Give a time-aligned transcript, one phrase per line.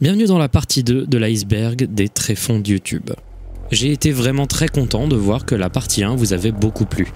[0.00, 3.10] Bienvenue dans la partie 2 de l'iceberg des tréfonds de YouTube.
[3.72, 7.08] J'ai été vraiment très content de voir que la partie 1 vous avait beaucoup plu,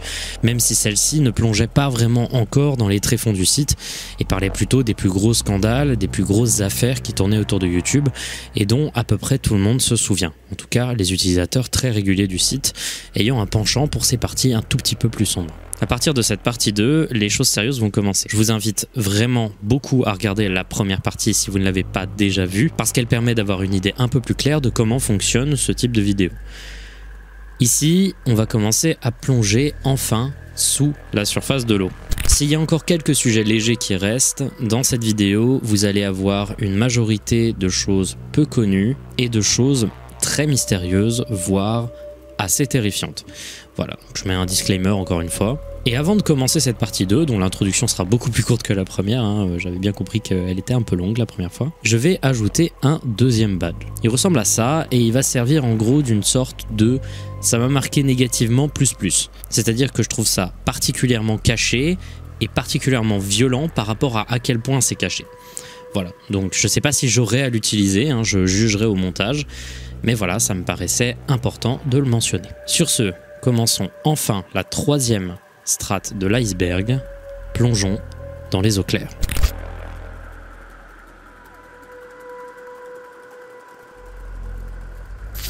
[0.43, 3.77] même si celle-ci ne plongeait pas vraiment encore dans les tréfonds du site
[4.19, 7.69] et parlait plutôt des plus gros scandales, des plus grosses affaires qui tournaient autour de
[7.69, 8.09] YouTube
[8.57, 10.33] et dont à peu près tout le monde se souvient.
[10.51, 12.73] En tout cas, les utilisateurs très réguliers du site
[13.15, 15.55] ayant un penchant pour ces parties un tout petit peu plus sombres.
[15.83, 18.29] À partir de cette partie 2, les choses sérieuses vont commencer.
[18.31, 22.07] Je vous invite vraiment beaucoup à regarder la première partie si vous ne l'avez pas
[22.07, 25.57] déjà vue, parce qu'elle permet d'avoir une idée un peu plus claire de comment fonctionne
[25.57, 26.31] ce type de vidéo.
[27.59, 31.91] Ici, on va commencer à plonger enfin sous la surface de l'eau.
[32.29, 36.55] S'il y a encore quelques sujets légers qui restent, dans cette vidéo, vous allez avoir
[36.61, 39.89] une majorité de choses peu connues et de choses
[40.21, 41.89] très mystérieuses, voire
[42.39, 43.25] assez terrifiantes.
[43.77, 45.61] Voilà, je mets un disclaimer encore une fois.
[45.85, 48.85] Et avant de commencer cette partie 2, dont l'introduction sera beaucoup plus courte que la
[48.85, 51.97] première, hein, euh, j'avais bien compris qu'elle était un peu longue la première fois, je
[51.97, 53.75] vais ajouter un deuxième badge.
[54.05, 57.01] Il ressemble à ça et il va servir en gros d'une sorte de
[57.41, 59.29] ça m'a marqué négativement plus plus.
[59.49, 61.99] C'est-à-dire que je trouve ça particulièrement caché
[62.41, 65.25] et particulièrement violent par rapport à à quel point c'est caché.
[65.95, 69.47] Voilà, donc je sais pas si j'aurai à l'utiliser, hein, je jugerai au montage,
[70.03, 72.49] mais voilà, ça me paraissait important de le mentionner.
[72.67, 77.01] Sur ce, commençons enfin la troisième strate de l'iceberg,
[77.55, 77.99] plongeons
[78.51, 79.11] dans les eaux claires.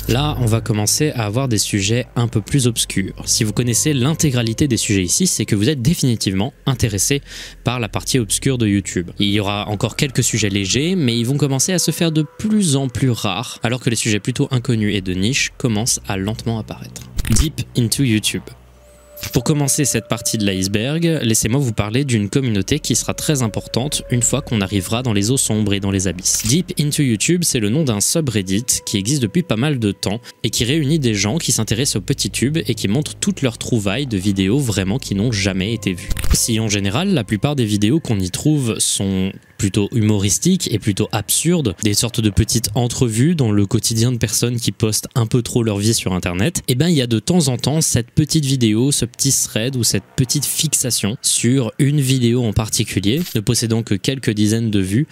[0.08, 3.14] Là, on va commencer à avoir des sujets un peu plus obscurs.
[3.24, 7.22] Si vous connaissez l'intégralité des sujets ici, c'est que vous êtes définitivement intéressé
[7.64, 9.10] par la partie obscure de YouTube.
[9.18, 12.24] Il y aura encore quelques sujets légers, mais ils vont commencer à se faire de
[12.38, 16.16] plus en plus rares, alors que les sujets plutôt inconnus et de niche commencent à
[16.16, 17.02] lentement apparaître.
[17.30, 18.42] Deep into YouTube.
[19.30, 24.02] Pour commencer cette partie de l'iceberg, laissez-moi vous parler d'une communauté qui sera très importante
[24.10, 26.42] une fois qu'on arrivera dans les eaux sombres et dans les abysses.
[26.46, 30.20] Deep into YouTube, c'est le nom d'un subreddit qui existe depuis pas mal de temps
[30.42, 33.56] et qui réunit des gens qui s'intéressent aux petits tubes et qui montrent toutes leurs
[33.56, 36.10] trouvailles de vidéos vraiment qui n'ont jamais été vues.
[36.34, 39.32] Si en général, la plupart des vidéos qu'on y trouve sont
[39.62, 44.56] plutôt humoristiques et plutôt absurdes, des sortes de petites entrevues dans le quotidien de personnes
[44.56, 47.06] qui postent un peu trop leur vie sur internet, et eh ben il y a
[47.06, 51.70] de temps en temps cette petite vidéo, ce petit thread ou cette petite fixation sur
[51.78, 55.06] une vidéo en particulier, ne possédant que quelques dizaines de vues,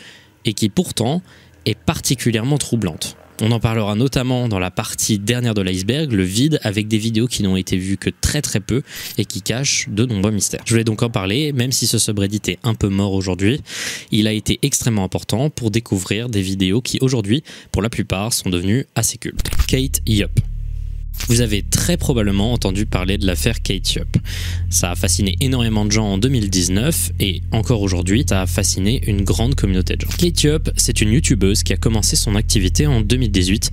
[0.45, 1.23] et qui pourtant
[1.65, 3.17] est particulièrement troublante.
[3.43, 7.27] On en parlera notamment dans la partie dernière de l'iceberg, le vide, avec des vidéos
[7.27, 8.83] qui n'ont été vues que très très peu
[9.17, 10.61] et qui cachent de nombreux mystères.
[10.67, 13.63] Je voulais donc en parler, même si ce subreddit est un peu mort aujourd'hui,
[14.11, 17.43] il a été extrêmement important pour découvrir des vidéos qui aujourd'hui,
[17.73, 19.49] pour la plupart, sont devenues assez cultes.
[19.67, 20.50] Kate Yup.
[21.29, 24.17] Vous avez très probablement entendu parler de l'affaire Kate Yup.
[24.69, 29.23] Ça a fasciné énormément de gens en 2019 et encore aujourd'hui, ça a fasciné une
[29.23, 30.09] grande communauté de gens.
[30.19, 33.71] Kate Yup, c'est une youtubeuse qui a commencé son activité en 2018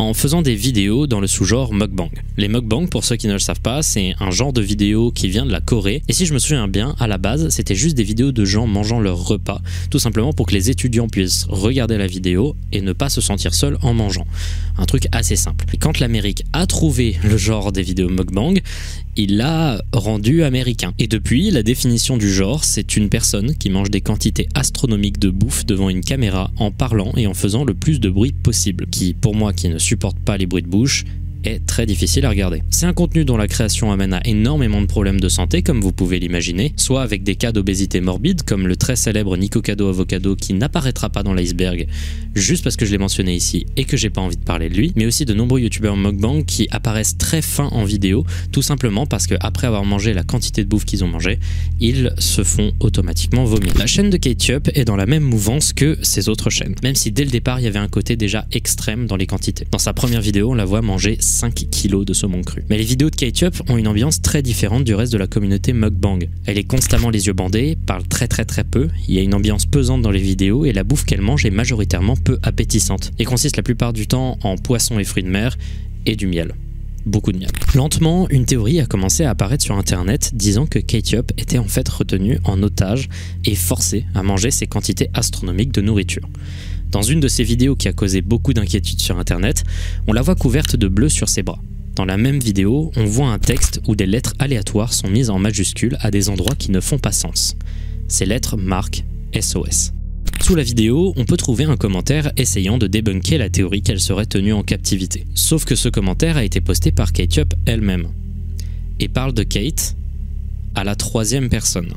[0.00, 2.08] en faisant des vidéos dans le sous-genre mukbang.
[2.38, 5.28] Les mukbang, pour ceux qui ne le savent pas, c'est un genre de vidéo qui
[5.28, 6.02] vient de la Corée.
[6.08, 8.66] Et si je me souviens bien, à la base, c'était juste des vidéos de gens
[8.66, 9.60] mangeant leur repas,
[9.90, 13.52] tout simplement pour que les étudiants puissent regarder la vidéo et ne pas se sentir
[13.52, 14.26] seuls en mangeant.
[14.78, 15.66] Un truc assez simple.
[15.74, 18.58] Et quand l'Amérique a trouvé le genre des vidéos mukbang,
[19.20, 20.94] il l'a rendu américain.
[20.98, 25.28] Et depuis, la définition du genre, c'est une personne qui mange des quantités astronomiques de
[25.28, 28.86] bouffe devant une caméra en parlant et en faisant le plus de bruit possible.
[28.90, 31.04] Qui, pour moi qui ne supporte pas les bruits de bouche,
[31.44, 32.62] est très difficile à regarder.
[32.70, 35.92] C'est un contenu dont la création amène à énormément de problèmes de santé, comme vous
[35.92, 40.36] pouvez l'imaginer, soit avec des cas d'obésité morbide, comme le très célèbre Nico Cado Avocado
[40.36, 41.86] qui n'apparaîtra pas dans l'iceberg,
[42.34, 44.74] juste parce que je l'ai mentionné ici et que j'ai pas envie de parler de
[44.74, 49.06] lui, mais aussi de nombreux youtubeurs mukbang qui apparaissent très fins en vidéo, tout simplement
[49.06, 51.38] parce que après avoir mangé la quantité de bouffe qu'ils ont mangé,
[51.80, 53.72] ils se font automatiquement vomir.
[53.78, 57.12] La chaîne de Ketchup est dans la même mouvance que ses autres chaînes, même si
[57.12, 59.66] dès le départ il y avait un côté déjà extrême dans les quantités.
[59.70, 62.62] Dans sa première vidéo, on la voit manger 5 kg de saumon cru.
[62.68, 65.72] Mais les vidéos de Ketchup ont une ambiance très différente du reste de la communauté
[65.72, 66.18] mukbang.
[66.46, 69.34] Elle est constamment les yeux bandés, parle très très très peu, il y a une
[69.34, 73.24] ambiance pesante dans les vidéos et la bouffe qu'elle mange est majoritairement peu appétissante et
[73.24, 75.56] consiste la plupart du temps en poissons et fruits de mer
[76.06, 76.54] et du miel
[77.06, 77.50] beaucoup de miel.
[77.74, 81.88] Lentement, une théorie a commencé à apparaître sur internet disant que Ketchup était en fait
[81.88, 83.08] retenu en otage
[83.44, 86.28] et forcé à manger ces quantités astronomiques de nourriture.
[86.90, 89.62] Dans une de ces vidéos qui a causé beaucoup d'inquiétudes sur internet,
[90.08, 91.60] on la voit couverte de bleu sur ses bras.
[91.94, 95.38] Dans la même vidéo, on voit un texte où des lettres aléatoires sont mises en
[95.38, 97.56] majuscules à des endroits qui ne font pas sens.
[98.08, 99.04] Ces lettres marquent
[99.38, 99.92] SOS.
[100.40, 104.26] Sous la vidéo, on peut trouver un commentaire essayant de débunker la théorie qu'elle serait
[104.26, 105.26] tenue en captivité.
[105.34, 108.08] Sauf que ce commentaire a été posté par Kate Up elle-même.
[108.98, 109.94] Et parle de Kate
[110.74, 111.92] à la troisième personne.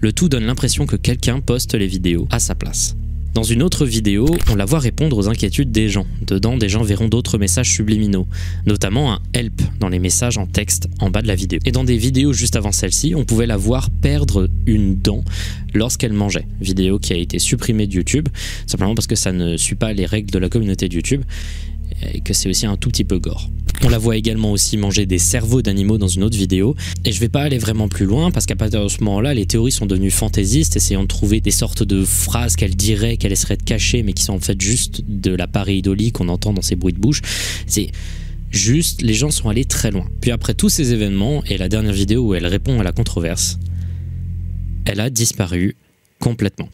[0.00, 2.94] Le tout donne l'impression que quelqu'un poste les vidéos à sa place.
[3.38, 6.06] Dans une autre vidéo, on la voit répondre aux inquiétudes des gens.
[6.26, 8.26] Dedans, des gens verront d'autres messages subliminaux,
[8.66, 11.60] notamment un help dans les messages en texte en bas de la vidéo.
[11.64, 15.22] Et dans des vidéos juste avant celle-ci, on pouvait la voir perdre une dent
[15.72, 16.48] lorsqu'elle mangeait.
[16.60, 18.28] Vidéo qui a été supprimée de YouTube,
[18.66, 21.22] simplement parce que ça ne suit pas les règles de la communauté de YouTube
[22.12, 23.48] et que c'est aussi un tout petit peu gore.
[23.84, 26.74] On la voit également aussi manger des cerveaux d'animaux dans une autre vidéo.
[27.04, 29.46] Et je vais pas aller vraiment plus loin parce qu'à partir de ce moment-là, les
[29.46, 33.56] théories sont devenues fantaisistes, essayant de trouver des sortes de phrases qu'elle dirait, qu'elle essaierait
[33.56, 36.74] de cacher, mais qui sont en fait juste de la pareidolie qu'on entend dans ses
[36.74, 37.22] bruits de bouche.
[37.66, 37.92] C'est
[38.50, 40.06] juste, les gens sont allés très loin.
[40.20, 43.58] Puis après tous ces événements, et la dernière vidéo où elle répond à la controverse,
[44.86, 45.76] elle a disparu
[46.18, 46.68] complètement.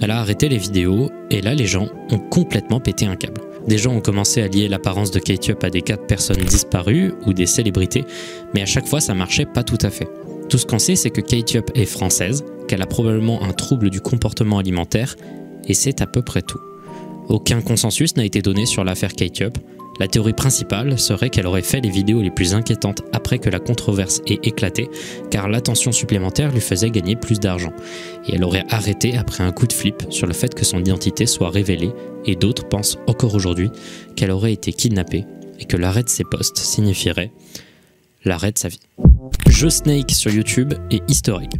[0.00, 3.40] Elle a arrêté les vidéos et là les gens ont complètement pété un câble.
[3.66, 7.14] Des gens ont commencé à lier l'apparence de Kate Up à des cas personnes disparues
[7.26, 8.04] ou des célébrités,
[8.54, 10.08] mais à chaque fois ça marchait pas tout à fait.
[10.48, 13.90] Tout ce qu'on sait c'est que Kate Up est française, qu'elle a probablement un trouble
[13.90, 15.16] du comportement alimentaire,
[15.66, 16.60] et c'est à peu près tout.
[17.28, 19.58] Aucun consensus n'a été donné sur l'affaire Kate Up,
[19.98, 23.58] la théorie principale serait qu'elle aurait fait les vidéos les plus inquiétantes après que la
[23.58, 24.88] controverse ait éclaté,
[25.30, 27.72] car l'attention supplémentaire lui faisait gagner plus d'argent.
[28.26, 31.26] Et elle aurait arrêté après un coup de flip sur le fait que son identité
[31.26, 31.92] soit révélée,
[32.24, 33.70] et d'autres pensent encore aujourd'hui
[34.16, 35.24] qu'elle aurait été kidnappée,
[35.58, 37.30] et que l'arrêt de ses posts signifierait
[38.24, 38.80] l'arrêt de sa vie.
[39.48, 41.52] Jeu Snake sur YouTube et historique.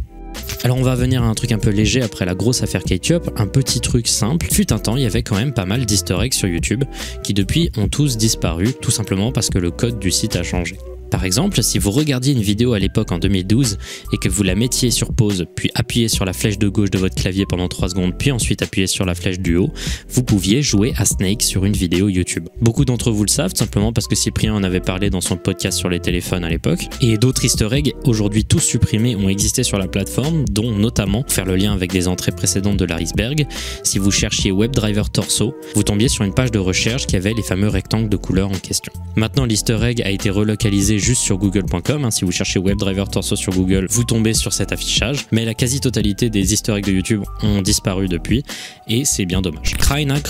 [0.63, 3.29] Alors on va venir à un truc un peu léger après la grosse affaire K-Up,
[3.37, 4.47] un petit truc simple.
[4.51, 6.83] Fut un temps, il y avait quand même pas mal d'historiques sur YouTube
[7.23, 10.77] qui depuis ont tous disparu, tout simplement parce que le code du site a changé.
[11.09, 13.77] Par exemple, si vous regardiez une vidéo à l'époque en 2012
[14.13, 16.97] et que vous la mettiez sur pause, puis appuyez sur la flèche de gauche de
[16.97, 19.71] votre clavier pendant 3 secondes, puis ensuite appuyez sur la flèche du haut,
[20.09, 22.47] vous pouviez jouer à Snake sur une vidéo YouTube.
[22.61, 25.77] Beaucoup d'entre vous le savent, simplement parce que Cyprien en avait parlé dans son podcast
[25.77, 29.77] sur les téléphones à l'époque, et d'autres easter eggs, aujourd'hui tous supprimés, ont existé sur
[29.77, 33.47] la plateforme, dont notamment, faire le lien avec des entrées précédentes de l'Arisberg,
[33.83, 37.43] si vous cherchiez WebDriver Torso, vous tombiez sur une page de recherche qui avait les
[37.43, 38.91] fameux rectangles de couleur en question.
[39.15, 42.05] Maintenant, l'easter egg a été relocalisé juste sur google.com.
[42.05, 42.11] Hein.
[42.11, 45.27] Si vous cherchez WebDriver Torso sur Google, vous tombez sur cet affichage.
[45.31, 48.43] Mais la quasi-totalité des eggs de YouTube ont disparu depuis
[48.87, 49.73] et c'est bien dommage.
[49.77, 50.27] Krajnak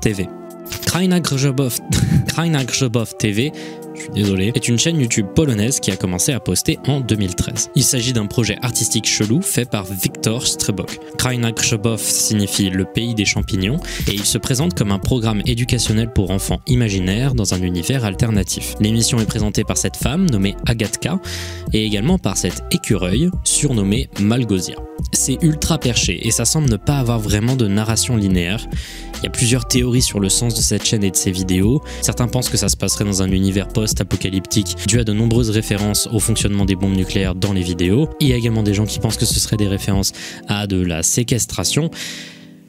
[0.00, 0.28] TV.
[0.86, 1.24] Krajnak
[3.18, 3.52] TV
[3.98, 7.70] je suis désolé, est une chaîne YouTube polonaise qui a commencé à poster en 2013.
[7.74, 11.00] Il s'agit d'un projet artistique chelou fait par Viktor Strebok.
[11.18, 16.12] Kraina Grzebov signifie le pays des champignons et il se présente comme un programme éducationnel
[16.12, 18.76] pour enfants imaginaires dans un univers alternatif.
[18.80, 21.18] L'émission est présentée par cette femme nommée Agatka
[21.72, 24.76] et également par cet écureuil surnommé Malgosia.
[25.12, 28.66] C'est ultra perché et ça semble ne pas avoir vraiment de narration linéaire.
[29.20, 31.82] Il y a plusieurs théories sur le sens de cette chaîne et de ses vidéos.
[32.02, 36.08] Certains pensent que ça se passerait dans un univers post-apocalyptique dû à de nombreuses références
[36.12, 38.10] au fonctionnement des bombes nucléaires dans les vidéos.
[38.20, 40.12] Il y a également des gens qui pensent que ce serait des références
[40.48, 41.90] à de la séquestration.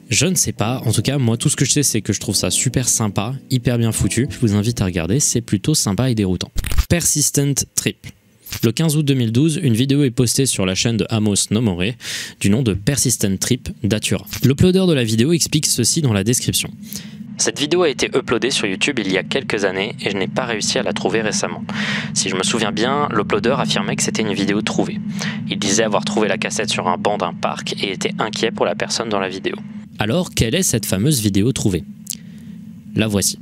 [0.08, 2.12] Je ne sais pas, en tout cas moi tout ce que je sais c'est que
[2.12, 4.28] je trouve ça super sympa, hyper bien foutu.
[4.30, 6.50] Je vous invite à regarder, c'est plutôt sympa et déroutant.
[6.88, 8.06] Persistent Trip.
[8.62, 11.94] Le 15 août 2012, une vidéo est postée sur la chaîne de Amos Nomore
[12.40, 14.26] du nom de Persistent Trip Datura.
[14.44, 16.70] L'uploader de la vidéo explique ceci dans la description.
[17.40, 20.28] Cette vidéo a été uploadée sur YouTube il y a quelques années et je n'ai
[20.28, 21.64] pas réussi à la trouver récemment.
[22.12, 25.00] Si je me souviens bien, l'uploader affirmait que c'était une vidéo trouvée.
[25.48, 28.66] Il disait avoir trouvé la cassette sur un banc d'un parc et était inquiet pour
[28.66, 29.56] la personne dans la vidéo.
[29.98, 31.82] Alors, quelle est cette fameuse vidéo trouvée?
[32.94, 33.38] La voici.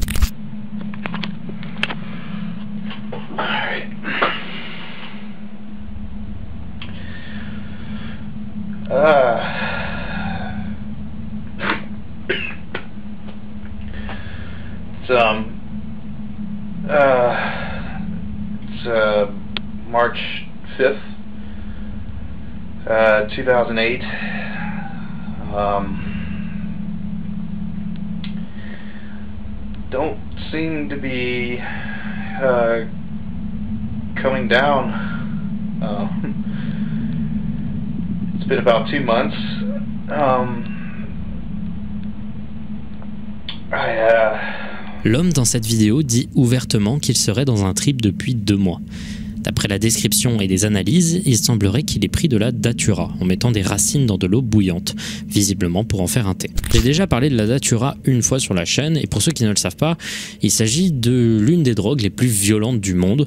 [8.90, 9.58] Uh,
[15.08, 17.34] it's um uh
[18.62, 19.26] it's uh
[19.88, 20.18] March
[20.78, 21.02] 5th
[22.86, 24.02] uh 2008
[25.54, 26.04] um
[29.90, 30.20] don't
[30.52, 32.84] seem to be uh
[34.20, 34.90] coming down
[35.82, 36.08] uh
[38.48, 39.36] been about two months.
[40.10, 40.64] Um,
[43.70, 44.67] uh,
[45.04, 48.80] L'homme dans cette vidéo dit ouvertement qu'il serait dans un trip depuis deux mois.
[49.48, 53.24] D'après la description et des analyses, il semblerait qu'il ait pris de la datura en
[53.24, 54.94] mettant des racines dans de l'eau bouillante,
[55.26, 56.50] visiblement pour en faire un thé.
[56.70, 59.44] J'ai déjà parlé de la datura une fois sur la chaîne et pour ceux qui
[59.44, 59.96] ne le savent pas,
[60.42, 63.26] il s'agit de l'une des drogues les plus violentes du monde,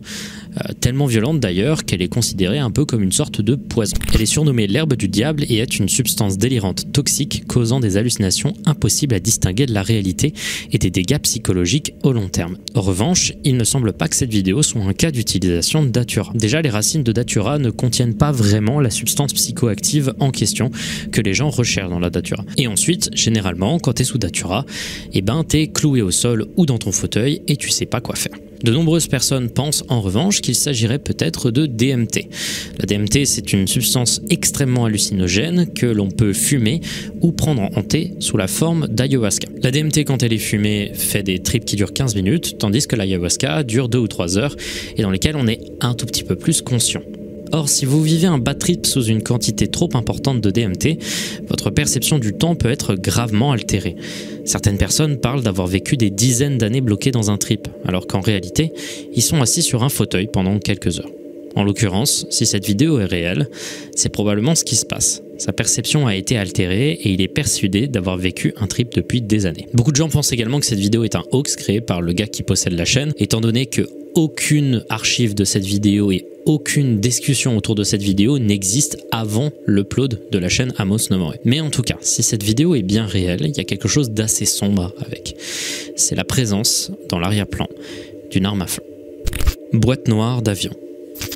[0.57, 3.97] euh, tellement violente d'ailleurs qu'elle est considérée un peu comme une sorte de poison.
[4.13, 8.53] Elle est surnommée l'herbe du diable et est une substance délirante toxique causant des hallucinations
[8.65, 10.33] impossibles à distinguer de la réalité
[10.71, 12.57] et des dégâts psychologiques au long terme.
[12.75, 16.10] En revanche, il ne semble pas que cette vidéo soit un cas d'utilisation de datura.
[16.33, 20.71] Déjà, les racines de datura ne contiennent pas vraiment la substance psychoactive en question
[21.11, 22.43] que les gens recherchent dans la datura.
[22.57, 24.65] Et ensuite, généralement, quand tu es sous datura,
[25.13, 28.01] eh ben, tu es cloué au sol ou dans ton fauteuil et tu sais pas
[28.01, 28.35] quoi faire.
[28.63, 32.29] De nombreuses personnes pensent en revanche qu'il s'agirait peut-être de DMT.
[32.79, 36.81] La DMT, c'est une substance extrêmement hallucinogène que l'on peut fumer
[37.21, 39.47] ou prendre en thé sous la forme d'ayahuasca.
[39.63, 42.95] La DMT, quand elle est fumée, fait des trips qui durent 15 minutes, tandis que
[42.95, 44.55] l'ayahuasca dure 2 ou 3 heures
[44.97, 47.01] et dans lesquelles on est un tout petit peu plus conscient.
[47.53, 50.97] Or, si vous vivez un bad trip sous une quantité trop importante de DMT,
[51.47, 53.95] votre perception du temps peut être gravement altérée.
[54.45, 58.71] Certaines personnes parlent d'avoir vécu des dizaines d'années bloquées dans un trip, alors qu'en réalité,
[59.13, 61.11] ils sont assis sur un fauteuil pendant quelques heures.
[61.55, 63.49] En l'occurrence, si cette vidéo est réelle,
[63.95, 65.21] c'est probablement ce qui se passe.
[65.37, 69.45] Sa perception a été altérée et il est persuadé d'avoir vécu un trip depuis des
[69.45, 69.67] années.
[69.73, 72.27] Beaucoup de gens pensent également que cette vidéo est un hoax créé par le gars
[72.27, 73.81] qui possède la chaîne, étant donné que
[74.15, 80.21] aucune archive de cette vidéo et aucune discussion autour de cette vidéo n'existe avant l'upload
[80.31, 81.35] de la chaîne Amos Nomore.
[81.45, 84.11] Mais en tout cas, si cette vidéo est bien réelle, il y a quelque chose
[84.11, 85.35] d'assez sombre avec.
[85.95, 87.67] C'est la présence, dans l'arrière-plan,
[88.29, 88.83] d'une arme à feu.
[89.73, 90.71] Boîte noire d'avion.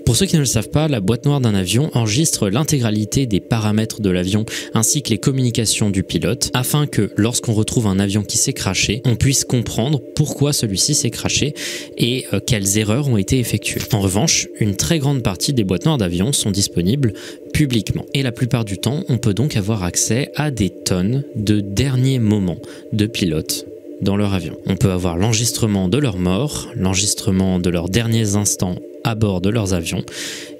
[0.06, 3.40] Pour ceux qui ne le savent pas, la boîte noire d'un avion enregistre l'intégralité des
[3.40, 8.24] paramètres de l'avion ainsi que les communications du pilote afin que lorsqu'on retrouve un avion
[8.24, 11.54] qui s'est craché, on puisse comprendre pourquoi celui-ci s'est craché
[11.98, 13.82] et euh, quelles erreurs ont été effectuées.
[13.94, 17.14] En revanche, une très grande partie des boîtes noires d'avion sont disponibles
[17.54, 21.62] publiquement et la plupart du temps, on peut donc avoir accès à des tonnes de
[21.62, 22.60] derniers moments
[22.94, 23.66] de pilotes
[24.02, 24.58] dans leur avion.
[24.68, 29.50] On peut avoir l'enregistrement de leur mort, l'enregistrement de leurs derniers instants à bord de
[29.50, 30.04] leurs avions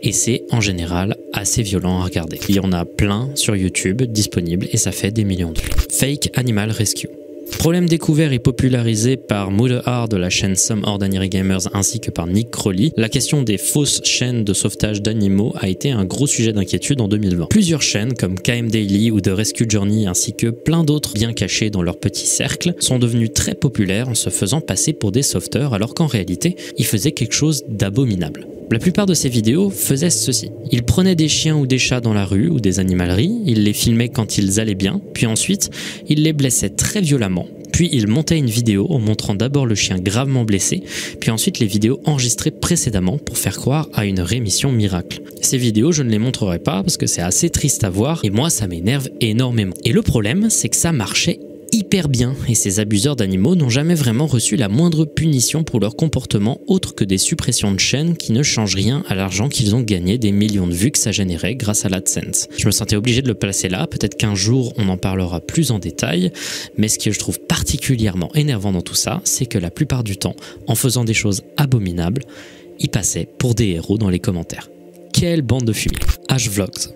[0.02, 2.40] et c'est en général assez violent à regarder.
[2.48, 5.72] Il y en a plein sur YouTube disponibles et ça fait des millions de vues.
[5.92, 7.10] Fake Animal Rescue.
[7.60, 12.28] Problème découvert et popularisé par Moodehar de la chaîne Some Ordinary Gamers ainsi que par
[12.28, 16.54] Nick Crowley, la question des fausses chaînes de sauvetage d'animaux a été un gros sujet
[16.54, 17.48] d'inquiétude en 2020.
[17.50, 21.70] Plusieurs chaînes comme KM Daily ou The Rescue Journey ainsi que plein d'autres bien cachés
[21.70, 25.74] dans leur petit cercle sont devenus très populaires en se faisant passer pour des sauveteurs
[25.74, 28.48] alors qu'en réalité, ils faisaient quelque chose d'abominable.
[28.72, 30.50] La plupart de ces vidéos faisaient ceci.
[30.72, 33.74] Ils prenaient des chiens ou des chats dans la rue ou des animaleries, ils les
[33.74, 35.70] filmaient quand ils allaient bien, puis ensuite,
[36.10, 37.48] ils les blessaient très violemment.
[37.72, 40.82] Puis ils montaient une vidéo en montrant d'abord le chien gravement blessé,
[41.20, 45.22] puis ensuite les vidéos enregistrées précédemment pour faire croire à une rémission miracle.
[45.42, 48.30] Ces vidéos, je ne les montrerai pas parce que c'est assez triste à voir et
[48.30, 49.74] moi ça m'énerve énormément.
[49.84, 51.40] Et le problème, c'est que ça marchait
[51.76, 55.98] hyper bien et ces abuseurs d'animaux n'ont jamais vraiment reçu la moindre punition pour leur
[55.98, 59.82] comportement autre que des suppressions de chaînes qui ne changent rien à l'argent qu'ils ont
[59.82, 62.48] gagné des millions de vues que ça générait grâce à l'AdSense.
[62.58, 65.72] Je me sentais obligé de le placer là, peut-être qu'un jour on en parlera plus
[65.72, 66.32] en détail,
[66.78, 70.16] mais ce que je trouve particulièrement énervant dans tout ça, c'est que la plupart du
[70.16, 72.24] temps, en faisant des choses abominables,
[72.80, 74.70] ils passaient pour des héros dans les commentaires.
[75.12, 76.94] Quelle bande de fumier H-Vlogs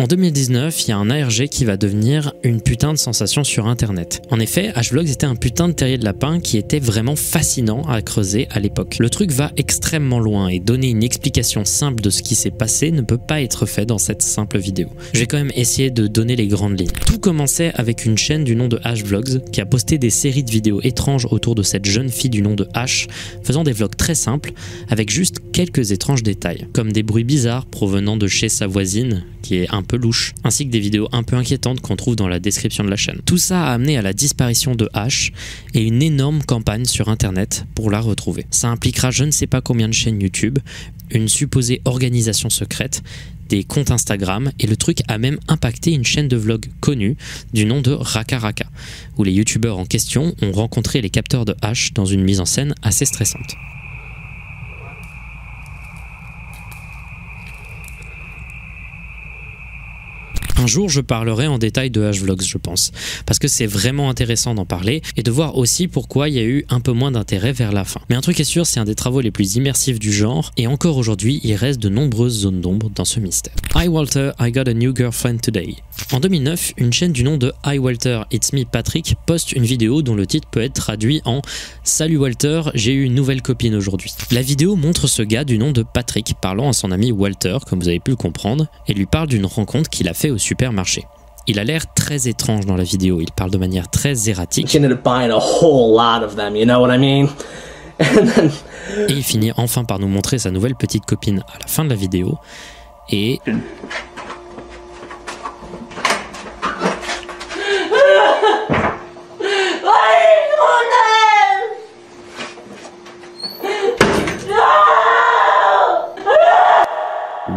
[0.00, 3.66] en 2019, il y a un ARG qui va devenir une putain de sensation sur
[3.66, 4.22] internet.
[4.30, 8.00] En effet, Hvlogs était un putain de terrier de lapin qui était vraiment fascinant à
[8.00, 8.96] creuser à l'époque.
[8.98, 12.90] Le truc va extrêmement loin et donner une explication simple de ce qui s'est passé
[12.90, 14.88] ne peut pas être fait dans cette simple vidéo.
[15.12, 16.92] Je vais quand même essayer de donner les grandes lignes.
[17.04, 20.50] Tout commençait avec une chaîne du nom de Hvlogs qui a posté des séries de
[20.50, 23.08] vidéos étranges autour de cette jeune fille du nom de H,
[23.42, 24.52] faisant des vlogs très simples
[24.88, 29.56] avec juste quelques étranges détails, comme des bruits bizarres provenant de chez sa voisine qui
[29.56, 32.38] est un peu louche, ainsi que des vidéos un peu inquiétantes qu'on trouve dans la
[32.38, 33.20] description de la chaîne.
[33.24, 35.32] Tout ça a amené à la disparition de H
[35.74, 38.46] et une énorme campagne sur internet pour la retrouver.
[38.50, 40.58] Ça impliquera je ne sais pas combien de chaînes YouTube,
[41.10, 43.02] une supposée organisation secrète,
[43.48, 47.16] des comptes Instagram et le truc a même impacté une chaîne de vlog connue
[47.52, 48.66] du nom de Raka Raka,
[49.18, 52.46] où les youtubeurs en question ont rencontré les capteurs de H dans une mise en
[52.46, 53.56] scène assez stressante.
[60.62, 62.92] Un jour, je parlerai en détail de H-Vlogs, je pense,
[63.24, 66.42] parce que c'est vraiment intéressant d'en parler et de voir aussi pourquoi il y a
[66.42, 68.02] eu un peu moins d'intérêt vers la fin.
[68.10, 70.66] Mais un truc est sûr, c'est un des travaux les plus immersifs du genre et
[70.66, 73.54] encore aujourd'hui, il reste de nombreuses zones d'ombre dans ce mystère.
[73.74, 75.76] Hi Walter, I got a new girlfriend today.
[76.12, 80.02] En 2009, une chaîne du nom de Hi Walter, It's Me Patrick poste une vidéo
[80.02, 81.40] dont le titre peut être traduit en
[81.84, 84.12] Salut Walter, j'ai eu une nouvelle copine aujourd'hui.
[84.30, 87.80] La vidéo montre ce gars du nom de Patrick parlant à son ami Walter, comme
[87.80, 91.06] vous avez pu le comprendre, et lui parle d'une rencontre qu'il a fait au supermarché.
[91.46, 94.66] Il a l'air très étrange dans la vidéo, il parle de manière très erratique.
[98.00, 101.90] Et il finit enfin par nous montrer sa nouvelle petite copine à la fin de
[101.90, 102.38] la vidéo.
[103.10, 103.40] Et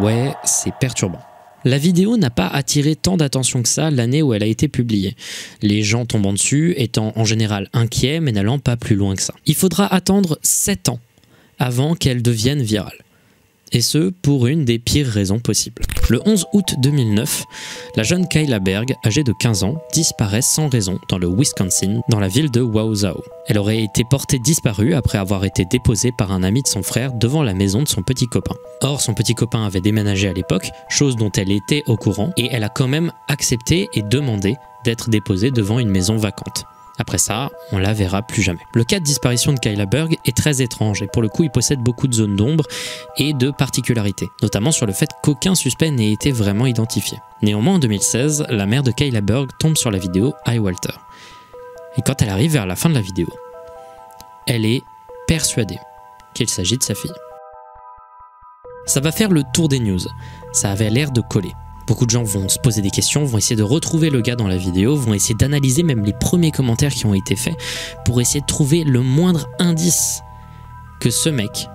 [0.02, 1.20] Ouais, c'est perturbant.
[1.66, 5.16] La vidéo n'a pas attiré tant d'attention que ça l'année où elle a été publiée,
[5.62, 9.34] les gens tombant dessus étant en général inquiets mais n'allant pas plus loin que ça.
[9.46, 11.00] Il faudra attendre 7 ans
[11.60, 13.04] avant qu'elle devienne virale
[13.74, 15.82] et ce pour une des pires raisons possibles.
[16.10, 17.44] Le 11 août 2009,
[17.96, 22.20] la jeune Kyla Berg, âgée de 15 ans, disparaît sans raison dans le Wisconsin, dans
[22.20, 23.24] la ville de Wausau.
[23.48, 27.14] Elle aurait été portée disparue après avoir été déposée par un ami de son frère
[27.14, 28.56] devant la maison de son petit copain.
[28.82, 32.50] Or, son petit copain avait déménagé à l'époque, chose dont elle était au courant, et
[32.52, 36.66] elle a quand même accepté et demandé d'être déposée devant une maison vacante.
[37.00, 38.62] Après ça, on la verra plus jamais.
[38.74, 41.50] Le cas de disparition de Kyla Berg est très étrange et pour le coup il
[41.50, 42.66] possède beaucoup de zones d'ombre
[43.18, 47.18] et de particularités, notamment sur le fait qu'aucun suspect n'ait été vraiment identifié.
[47.42, 50.94] Néanmoins en 2016, la mère de Kyla Berg tombe sur la vidéo I Walter.
[51.98, 53.28] Et quand elle arrive vers la fin de la vidéo,
[54.46, 54.84] elle est
[55.28, 55.80] persuadée
[56.34, 57.12] qu'il s'agit de sa fille.
[58.86, 60.00] Ça va faire le tour des news,
[60.52, 61.54] ça avait l'air de coller.
[61.88, 64.48] Beaucoup de gens vont se poser des questions, vont essayer de retrouver le gars dans
[64.48, 67.56] la vidéo, vont essayer d'analyser même les premiers commentaires qui ont été faits
[68.06, 70.22] pour essayer de trouver le moindre indice
[71.00, 71.68] que ce mec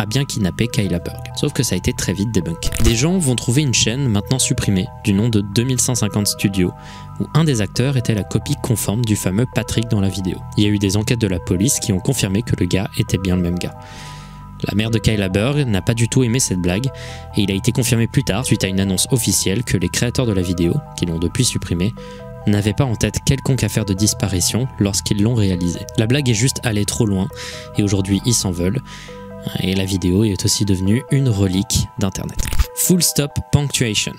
[0.00, 1.20] a bien kidnappé Kyla Berg.
[1.36, 2.70] Sauf que ça a été très vite débunk.
[2.84, 6.72] Des gens vont trouver une chaîne maintenant supprimée du nom de 2150 Studios
[7.20, 10.38] où un des acteurs était la copie conforme du fameux Patrick dans la vidéo.
[10.56, 12.88] Il y a eu des enquêtes de la police qui ont confirmé que le gars
[12.96, 13.74] était bien le même gars.
[14.64, 16.86] La mère de Kyla Berg n'a pas du tout aimé cette blague,
[17.36, 20.26] et il a été confirmé plus tard, suite à une annonce officielle, que les créateurs
[20.26, 21.94] de la vidéo, qui l'ont depuis supprimée,
[22.46, 25.86] n'avaient pas en tête quelconque affaire de disparition lorsqu'ils l'ont réalisée.
[25.98, 27.28] La blague est juste allée trop loin,
[27.76, 28.80] et aujourd'hui ils s'en veulent,
[29.60, 32.40] et la vidéo est aussi devenue une relique d'Internet.
[32.76, 34.14] Full Stop Punctuation.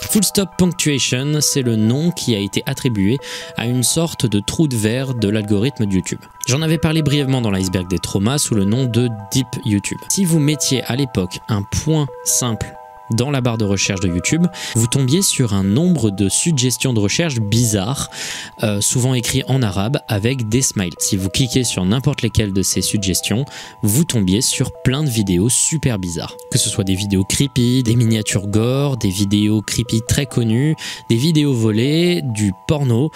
[0.00, 3.18] Full Stop Punctuation, c'est le nom qui a été attribué
[3.56, 6.20] à une sorte de trou de verre de l'algorithme de YouTube.
[6.48, 9.98] J'en avais parlé brièvement dans l'iceberg des traumas sous le nom de Deep YouTube.
[10.08, 12.74] Si vous mettiez à l'époque un point simple
[13.14, 17.00] dans la barre de recherche de YouTube, vous tombiez sur un nombre de suggestions de
[17.00, 18.10] recherche bizarres,
[18.62, 20.94] euh, souvent écrits en arabe avec des smiles.
[20.98, 23.44] Si vous cliquez sur n'importe lesquelles de ces suggestions,
[23.82, 26.36] vous tombiez sur plein de vidéos super bizarres.
[26.50, 30.76] Que ce soit des vidéos creepy, des miniatures gore, des vidéos creepy très connues,
[31.08, 33.10] des vidéos volées, du porno,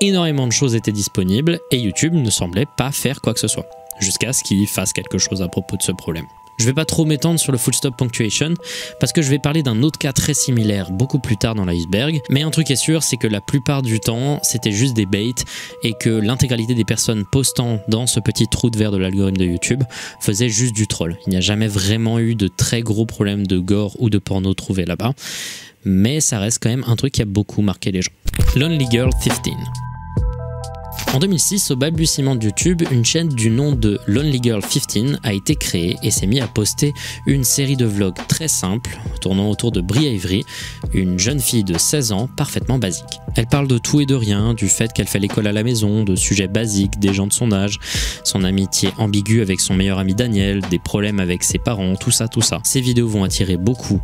[0.00, 3.66] énormément de choses étaient disponibles et YouTube ne semblait pas faire quoi que ce soit,
[4.00, 6.26] jusqu'à ce qu'il fasse quelque chose à propos de ce problème.
[6.58, 8.54] Je vais pas trop m'étendre sur le full stop punctuation
[9.00, 12.20] parce que je vais parler d'un autre cas très similaire beaucoup plus tard dans l'iceberg.
[12.30, 15.44] Mais un truc est sûr, c'est que la plupart du temps, c'était juste des baits
[15.82, 19.46] et que l'intégralité des personnes postant dans ce petit trou de verre de l'algorithme de
[19.46, 19.82] YouTube
[20.20, 21.18] faisait juste du troll.
[21.26, 24.54] Il n'y a jamais vraiment eu de très gros problèmes de gore ou de porno
[24.54, 25.12] trouvés là-bas.
[25.84, 28.12] Mais ça reste quand même un truc qui a beaucoup marqué les gens.
[28.54, 29.34] Lonely Girl 15.
[31.12, 35.34] En 2006, au balbutiement de YouTube, une chaîne du nom de Lonely Girl 15 a
[35.34, 36.94] été créée et s'est mis à poster
[37.26, 40.44] une série de vlogs très simples tournant autour de Brie Avery,
[40.94, 43.20] une jeune fille de 16 ans parfaitement basique.
[43.36, 46.02] Elle parle de tout et de rien, du fait qu'elle fait l'école à la maison,
[46.02, 47.78] de sujets basiques des gens de son âge,
[48.24, 52.26] son amitié ambiguë avec son meilleur ami Daniel, des problèmes avec ses parents, tout ça,
[52.26, 52.60] tout ça.
[52.64, 54.00] Ces vidéos vont attirer beaucoup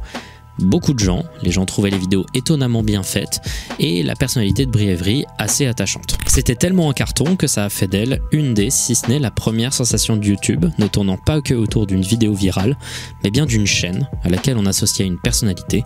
[0.58, 3.40] beaucoup de gens, les gens trouvaient les vidéos étonnamment bien faites
[3.78, 6.18] et la personnalité de Brièvry assez attachante.
[6.26, 9.30] C'était tellement en carton que ça a fait d'elle une des, si ce n'est la
[9.30, 12.76] première sensation de YouTube, ne tournant pas que autour d'une vidéo virale,
[13.22, 15.84] mais bien d'une chaîne à laquelle on associait une personnalité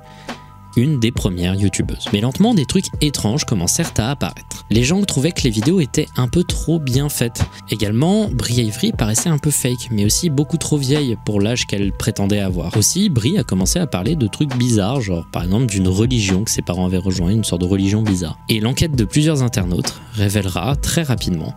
[0.77, 2.07] une des premières youtubeuses.
[2.13, 4.65] Mais lentement, des trucs étranges commencèrent à apparaître.
[4.71, 7.43] Les gens trouvaient que les vidéos étaient un peu trop bien faites.
[7.71, 11.93] Également, Brie Avery paraissait un peu fake, mais aussi beaucoup trop vieille pour l'âge qu'elle
[11.93, 12.77] prétendait avoir.
[12.77, 16.51] Aussi, Brie a commencé à parler de trucs bizarres, genre par exemple d'une religion que
[16.51, 18.39] ses parents avaient rejoint, une sorte de religion bizarre.
[18.49, 21.55] Et l'enquête de plusieurs internautes révélera très rapidement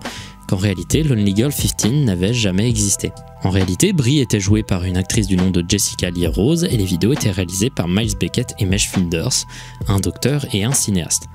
[0.48, 3.12] qu'en réalité, Lonely Girl 15 n'avait jamais existé.
[3.44, 6.78] En réalité, Brie était jouée par une actrice du nom de Jessica Lee Rose et
[6.78, 9.46] les vidéos étaient réalisées par Miles Beckett et Mesh Finders,
[9.88, 11.28] un docteur et un cinéaste.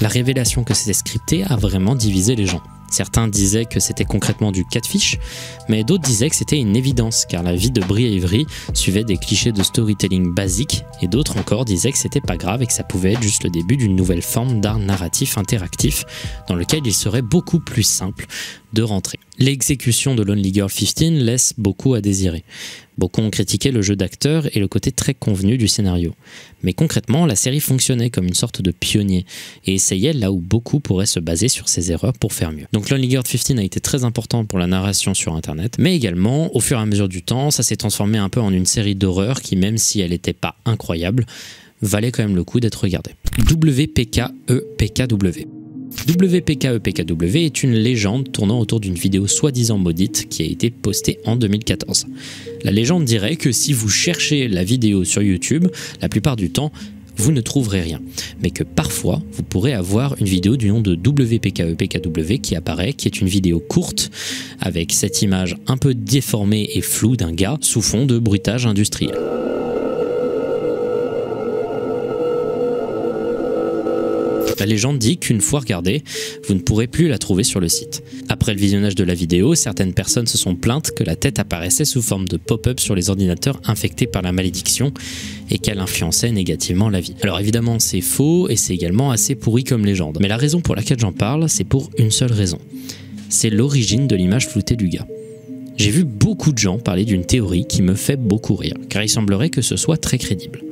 [0.00, 2.62] La révélation que c'était scripté a vraiment divisé les gens.
[2.90, 5.18] Certains disaient que c'était concrètement du catfish,
[5.68, 9.16] mais d'autres disaient que c'était une évidence car la vie de Brie Avery suivait des
[9.16, 12.84] clichés de storytelling basiques et d'autres encore disaient que c'était pas grave et que ça
[12.84, 16.04] pouvait être juste le début d'une nouvelle forme d'art narratif interactif
[16.48, 18.26] dans lequel il serait beaucoup plus simple
[18.72, 19.18] de rentrer.
[19.38, 22.44] L'exécution de Lonely Girl 15 laisse beaucoup à désirer.
[22.98, 26.14] Beaucoup ont critiqué le jeu d'acteur et le côté très convenu du scénario.
[26.62, 29.26] Mais concrètement, la série fonctionnait comme une sorte de pionnier
[29.66, 32.66] et essayait là où beaucoup pourraient se baser sur ses erreurs pour faire mieux.
[32.72, 36.54] Donc Lonely Girl 15 a été très important pour la narration sur internet, mais également,
[36.56, 38.94] au fur et à mesure du temps, ça s'est transformé un peu en une série
[38.94, 41.26] d'horreurs qui, même si elle n'était pas incroyable,
[41.82, 43.12] valait quand même le coup d'être regardée.
[43.50, 44.16] WPKEPKW
[46.06, 51.36] WPKEPKW est une légende tournant autour d'une vidéo soi-disant maudite qui a été postée en
[51.36, 52.06] 2014.
[52.64, 55.66] La légende dirait que si vous cherchez la vidéo sur YouTube,
[56.00, 56.72] la plupart du temps,
[57.16, 58.00] vous ne trouverez rien.
[58.42, 63.08] Mais que parfois, vous pourrez avoir une vidéo du nom de WPKEPKW qui apparaît, qui
[63.08, 64.10] est une vidéo courte,
[64.60, 69.16] avec cette image un peu déformée et floue d'un gars sous fond de bruitage industriel.
[74.58, 76.02] La légende dit qu'une fois regardée,
[76.46, 78.02] vous ne pourrez plus la trouver sur le site.
[78.28, 81.84] Après le visionnage de la vidéo, certaines personnes se sont plaintes que la tête apparaissait
[81.84, 84.92] sous forme de pop-up sur les ordinateurs infectés par la malédiction
[85.50, 87.14] et qu'elle influençait négativement la vie.
[87.22, 90.18] Alors évidemment c'est faux et c'est également assez pourri comme légende.
[90.20, 92.58] Mais la raison pour laquelle j'en parle, c'est pour une seule raison.
[93.28, 95.06] C'est l'origine de l'image floutée du gars.
[95.76, 99.08] J'ai vu beaucoup de gens parler d'une théorie qui me fait beaucoup rire, car il
[99.08, 100.62] semblerait que ce soit très crédible.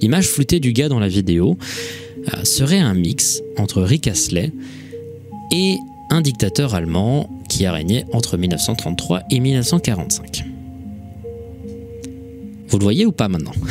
[0.00, 1.56] L'image floutée du gars dans la vidéo,
[2.44, 4.52] serait un mix entre Rick Astley
[5.50, 5.76] et
[6.10, 10.44] un dictateur allemand qui a régné entre 1933 et 1945.
[12.68, 13.54] Vous le voyez ou pas maintenant?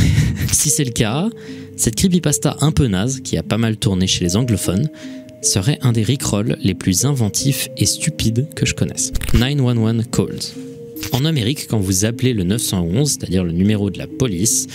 [0.52, 1.30] Si c'est le cas,
[1.76, 4.90] cette creepypasta un peu naze, qui a pas mal tourné chez les anglophones,
[5.42, 9.12] serait un des rickrolls les plus inventifs et stupides que je connaisse.
[9.34, 10.40] 911 Calls.
[11.12, 14.68] En Amérique, quand vous appelez le 911, c'est-à-dire le numéro de la police,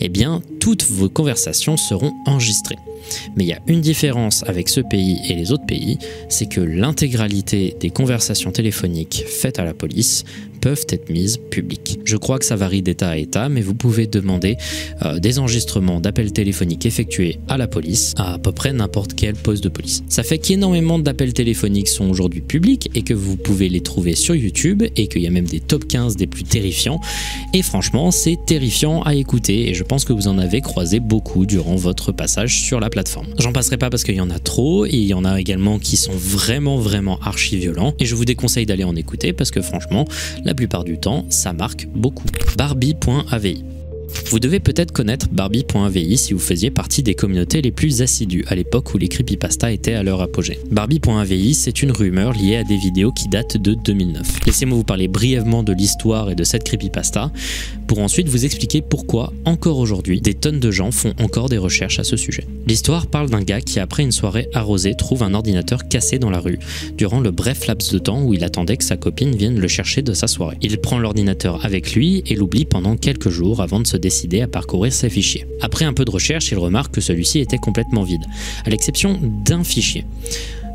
[0.00, 2.78] eh bien, toutes vos conversations seront enregistrées.
[3.36, 6.60] Mais il y a une différence avec ce pays et les autres pays, c'est que
[6.60, 10.24] l'intégralité des conversations téléphoniques faites à la police
[10.60, 12.00] peuvent être mises publiques.
[12.04, 14.56] Je crois que ça varie d'État à État, mais vous pouvez demander
[15.04, 19.34] euh, des enregistrements d'appels téléphoniques effectués à la police à à peu près n'importe quel
[19.34, 20.02] poste de police.
[20.08, 24.34] Ça fait qu'énormément d'appels téléphoniques sont aujourd'hui publics et que vous pouvez les trouver sur
[24.34, 27.00] YouTube et qu'il y a même des top 15 des plus terrifiants.
[27.52, 31.46] Et franchement, c'est terrifiant à écouter et je pense que vous en avez croisé beaucoup
[31.46, 32.90] durant votre passage sur la
[33.38, 35.78] J'en passerai pas parce qu'il y en a trop et il y en a également
[35.78, 39.60] qui sont vraiment vraiment archi violents et je vous déconseille d'aller en écouter parce que
[39.60, 40.06] franchement,
[40.44, 42.26] la plupart du temps, ça marque beaucoup.
[42.56, 43.64] Barbie.avi
[44.26, 48.54] vous devez peut-être connaître Barbie.avi si vous faisiez partie des communautés les plus assidues à
[48.54, 50.58] l'époque où les creepypasta étaient à leur apogée.
[50.70, 54.46] Barbie.avi, c'est une rumeur liée à des vidéos qui datent de 2009.
[54.46, 57.30] Laissez-moi vous parler brièvement de l'histoire et de cette creepypasta
[57.86, 61.98] pour ensuite vous expliquer pourquoi, encore aujourd'hui, des tonnes de gens font encore des recherches
[61.98, 62.46] à ce sujet.
[62.66, 66.40] L'histoire parle d'un gars qui, après une soirée arrosée, trouve un ordinateur cassé dans la
[66.40, 66.58] rue
[66.96, 70.02] durant le bref laps de temps où il attendait que sa copine vienne le chercher
[70.02, 70.56] de sa soirée.
[70.62, 74.48] Il prend l'ordinateur avec lui et l'oublie pendant quelques jours avant de se décidé à
[74.48, 75.46] parcourir ses fichiers.
[75.60, 78.24] Après un peu de recherche, il remarque que celui-ci était complètement vide,
[78.64, 80.04] à l'exception d'un fichier.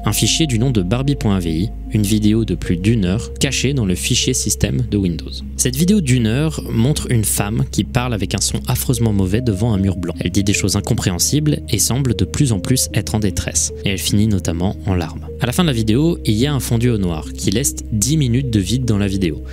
[0.05, 3.95] Un fichier du nom de Barbie.avi, une vidéo de plus d'une heure cachée dans le
[3.95, 5.31] fichier système de Windows.
[5.57, 9.73] Cette vidéo d'une heure montre une femme qui parle avec un son affreusement mauvais devant
[9.73, 10.15] un mur blanc.
[10.21, 13.73] Elle dit des choses incompréhensibles et semble de plus en plus être en détresse.
[13.83, 15.27] Et elle finit notamment en larmes.
[15.41, 17.75] À la fin de la vidéo, il y a un fondu au noir qui laisse
[17.91, 19.43] 10 minutes de vide dans la vidéo.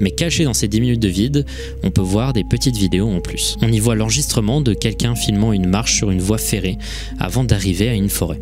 [0.00, 1.44] Mais caché dans ces 10 minutes de vide,
[1.82, 3.56] on peut voir des petites vidéos en plus.
[3.62, 6.78] On y voit l'enregistrement de quelqu'un filmant une marche sur une voie ferrée
[7.18, 8.40] avant d'arriver à une forêt.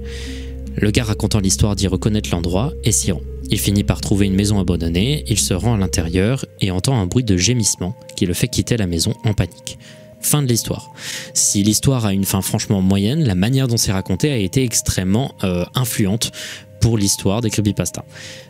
[0.76, 3.22] Le gars racontant l'histoire dit reconnaître l'endroit et s'y rend.
[3.50, 7.06] Il finit par trouver une maison abandonnée, il se rend à l'intérieur et entend un
[7.06, 9.78] bruit de gémissement qui le fait quitter la maison en panique.
[10.20, 10.90] Fin de l'histoire.
[11.32, 15.34] Si l'histoire a une fin franchement moyenne, la manière dont c'est raconté a été extrêmement
[15.44, 16.32] euh, influente
[16.80, 18.04] pour l'histoire des creepypasta.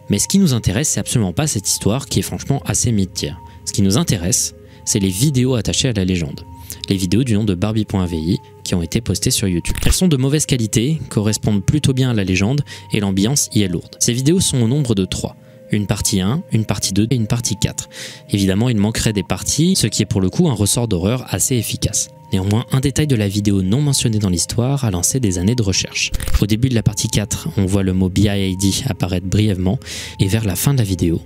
[0.08, 3.32] Mais ce qui nous intéresse, c'est absolument pas cette histoire qui est franchement assez mythique.
[3.66, 6.40] Ce qui nous intéresse, c'est les vidéos attachées à la légende.
[6.88, 9.76] Les vidéos du nom de Barbie.vi qui ont été postées sur YouTube.
[9.86, 13.68] Elles sont de mauvaise qualité, correspondent plutôt bien à la légende et l'ambiance y est
[13.68, 13.96] lourde.
[14.00, 15.36] Ces vidéos sont au nombre de 3
[15.72, 17.88] une partie 1, une partie 2 et une partie 4.
[18.30, 21.56] Évidemment, il manquerait des parties, ce qui est pour le coup un ressort d'horreur assez
[21.56, 22.08] efficace.
[22.32, 25.62] Néanmoins, un détail de la vidéo non mentionné dans l'histoire a lancé des années de
[25.62, 26.10] recherche.
[26.40, 29.78] Au début de la partie 4, on voit le mot BIID apparaître brièvement,
[30.20, 31.20] et vers la fin de la vidéo,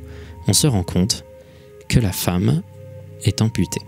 [0.47, 1.25] on se rend compte
[1.89, 2.63] que la femme
[3.25, 3.81] est amputée.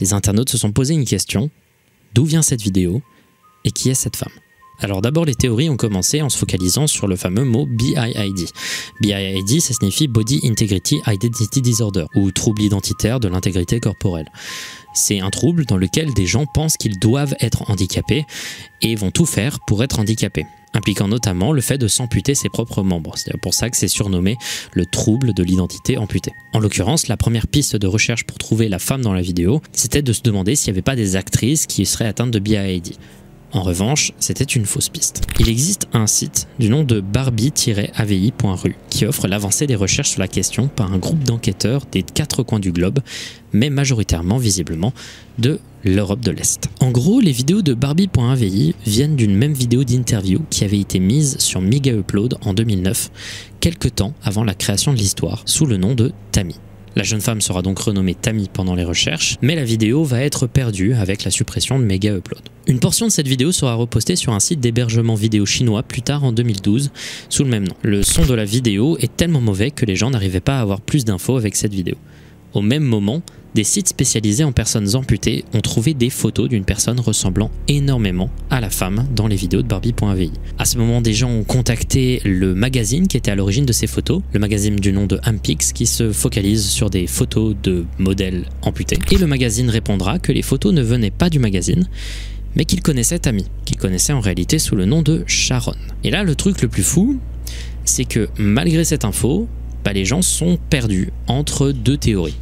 [0.00, 1.50] Les internautes se sont posé une question,
[2.14, 3.02] d'où vient cette vidéo
[3.64, 4.32] et qui est cette femme?
[4.80, 8.48] Alors d'abord, les théories ont commencé en se focalisant sur le fameux mot BIID.
[9.00, 14.30] BIID, ça signifie Body Integrity Identity Disorder, ou trouble identitaire de l'intégrité corporelle.
[14.94, 18.24] C'est un trouble dans lequel des gens pensent qu'ils doivent être handicapés
[18.82, 22.82] et vont tout faire pour être handicapés, impliquant notamment le fait de s'amputer ses propres
[22.82, 23.14] membres.
[23.16, 24.36] C'est pour ça que c'est surnommé
[24.72, 26.32] le trouble de l'identité amputée.
[26.52, 30.02] En l'occurrence, la première piste de recherche pour trouver la femme dans la vidéo, c'était
[30.02, 32.96] de se demander s'il n'y avait pas des actrices qui seraient atteintes de BIID.
[33.56, 35.22] En revanche, c'était une fausse piste.
[35.40, 40.28] Il existe un site du nom de barbie-avi.ru qui offre l'avancée des recherches sur la
[40.28, 42.98] question par un groupe d'enquêteurs des quatre coins du globe,
[43.54, 44.92] mais majoritairement visiblement
[45.38, 46.68] de l'Europe de l'Est.
[46.80, 51.38] En gros, les vidéos de Barbie.avi viennent d'une même vidéo d'interview qui avait été mise
[51.38, 53.10] sur Mega Upload en 2009,
[53.60, 56.56] quelques temps avant la création de l'histoire, sous le nom de Tammy.
[56.96, 60.46] La jeune femme sera donc renommée Tammy pendant les recherches, mais la vidéo va être
[60.46, 62.40] perdue avec la suppression de Mega Upload.
[62.66, 66.24] Une portion de cette vidéo sera repostée sur un site d'hébergement vidéo chinois plus tard
[66.24, 66.90] en 2012
[67.28, 67.74] sous le même nom.
[67.82, 70.80] Le son de la vidéo est tellement mauvais que les gens n'arrivaient pas à avoir
[70.80, 71.96] plus d'infos avec cette vidéo.
[72.56, 73.20] Au même moment,
[73.54, 78.62] des sites spécialisés en personnes amputées ont trouvé des photos d'une personne ressemblant énormément à
[78.62, 80.32] la femme dans les vidéos de Barbie.vi.
[80.56, 83.86] À ce moment, des gens ont contacté le magazine qui était à l'origine de ces
[83.86, 88.46] photos, le magazine du nom de Ampix qui se focalise sur des photos de modèles
[88.62, 88.98] amputés.
[89.10, 91.86] Et le magazine répondra que les photos ne venaient pas du magazine,
[92.54, 95.74] mais qu'il connaissait Tammy, qu'il connaissait en réalité sous le nom de Sharon.
[96.04, 97.20] Et là, le truc le plus fou,
[97.84, 99.46] c'est que malgré cette info,
[99.84, 102.34] bah, les gens sont perdus entre deux théories.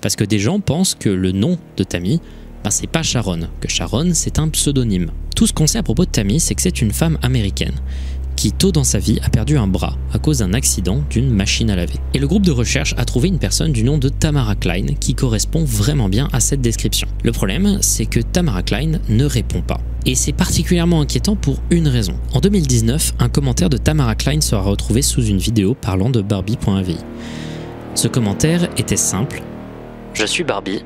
[0.00, 2.20] Parce que des gens pensent que le nom de Tammy,
[2.64, 5.10] bah, c'est pas Sharon, que Sharon c'est un pseudonyme.
[5.34, 7.74] Tout ce qu'on sait à propos de Tammy, c'est que c'est une femme américaine
[8.38, 11.70] qui, tôt dans sa vie, a perdu un bras à cause d'un accident d'une machine
[11.70, 11.98] à laver.
[12.14, 15.16] Et le groupe de recherche a trouvé une personne du nom de Tamara Klein qui
[15.16, 17.08] correspond vraiment bien à cette description.
[17.24, 19.80] Le problème, c'est que Tamara Klein ne répond pas.
[20.06, 22.14] Et c'est particulièrement inquiétant pour une raison.
[22.32, 26.96] En 2019, un commentaire de Tamara Klein sera retrouvé sous une vidéo parlant de Barbie.vi.
[27.96, 29.42] Ce commentaire était simple
[30.14, 30.82] je suis Barbie,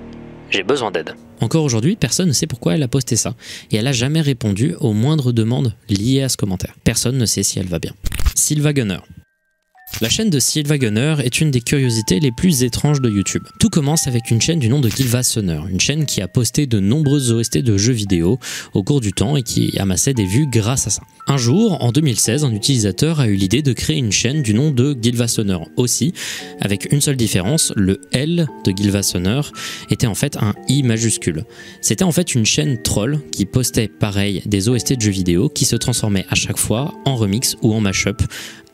[0.50, 1.14] j'ai besoin d'aide.
[1.40, 3.35] Encore aujourd'hui, personne ne sait pourquoi elle a posté ça,
[3.70, 6.74] et elle n'a jamais répondu aux moindres demandes liées à ce commentaire.
[6.85, 7.92] Personne ne sait si elle va bien.
[8.35, 8.98] Sylva Gunner.
[10.00, 13.44] La chaîne de Sylva Gunner est une des curiosités les plus étranges de YouTube.
[13.61, 16.66] Tout commence avec une chaîne du nom de Gilva Sonner, une chaîne qui a posté
[16.66, 18.38] de nombreuses OST de jeux vidéo
[18.74, 21.02] au cours du temps et qui amassait des vues grâce à ça.
[21.28, 24.72] Un jour, en 2016, un utilisateur a eu l'idée de créer une chaîne du nom
[24.72, 26.14] de Gilva Sonner aussi,
[26.61, 29.42] avec une seule différence, le L de Gilva Sonner
[29.90, 31.44] était en fait un I majuscule.
[31.81, 35.64] C'était en fait une chaîne troll qui postait pareil des OST de jeux vidéo qui
[35.64, 38.20] se transformaient à chaque fois en remix ou en mashup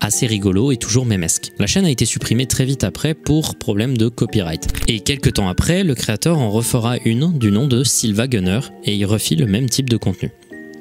[0.00, 1.52] assez rigolo et toujours mémesque.
[1.58, 4.68] La chaîne a été supprimée très vite après pour problème de copyright.
[4.88, 8.94] Et quelques temps après, le créateur en refera une du nom de Silva Gunner et
[8.94, 10.30] il refit le même type de contenu.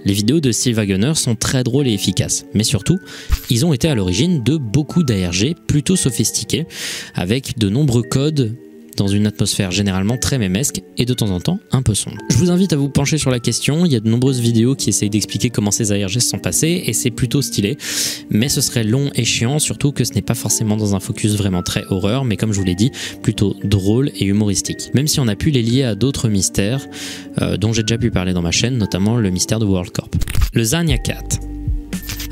[0.06, 2.98] Les vidéos de Silva Gunner sont très drôles et efficaces, mais surtout,
[3.50, 6.66] ils ont été à l'origine de beaucoup d'ARG plutôt sophistiqués,
[7.14, 8.56] avec de nombreux codes
[8.98, 12.18] dans une atmosphère généralement très mémesque et de temps en temps un peu sombre.
[12.30, 14.76] Je vous invite à vous pencher sur la question, il y a de nombreuses vidéos
[14.76, 17.78] qui essayent d'expliquer comment ces ARG sont passés et c'est plutôt stylé,
[18.30, 21.36] mais ce serait long et chiant, surtout que ce n'est pas forcément dans un focus
[21.36, 24.90] vraiment très horreur, mais comme je vous l'ai dit, plutôt drôle et humoristique.
[24.94, 26.86] Même si on a pu les lier à d'autres mystères
[27.42, 30.14] euh, dont j'ai déjà pu parler dans ma chaîne, notamment le mystère de World Corp.
[30.54, 31.57] Le Zania Cat.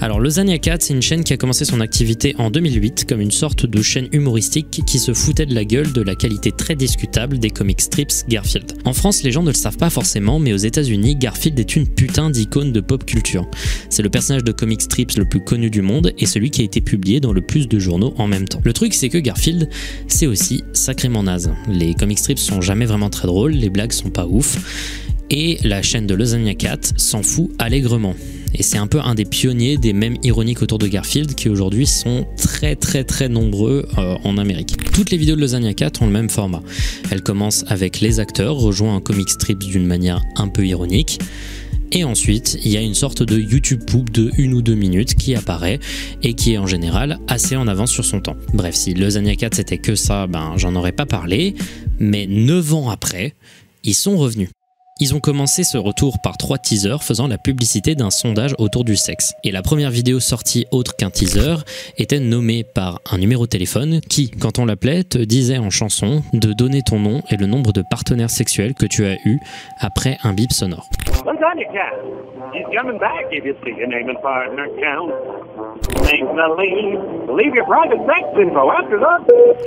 [0.06, 3.32] Alors, Zania Cat, c'est une chaîne qui a commencé son activité en 2008 comme une
[3.32, 7.40] sorte de chaîne humoristique qui se foutait de la gueule de la qualité très discutable
[7.40, 8.74] des comic strips Garfield.
[8.86, 11.88] En France, les gens ne le savent pas forcément, mais aux États-Unis, Garfield est une
[11.88, 13.50] putain d'icône de pop culture.
[13.90, 16.66] C'est le personnage de comic strips le plus connu du monde et celui qui a
[16.66, 18.62] été publié dans le plus de journaux en même temps.
[18.64, 19.70] Le truc, c'est que Garfield,
[20.08, 21.52] c'est aussi sacrément naze.
[21.68, 25.10] Les comic strips sont jamais vraiment très drôles, les blagues sont pas ouf.
[25.32, 28.14] Et la chaîne de Lasagna Cat s'en fout allègrement.
[28.58, 31.86] Et c'est un peu un des pionniers des mèmes ironiques autour de Garfield qui aujourd'hui
[31.86, 34.78] sont très très très nombreux euh, en Amérique.
[34.94, 36.62] Toutes les vidéos de Lasagna Cat ont le même format.
[37.12, 41.20] Elles commencent avec les acteurs rejoint un comic strip d'une manière un peu ironique.
[41.92, 45.16] Et ensuite, il y a une sorte de YouTube poop de une ou deux minutes
[45.16, 45.80] qui apparaît
[46.24, 48.38] et qui est en général assez en avance sur son temps.
[48.54, 51.56] Bref, si Lasagna Cat c'était que ça, ben j'en aurais pas parlé.
[52.00, 53.36] Mais 9 ans après,
[53.84, 54.50] ils sont revenus.
[54.98, 58.96] Ils ont commencé ce retour par trois teasers faisant la publicité d'un sondage autour du
[58.96, 59.34] sexe.
[59.44, 61.56] Et la première vidéo sortie autre qu'un teaser
[61.98, 66.24] était nommée par un numéro de téléphone qui, quand on l'appelait, te disait en chanson
[66.32, 69.38] de donner ton nom et le nombre de partenaires sexuels que tu as eu
[69.82, 70.90] après un bip sonore.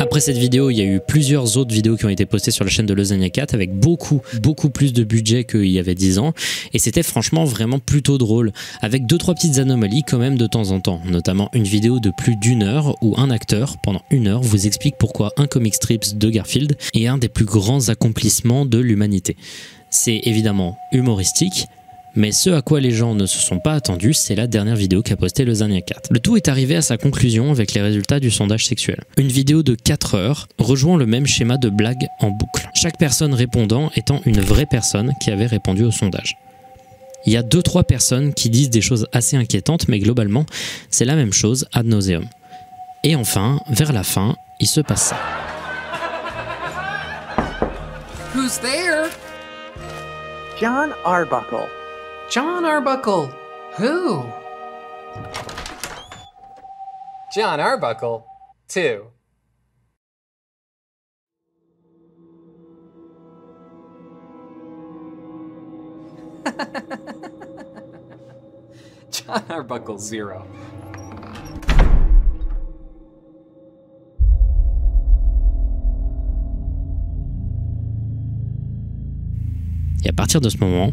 [0.00, 2.64] Après cette vidéo, il y a eu plusieurs autres vidéos qui ont été postées sur
[2.64, 5.04] la chaîne de Lasagna Cat avec beaucoup, beaucoup plus de
[5.44, 6.32] qu'il y avait 10 ans.
[6.72, 8.52] Et c'était franchement vraiment plutôt drôle,
[8.82, 12.10] avec deux trois petites anomalies quand même de temps en temps, notamment une vidéo de
[12.10, 16.16] plus d'une heure où un acteur, pendant une heure, vous explique pourquoi un comic strips
[16.16, 19.36] de Garfield est un des plus grands accomplissements de l'humanité.
[19.90, 21.66] C'est évidemment humoristique,
[22.18, 25.02] mais ce à quoi les gens ne se sont pas attendus, c'est la dernière vidéo
[25.02, 26.10] qu'a posté le Zania 4.
[26.10, 29.04] Le tout est arrivé à sa conclusion avec les résultats du sondage sexuel.
[29.16, 32.68] Une vidéo de 4 heures rejoint le même schéma de blague en boucle.
[32.74, 36.36] Chaque personne répondant étant une vraie personne qui avait répondu au sondage.
[37.24, 40.44] Il y a deux trois personnes qui disent des choses assez inquiétantes, mais globalement,
[40.90, 42.24] c'est la même chose ad nauseum.
[43.04, 45.16] Et enfin, vers la fin, il se passe ça.
[48.34, 49.08] Who's there?
[50.60, 51.68] John Arbuckle.
[52.30, 53.32] John Arbuckle.
[53.78, 54.30] Who?
[57.32, 58.26] John Arbuckle,
[58.68, 59.06] too.
[69.10, 70.44] John Arbuckle Zero.
[80.04, 80.92] Et à partir de ce moment,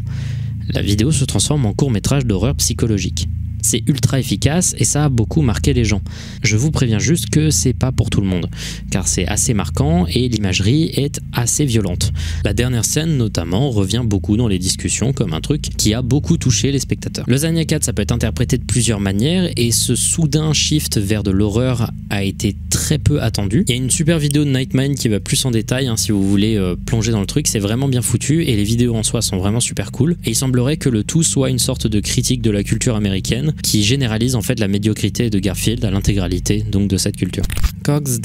[0.68, 3.28] la vidéo se transforme en court métrage d'horreur psychologique.
[3.66, 6.00] C'est ultra efficace et ça a beaucoup marqué les gens.
[6.44, 8.48] Je vous préviens juste que c'est pas pour tout le monde,
[8.92, 12.12] car c'est assez marquant et l'imagerie est assez violente.
[12.44, 16.36] La dernière scène notamment revient beaucoup dans les discussions comme un truc qui a beaucoup
[16.36, 17.24] touché les spectateurs.
[17.26, 21.24] Le Zania 4 ça peut être interprété de plusieurs manières et ce soudain shift vers
[21.24, 23.64] de l'horreur a été très peu attendu.
[23.66, 26.12] Il y a une super vidéo de Nightmine qui va plus en détail hein, si
[26.12, 29.02] vous voulez euh, plonger dans le truc, c'est vraiment bien foutu et les vidéos en
[29.02, 30.16] soi sont vraiment super cool.
[30.24, 33.54] Et il semblerait que le tout soit une sorte de critique de la culture américaine
[33.62, 37.44] qui généralise en fait la médiocrité de Garfield à l'intégralité donc de cette culture.
[37.84, 38.20] Cox.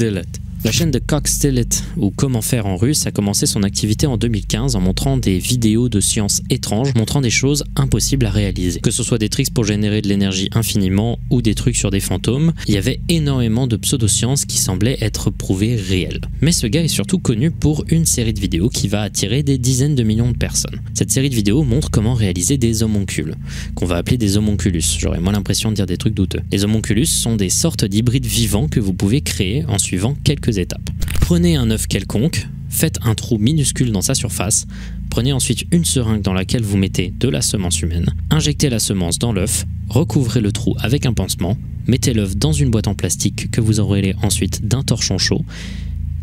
[0.64, 1.66] La chaîne de Cox Dillet,
[1.98, 5.90] ou Comment faire en russe, a commencé son activité en 2015 en montrant des vidéos
[5.90, 8.80] de science étranges, montrant des choses impossibles à réaliser.
[8.80, 12.00] Que ce soit des tricks pour générer de l'énergie infiniment ou des trucs sur des
[12.00, 16.22] fantômes, il y avait énormément de pseudosciences qui semblaient être prouvées réelles.
[16.42, 19.58] Mais ce gars est surtout connu pour une série de vidéos qui va attirer des
[19.58, 20.80] dizaines de millions de personnes.
[20.94, 23.34] Cette série de vidéos montre comment réaliser des homoncules,
[23.74, 24.84] qu'on va appeler des homonculus.
[25.00, 26.42] J'aurais moins l'impression de dire des trucs douteux.
[26.52, 30.91] Les homonculus sont des sortes d'hybrides vivants que vous pouvez créer en suivant quelques étapes.
[31.21, 34.67] Prenez un œuf quelconque, faites un trou minuscule dans sa surface,
[35.11, 39.19] prenez ensuite une seringue dans laquelle vous mettez de la semence humaine, injectez la semence
[39.19, 41.57] dans l'œuf, recouvrez le trou avec un pansement,
[41.87, 45.45] mettez l'œuf dans une boîte en plastique que vous enroulez ensuite d'un torchon chaud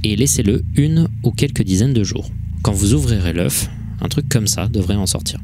[0.04, 2.30] et laissez-le une ou quelques dizaines de jours.
[2.62, 3.70] Quand vous ouvrirez l'œuf,
[4.02, 5.40] un truc comme ça devrait en sortir.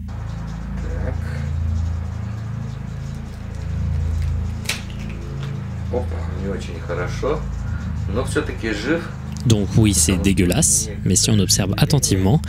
[5.92, 6.06] Опа,
[6.44, 7.62] не очень хорошо, но все-таки жив.
[9.46, 12.40] Donc oui, c'est dégueulasse, mais si on observe attentivement,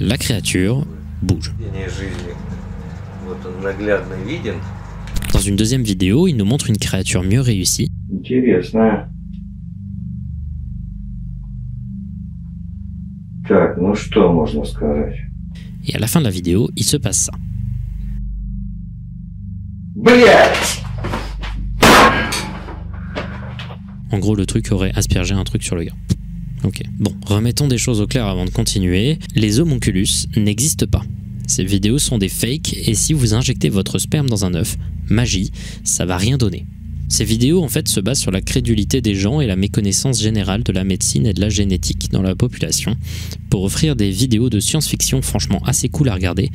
[0.00, 0.86] la créature
[1.22, 1.52] bouge.
[5.32, 7.90] Dans une deuxième vidéo, il nous montre une créature mieux réussie.
[15.86, 17.32] Et à la fin de la vidéo, il se passe ça.
[24.10, 25.96] En gros, le truc aurait aspergé un truc sur le gars.
[26.64, 26.82] Ok.
[26.98, 29.18] Bon, remettons des choses au clair avant de continuer.
[29.34, 31.04] Les homunculus n'existent pas.
[31.46, 34.76] Ces vidéos sont des fakes et si vous injectez votre sperme dans un œuf,
[35.08, 35.50] magie,
[35.84, 36.66] ça va rien donner.
[37.08, 40.62] Ces vidéos en fait se basent sur la crédulité des gens et la méconnaissance générale
[40.62, 42.96] de la médecine et de la génétique dans la population
[43.50, 46.50] pour offrir des vidéos de science-fiction franchement assez cool à regarder,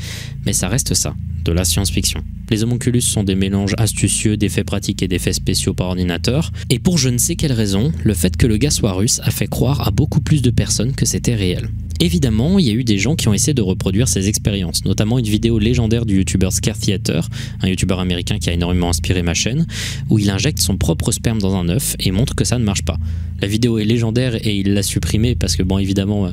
[0.45, 2.23] mais ça reste ça, de la science-fiction.
[2.49, 6.97] Les homunculus sont des mélanges astucieux d'effets pratiques et d'effets spéciaux par ordinateur, et pour
[6.97, 9.91] je ne sais quelle raison, le fait que le gars russe a fait croire à
[9.91, 11.69] beaucoup plus de personnes que c'était réel.
[11.99, 15.19] Évidemment, il y a eu des gens qui ont essayé de reproduire ces expériences, notamment
[15.19, 17.29] une vidéo légendaire du youtubeur Scare Theater,
[17.61, 19.65] un youtubeur américain qui a énormément inspiré ma chaîne,
[20.09, 22.83] où il injecte son propre sperme dans un œuf et montre que ça ne marche
[22.83, 22.97] pas.
[23.41, 26.31] La vidéo est légendaire et il l'a supprimée parce que, bon, évidemment, euh,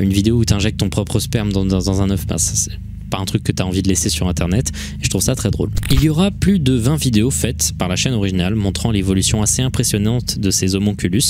[0.00, 2.70] une vidéo où tu injectes ton propre sperme dans, un œuf, bah, ça,
[3.08, 5.34] pas un truc que tu as envie de laisser sur internet et je trouve ça
[5.34, 5.70] très drôle.
[5.90, 9.62] Il y aura plus de 20 vidéos faites par la chaîne originale montrant l'évolution assez
[9.62, 11.22] impressionnante de ces homonculus,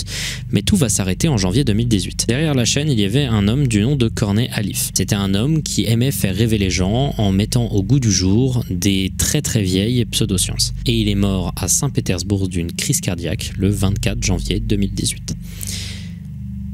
[0.51, 2.27] mais tout va s'arrêter en janvier 2018.
[2.29, 4.91] Derrière la chaîne, il y avait un homme du nom de Cornet Alif.
[4.95, 8.65] C'était un homme qui aimait faire rêver les gens en mettant au goût du jour
[8.71, 10.73] des très très vieilles pseudosciences.
[10.87, 15.37] Et il est mort à Saint-Pétersbourg d'une crise cardiaque le 24 janvier 2018.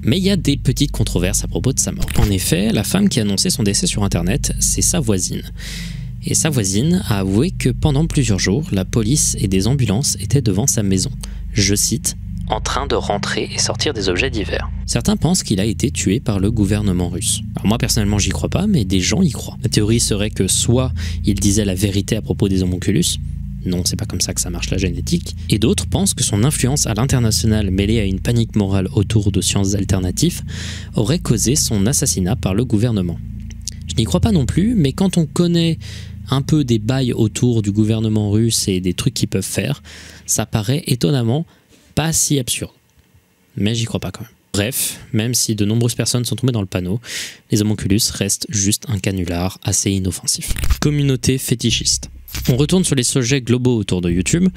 [0.05, 2.07] Mais il y a des petites controverses à propos de sa mort.
[2.19, 5.43] En effet, la femme qui a annoncé son décès sur Internet, c'est sa voisine.
[6.27, 10.43] Et sa voisine a avoué que pendant plusieurs jours, la police et des ambulances étaient
[10.43, 11.11] devant sa maison.
[11.53, 12.17] Je cite
[12.49, 14.71] en train de rentrer et sortir des objets divers.
[14.87, 17.41] Certains pensent qu'il a été tué par le gouvernement russe.
[17.57, 19.57] Alors moi personnellement j'y crois pas, mais des gens y croient.
[19.63, 20.93] La théorie serait que soit
[21.25, 23.19] il disait la vérité à propos des homunculus,
[23.65, 25.35] non, c'est pas comme ça que ça marche la génétique.
[25.49, 29.41] Et d'autres pensent que son influence à l'international mêlée à une panique morale autour de
[29.41, 30.43] sciences alternatives
[30.95, 33.19] aurait causé son assassinat par le gouvernement.
[33.87, 35.79] Je n'y crois pas non plus, mais quand on connaît
[36.31, 39.83] un peu des bails autour du gouvernement russe et des trucs qu'ils peuvent faire,
[40.27, 41.47] ça paraît étonnamment
[41.95, 42.73] pas si absurde.
[43.57, 44.31] Mais j'y crois pas quand même.
[44.53, 47.01] Bref, même si de nombreuses personnes sont tombées dans le panneau,
[47.51, 50.53] les homonculus restent juste un canular assez inoffensif.
[50.81, 52.09] Communauté fétichiste.
[52.49, 54.49] On retourne sur les sujets globaux autour de YouTube.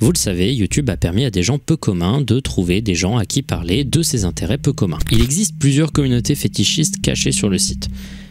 [0.00, 3.16] Vous le savez, YouTube a permis à des gens peu communs de trouver des gens
[3.16, 4.98] à qui parler de ses intérêts peu communs.
[5.10, 7.88] Il existe plusieurs communautés fétichistes cachées sur le site.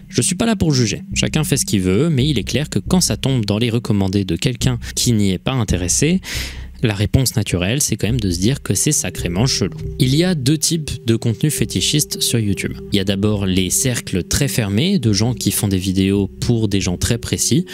[0.10, 2.68] Je suis pas là pour juger, chacun fait ce qu'il veut, mais il est clair
[2.70, 6.20] que quand ça tombe dans les recommandés de quelqu'un qui n'y est pas intéressé,
[6.84, 9.78] la réponse naturelle, c'est quand même de se dire que c'est sacrément chelou.
[10.00, 12.74] Il y a deux types de contenus fétichistes sur YouTube.
[12.92, 16.68] Il y a d'abord les cercles très fermés de gens qui font des vidéos pour
[16.68, 17.66] des gens très précis.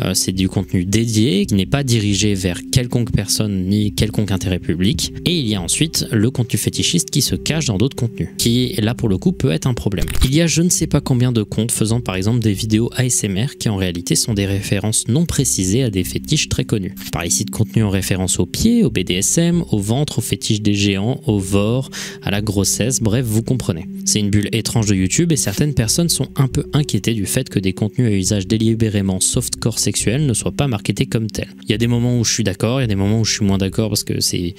[0.00, 4.58] Euh, c'est du contenu dédié qui n'est pas dirigé vers quelconque personne ni quelconque intérêt
[4.58, 5.12] public.
[5.24, 8.74] Et il y a ensuite le contenu fétichiste qui se cache dans d'autres contenus, qui
[8.78, 10.06] là pour le coup peut être un problème.
[10.24, 12.90] Il y a je ne sais pas combien de comptes faisant par exemple des vidéos
[12.96, 16.94] ASMR qui en réalité sont des références non précisées à des fétiches très connus.
[17.12, 20.74] Par ici de contenu en référence au pieds, au BDSM, au ventre, au fétiche des
[20.74, 21.90] géants, au vor,
[22.22, 23.86] à la grossesse, bref, vous comprenez.
[24.04, 27.48] C'est une bulle étrange de YouTube et certaines personnes sont un peu inquiétées du fait
[27.48, 31.54] que des contenus à usage délibérément softcore sexuel ne soient pas marketés comme tels.
[31.64, 33.24] Il y a des moments où je suis d'accord, il y a des moments où
[33.24, 34.54] je suis moins d'accord parce que c'est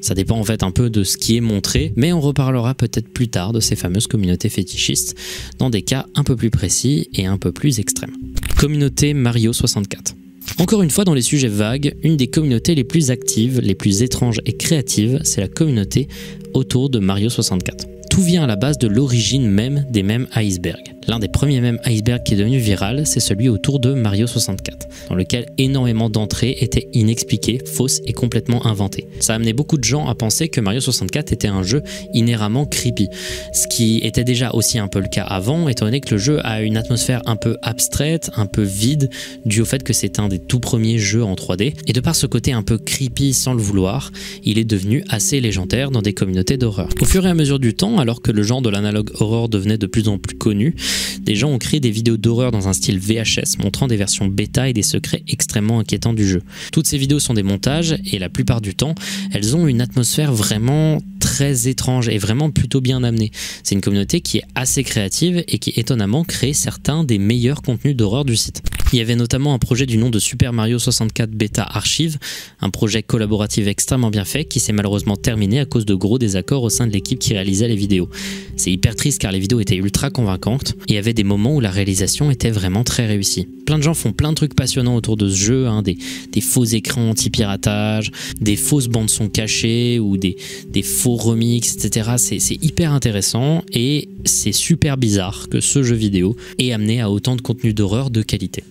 [0.00, 3.08] ça dépend en fait un peu de ce qui est montré, mais on reparlera peut-être
[3.08, 5.14] plus tard de ces fameuses communautés fétichistes
[5.58, 8.16] dans des cas un peu plus précis et un peu plus extrêmes.
[8.56, 10.14] Communauté Mario 64.
[10.58, 14.02] Encore une fois, dans les sujets vagues, une des communautés les plus actives, les plus
[14.02, 16.08] étranges et créatives, c'est la communauté
[16.54, 17.86] autour de Mario 64.
[18.20, 20.94] Tout vient à la base de l'origine même des mêmes icebergs.
[21.08, 24.86] L'un des premiers mêmes icebergs qui est devenu viral, c'est celui autour de Mario 64,
[25.08, 29.08] dans lequel énormément d'entrées étaient inexpliquées, fausses et complètement inventées.
[29.18, 32.66] Ça a amené beaucoup de gens à penser que Mario 64 était un jeu inhéremment
[32.66, 33.08] creepy,
[33.54, 36.38] ce qui était déjà aussi un peu le cas avant, étant donné que le jeu
[36.46, 39.08] a une atmosphère un peu abstraite, un peu vide,
[39.46, 42.14] dû au fait que c'est un des tout premiers jeux en 3D, et de par
[42.14, 44.12] ce côté un peu creepy sans le vouloir,
[44.44, 46.90] il est devenu assez légendaire dans des communautés d'horreur.
[47.00, 49.78] Au fur et à mesure du temps, alors que le genre de l'analogue horror devenait
[49.78, 50.74] de plus en plus connu,
[51.20, 54.68] des gens ont créé des vidéos d'horreur dans un style VHS, montrant des versions bêta
[54.68, 56.42] et des secrets extrêmement inquiétants du jeu.
[56.72, 58.96] Toutes ces vidéos sont des montages et la plupart du temps,
[59.30, 63.30] elles ont une atmosphère vraiment très étrange et vraiment plutôt bien amenée.
[63.62, 67.94] C'est une communauté qui est assez créative et qui étonnamment crée certains des meilleurs contenus
[67.94, 68.60] d'horreur du site.
[68.92, 72.18] Il y avait notamment un projet du nom de Super Mario 64 Beta Archive,
[72.60, 76.64] un projet collaboratif extrêmement bien fait qui s'est malheureusement terminé à cause de gros désaccords
[76.64, 78.08] au sein de l'équipe qui réalisait les vidéos.
[78.56, 81.54] C'est hyper triste car les vidéos étaient ultra convaincantes et il y avait des moments
[81.54, 83.46] où la réalisation était vraiment très réussie.
[83.64, 85.96] Plein de gens font plein de trucs passionnants autour de ce jeu, hein, des,
[86.40, 88.10] faux écrans anti-piratage,
[88.40, 90.36] des fausses bandes son cachées ou des,
[90.68, 92.10] des faux remix, etc.
[92.16, 97.36] C'est hyper intéressant et c'est super bizarre que ce jeu vidéo ait amené à autant
[97.36, 98.64] de contenu d'horreur de qualité.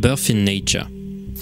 [0.00, 0.88] Birth in Nature.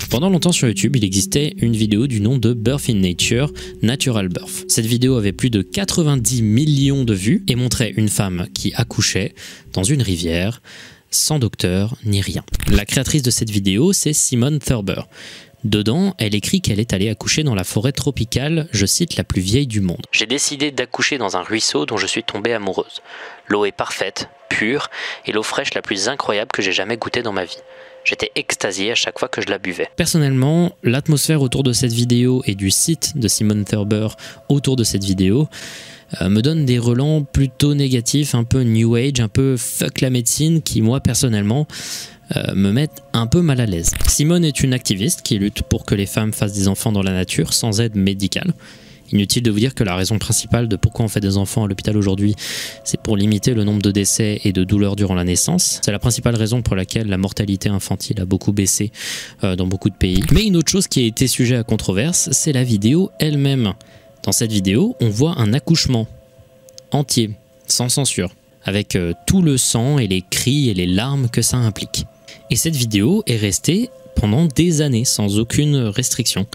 [0.08, 3.52] Pendant longtemps sur YouTube, il existait une vidéo du nom de Birth in Nature,
[3.82, 4.64] Natural Birth.
[4.68, 9.34] Cette vidéo avait plus de 90 millions de vues et montrait une femme qui accouchait
[9.74, 10.62] dans une rivière,
[11.10, 12.44] sans docteur ni rien.
[12.68, 15.02] La créatrice de cette vidéo, c'est Simone Thurber.
[15.64, 19.40] Dedans, elle écrit qu'elle est allée accoucher dans la forêt tropicale, je cite, la plus
[19.40, 20.02] vieille du monde.
[20.12, 23.02] J'ai décidé d'accoucher dans un ruisseau dont je suis tombée amoureuse.
[23.48, 24.88] L'eau est parfaite, pure,
[25.26, 27.58] et l'eau fraîche la plus incroyable que j'ai jamais goûtée dans ma vie.
[28.06, 29.88] J'étais extasié à chaque fois que je la buvais.
[29.96, 34.08] Personnellement, l'atmosphère autour de cette vidéo et du site de Simone Thurber
[34.48, 35.48] autour de cette vidéo
[36.20, 40.10] euh, me donne des relents plutôt négatifs, un peu new age, un peu fuck la
[40.10, 41.66] médecine, qui moi personnellement
[42.36, 43.90] euh, me mettent un peu mal à l'aise.
[44.06, 47.12] Simone est une activiste qui lutte pour que les femmes fassent des enfants dans la
[47.12, 48.54] nature sans aide médicale.
[49.12, 51.68] Inutile de vous dire que la raison principale de pourquoi on fait des enfants à
[51.68, 52.34] l'hôpital aujourd'hui,
[52.84, 55.80] c'est pour limiter le nombre de décès et de douleurs durant la naissance.
[55.84, 58.90] C'est la principale raison pour laquelle la mortalité infantile a beaucoup baissé
[59.44, 60.22] euh, dans beaucoup de pays.
[60.32, 63.74] Mais une autre chose qui a été sujet à controverse, c'est la vidéo elle-même.
[64.22, 66.08] Dans cette vidéo, on voit un accouchement
[66.90, 67.30] entier,
[67.66, 68.34] sans censure,
[68.64, 72.06] avec euh, tout le sang et les cris et les larmes que ça implique.
[72.50, 76.46] Et cette vidéo est restée pendant des années sans aucune restriction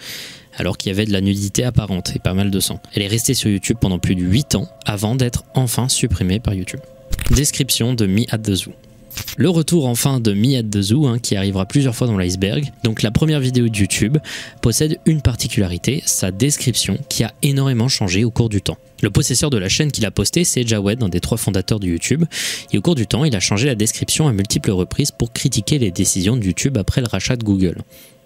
[0.61, 2.79] alors qu'il y avait de la nudité apparente et pas mal de sang.
[2.93, 6.53] Elle est restée sur YouTube pendant plus de 8 ans avant d'être enfin supprimée par
[6.53, 6.79] YouTube.
[7.31, 8.71] Description de Me at the Zoo.
[9.37, 12.71] Le retour enfin de Me at the Zoo, hein, qui arrivera plusieurs fois dans l'iceberg.
[12.83, 14.19] Donc la première vidéo de YouTube
[14.61, 18.77] possède une particularité, sa description, qui a énormément changé au cours du temps.
[19.01, 21.87] Le possesseur de la chaîne qu'il a postée, c'est Jawed, un des trois fondateurs de
[21.87, 22.23] YouTube,
[22.71, 25.79] et au cours du temps, il a changé la description à multiples reprises pour critiquer
[25.79, 27.77] les décisions de YouTube après le rachat de Google.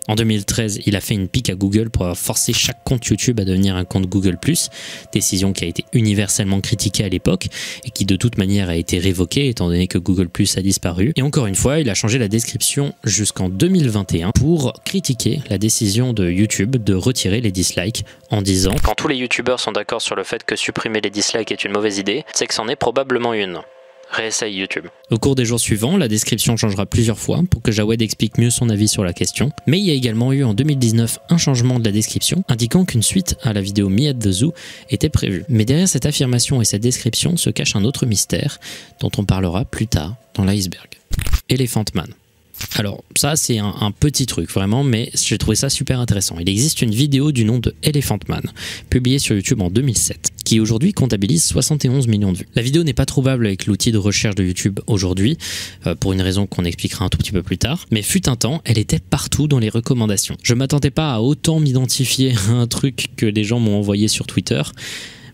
[0.08, 3.40] En 2013, il a fait une pique à Google pour avoir forcé chaque compte YouTube
[3.40, 4.38] à devenir un compte Google⁇
[5.12, 7.48] décision qui a été universellement critiquée à l'époque
[7.84, 10.28] et qui de toute manière a été révoquée étant donné que Google⁇
[10.60, 11.12] a disparu.
[11.16, 16.14] Et encore une fois, il a changé la description jusqu'en 2021 pour critiquer la décision
[16.14, 20.16] de YouTube de retirer les dislikes en disant Quand tous les YouTubeurs sont d'accord sur
[20.16, 23.34] le fait que supprimer les dislikes est une mauvaise idée, c'est que c'en est probablement
[23.34, 23.60] une
[24.12, 24.86] réessaye YouTube.
[25.12, 28.50] Au cours des jours suivants, la description changera plusieurs fois pour que Jawed explique mieux
[28.50, 29.52] son avis sur la question.
[29.68, 33.04] Mais il y a également eu en 2019 un changement de la description indiquant qu'une
[33.04, 34.54] suite à la vidéo Me the Zoo
[34.90, 35.44] était prévue.
[35.50, 38.60] Mais derrière cette affirmation et cette description se cache un autre mystère
[39.00, 40.88] dont on parlera plus tard dans l'iceberg.
[41.50, 42.08] Elephant Man.
[42.76, 46.38] Alors ça c'est un, petit truc vraiment, mais j'ai trouvé ça super intéressant.
[46.40, 48.44] Il existe une vidéo du nom de Elephant Man,
[48.90, 52.48] publiée sur YouTube en 2007, qui aujourd'hui comptabilise 71 millions de vues.
[52.56, 55.38] La vidéo n'est pas trouvable avec l'outil de recherche de YouTube aujourd'hui,
[55.88, 58.38] euh, pour une raison qu'on expliquera un tout petit peu plus tard, mais fut un
[58.38, 60.38] temps, elle était partout dans les recommandations.
[60.44, 64.28] Je m'attendais pas à autant m'identifier à un truc que les gens m'ont envoyé sur
[64.28, 64.62] Twitter,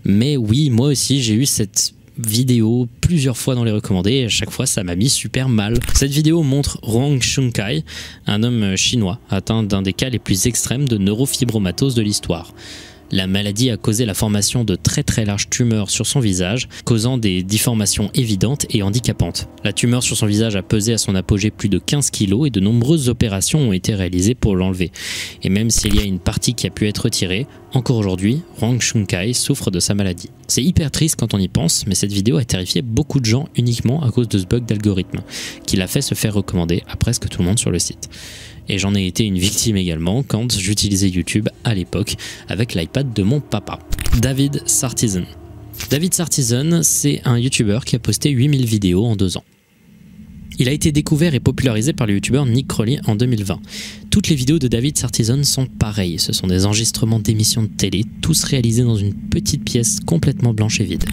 [0.05, 4.30] mais oui, moi aussi j'ai eu cette vidéo plusieurs fois dans les recommandés et à
[4.30, 5.78] chaque fois ça m'a mis super mal.
[5.93, 7.84] Cette vidéo montre Huang Shunkai,
[8.28, 12.53] un homme chinois atteint d'un des cas les plus extrêmes de neurofibromatose de l'histoire.
[13.14, 17.18] La maladie a causé la formation de très très larges tumeurs sur son visage, causant
[17.18, 19.49] des déformations évidentes et handicapantes.
[19.66, 22.49] La tumeur sur son visage a pesé à son apogée plus de 15 kg et
[22.49, 24.91] de nombreuses opérations ont été réalisées pour l'enlever.
[25.43, 28.80] Et même s'il y a une partie qui a pu être retirée, encore aujourd'hui, Huang
[28.80, 30.30] Shunkai souffre de sa maladie.
[30.47, 33.49] C'est hyper triste quand on y pense, mais cette vidéo a terrifié beaucoup de gens
[33.57, 35.20] uniquement à cause de ce bug d'algorithme,
[35.66, 38.09] qui l'a fait se faire recommander à presque tout le monde sur le site
[38.70, 42.16] et j'en ai été une victime également quand j'utilisais YouTube à l'époque
[42.47, 43.80] avec l'iPad de mon papa.
[44.20, 45.24] David Sartisan.
[45.89, 49.43] David Sartisan, c'est un YouTuber qui a posté 8000 vidéos en deux ans.
[50.59, 53.59] Il a été découvert et popularisé par le youtubeur Nick Crowley en 2020.
[54.09, 58.03] Toutes les vidéos de David Sartison sont pareilles, ce sont des enregistrements d'émissions de télé,
[58.22, 61.05] tous réalisés dans une petite pièce complètement blanche et vide.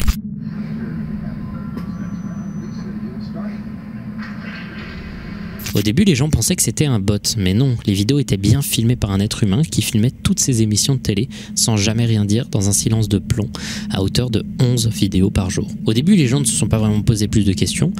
[5.74, 8.62] Au début, les gens pensaient que c'était un bot, mais non, les vidéos étaient bien
[8.62, 12.24] filmées par un être humain qui filmait toutes ses émissions de télé sans jamais rien
[12.24, 13.50] dire dans un silence de plomb
[13.90, 15.68] à hauteur de 11 vidéos par jour.
[15.84, 17.92] Au début, les gens ne se sont pas vraiment posé plus de questions,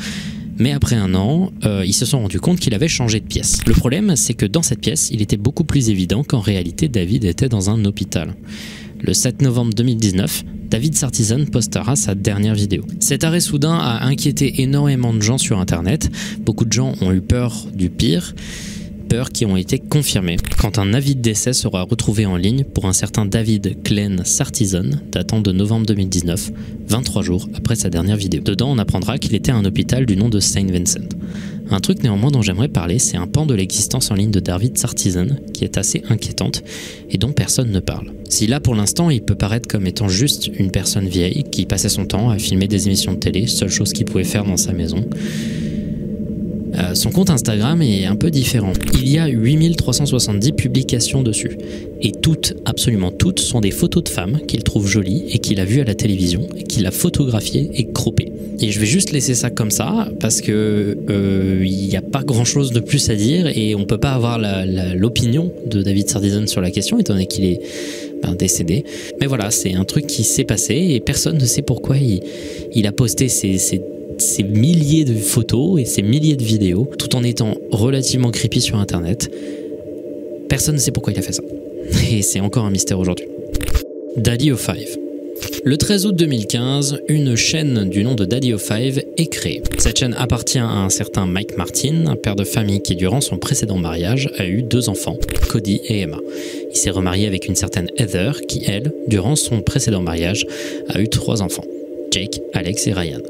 [0.59, 3.61] mais après un an, euh, ils se sont rendus compte qu'il avait changé de pièce.
[3.67, 7.25] Le problème, c'est que dans cette pièce, il était beaucoup plus évident qu'en réalité, David
[7.25, 8.35] était dans un hôpital.
[9.01, 12.85] Le 7 novembre 2019, David Sartisan postera sa dernière vidéo.
[13.01, 16.11] Cet arrêt soudain a inquiété énormément de gens sur Internet.
[16.41, 18.35] Beaucoup de gens ont eu peur du pire
[19.09, 22.93] qui ont été confirmées quand un avis de décès sera retrouvé en ligne pour un
[22.93, 26.53] certain David Glenn Sartison datant de novembre 2019,
[26.87, 28.43] 23 jours après sa dernière vidéo.
[28.43, 31.09] Dedans, on apprendra qu'il était à un hôpital du nom de Saint Vincent.
[31.71, 34.77] Un truc néanmoins dont j'aimerais parler, c'est un pan de l'existence en ligne de David
[34.77, 36.63] Sartisan qui est assez inquiétante
[37.11, 38.13] et dont personne ne parle.
[38.29, 41.89] Si là pour l'instant il peut paraître comme étant juste une personne vieille qui passait
[41.89, 44.73] son temps à filmer des émissions de télé, seule chose qu'il pouvait faire dans sa
[44.73, 45.03] maison,
[46.75, 48.73] euh, son compte Instagram est un peu différent.
[48.95, 51.57] Il y a 8370 publications dessus.
[52.01, 55.65] Et toutes, absolument toutes, sont des photos de femmes qu'il trouve jolies et qu'il a
[55.65, 58.33] vues à la télévision, et qu'il a photographiées et croppées.
[58.61, 62.23] Et je vais juste laisser ça comme ça parce que euh, il n'y a pas
[62.23, 64.39] grand chose de plus à dire et on peut pas avoir
[64.97, 67.61] l'opinion de David Sardison sur la question étant donné qu'il est
[68.23, 68.85] ben, décédé.
[69.21, 72.93] Mais voilà, c'est un truc qui s'est passé et personne ne sait pourquoi il, a
[72.93, 73.81] posté ces,
[74.43, 79.31] milliers de photos et ces milliers de vidéos tout en étant relativement creepy sur internet.
[80.49, 81.43] Personne ne sait pourquoi il a fait ça.
[82.11, 83.27] Et c'est encore un mystère aujourd'hui.
[84.17, 84.99] Daddy of Five.
[85.65, 89.63] Le 13 août 2015, une chaîne du nom de Daddy of Five est créée.
[89.79, 93.39] Cette chaîne appartient à un certain Mike Martin, un père de famille qui, durant son
[93.39, 95.17] précédent mariage, a eu deux enfants,
[95.49, 96.19] Cody et Emma.
[96.71, 100.47] Il s'est remarié avec une certaine Heather qui, elle, durant son précédent mariage,
[100.89, 101.65] a eu trois enfants,
[102.53, 103.21] Alex et Ryan.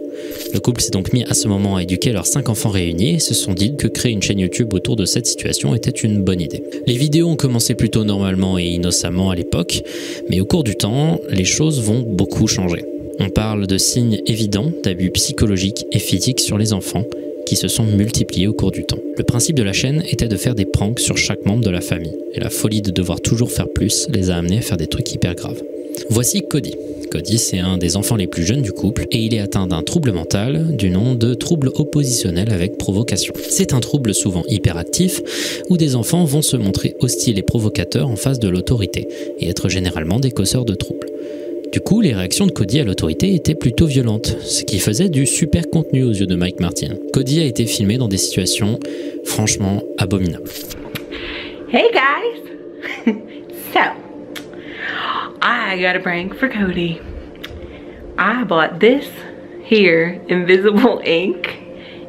[0.53, 3.19] Le couple s'est donc mis à ce moment à éduquer leurs cinq enfants réunis et
[3.19, 6.41] se sont dit que créer une chaîne YouTube autour de cette situation était une bonne
[6.41, 6.63] idée.
[6.87, 9.83] Les vidéos ont commencé plutôt normalement et innocemment à l'époque,
[10.31, 12.85] mais au cours du temps, les choses vont beaucoup changer.
[13.21, 17.05] On parle de signes évidents d'abus psychologiques et physiques sur les enfants
[17.49, 18.99] qui se sont multipliés au cours du temps.
[19.17, 21.81] Le principe de la chaîne était de faire des pranks sur chaque membre de la
[21.81, 24.87] famille, et la folie de devoir toujours faire plus les a amenés à faire des
[24.87, 25.63] trucs hyper graves.
[26.11, 26.75] Voici Cody.
[27.11, 29.83] Cody, c'est un des enfants les plus jeunes du couple et il est atteint d'un
[29.83, 33.33] trouble mental du nom de trouble oppositionnel avec provocation.
[33.49, 35.21] C'est un trouble souvent hyperactif
[35.71, 39.69] où des enfants vont se montrer hostiles et provocateurs en face de l'autorité et être
[39.69, 41.09] généralement des causeurs de troubles.
[41.73, 45.27] Du coup, les réactions de Cody à l'autorité étaient plutôt violentes, ce qui faisait du
[45.27, 46.95] super contenu aux yeux de Mike Martin.
[47.13, 48.79] Cody a été filmé dans des situations
[49.25, 50.51] franchement abominables.
[51.71, 53.13] Hey guys!
[53.75, 54.08] so,
[55.41, 57.01] I got a prank for Cody.
[58.19, 59.09] I bought this
[59.63, 61.65] here invisible ink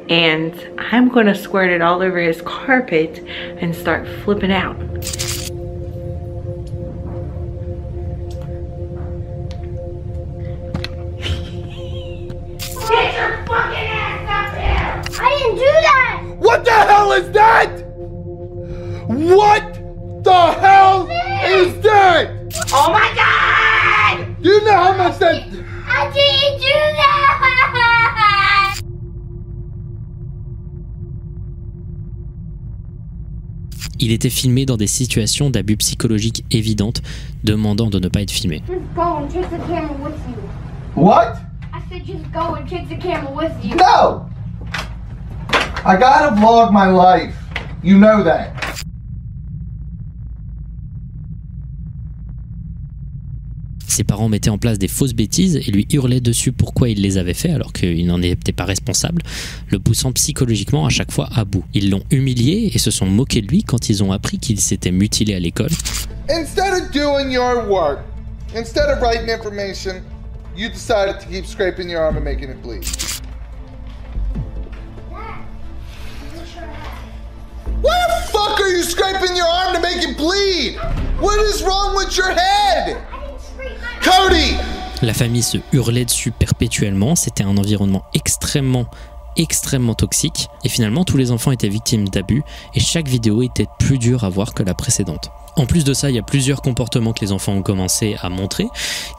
[0.09, 4.79] and I'm gonna squirt it all over his carpet and start flipping out.
[12.89, 15.21] Get your fucking ass up here!
[15.21, 16.23] I didn't do that!
[16.39, 17.69] What the hell is that?
[19.07, 21.07] What the hell
[21.45, 22.38] is that?
[22.71, 24.41] Oh my god!
[24.41, 25.43] Do you know how much that?
[25.87, 27.19] I didn't do that!
[34.01, 37.01] Il était filmé dans des situations d'abus psychologiques évidentes,
[37.43, 38.63] demandant de ne pas être filmé.
[38.65, 40.35] Just go and take the camera with you.
[40.95, 41.35] What?
[41.73, 43.75] I said just go and take the camera with you.
[43.75, 44.29] No!
[45.85, 47.35] I gotta vlog my life.
[47.83, 48.53] You know that.
[53.99, 57.17] Ses parents mettaient en place des fausses bêtises et lui hurlaient dessus pourquoi il les
[57.17, 59.21] avait fait alors qu'il n'en était pas responsable,
[59.67, 61.65] le poussant psychologiquement à chaque fois à bout.
[61.73, 64.91] Ils l'ont humilié et se sont moqués de lui quand ils ont appris qu'il s'était
[64.91, 65.71] mutilé à l'école.
[66.29, 67.99] Instead of doing your work,
[68.55, 70.01] instead of writing information,
[70.55, 72.85] you decided to keep scraping your arm and making it bleed.
[77.81, 80.77] Why the fuck are you scraping your arm to make it bleed?
[81.19, 83.08] What is wrong with your head?
[85.01, 88.85] La famille se hurlait dessus perpétuellement, c'était un environnement extrêmement
[89.37, 93.97] extrêmement toxique et finalement tous les enfants étaient victimes d'abus et chaque vidéo était plus
[93.97, 95.31] dure à voir que la précédente.
[95.59, 98.29] En plus de ça, il y a plusieurs comportements que les enfants ont commencé à
[98.29, 98.67] montrer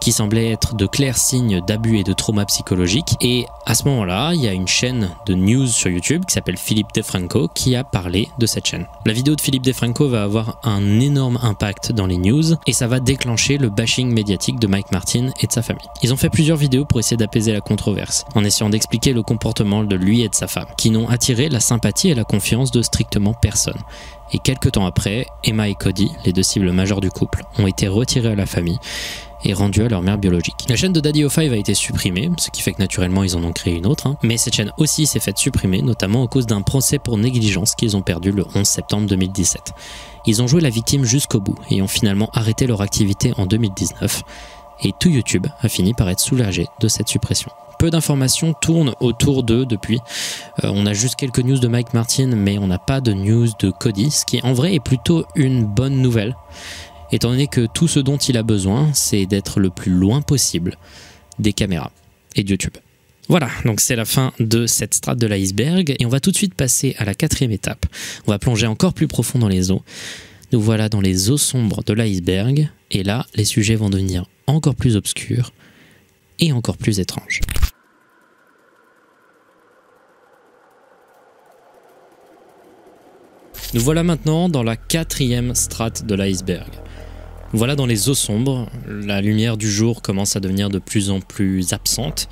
[0.01, 3.15] qui semblaient être de clairs signes d'abus et de trauma psychologiques.
[3.21, 6.57] Et à ce moment-là, il y a une chaîne de news sur YouTube qui s'appelle
[6.57, 8.87] Philippe DeFranco qui a parlé de cette chaîne.
[9.05, 12.87] La vidéo de Philippe DeFranco va avoir un énorme impact dans les news et ça
[12.87, 15.87] va déclencher le bashing médiatique de Mike Martin et de sa famille.
[16.03, 19.85] Ils ont fait plusieurs vidéos pour essayer d'apaiser la controverse en essayant d'expliquer le comportement
[19.85, 22.83] de lui et de sa femme qui n'ont attiré la sympathie et la confiance de
[22.83, 23.79] strictement personne.
[24.33, 27.89] Et quelques temps après, Emma et Cody, les deux cibles majeures du couple, ont été
[27.89, 28.79] retirés à la famille
[29.45, 30.67] et rendus à leur mère biologique.
[30.69, 33.45] La chaîne de Daddy O5 a été supprimée, ce qui fait que naturellement ils en
[33.45, 34.17] ont créé une autre, hein.
[34.23, 37.97] mais cette chaîne aussi s'est faite supprimer, notamment à cause d'un procès pour négligence qu'ils
[37.97, 39.73] ont perdu le 11 septembre 2017.
[40.27, 44.23] Ils ont joué la victime jusqu'au bout et ont finalement arrêté leur activité en 2019,
[44.83, 47.51] et tout YouTube a fini par être soulagé de cette suppression
[47.81, 50.01] peu d'informations tournent autour d'eux depuis.
[50.65, 53.49] Euh, on a juste quelques news de Mike Martin, mais on n'a pas de news
[53.59, 56.37] de Cody, ce qui en vrai est plutôt une bonne nouvelle,
[57.11, 60.77] étant donné que tout ce dont il a besoin, c'est d'être le plus loin possible
[61.39, 61.91] des caméras
[62.37, 62.77] et de YouTube.
[63.31, 66.37] Voilà, donc c'est la fin de cette strate de l'iceberg, et on va tout de
[66.37, 67.87] suite passer à la quatrième étape.
[68.27, 69.83] On va plonger encore plus profond dans les eaux.
[70.53, 74.75] Nous voilà dans les eaux sombres de l'iceberg, et là, les sujets vont devenir encore
[74.75, 75.51] plus obscurs
[76.41, 77.41] et encore plus étranges.
[83.73, 86.69] Nous voilà maintenant dans la quatrième strate de l'iceberg.
[87.53, 91.21] Voilà dans les eaux sombres, la lumière du jour commence à devenir de plus en
[91.21, 92.29] plus absente.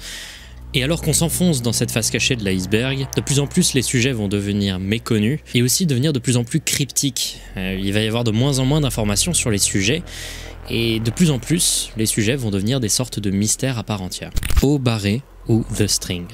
[0.74, 3.82] Et alors qu'on s'enfonce dans cette face cachée de l'iceberg, de plus en plus les
[3.82, 7.39] sujets vont devenir méconnus et aussi devenir de plus en plus cryptiques.
[7.57, 10.03] Euh, il va y avoir de moins en moins d'informations sur les sujets
[10.68, 14.03] et de plus en plus les sujets vont devenir des sortes de mystères à part
[14.03, 14.30] entière.
[14.62, 16.26] Haut barré ou The String.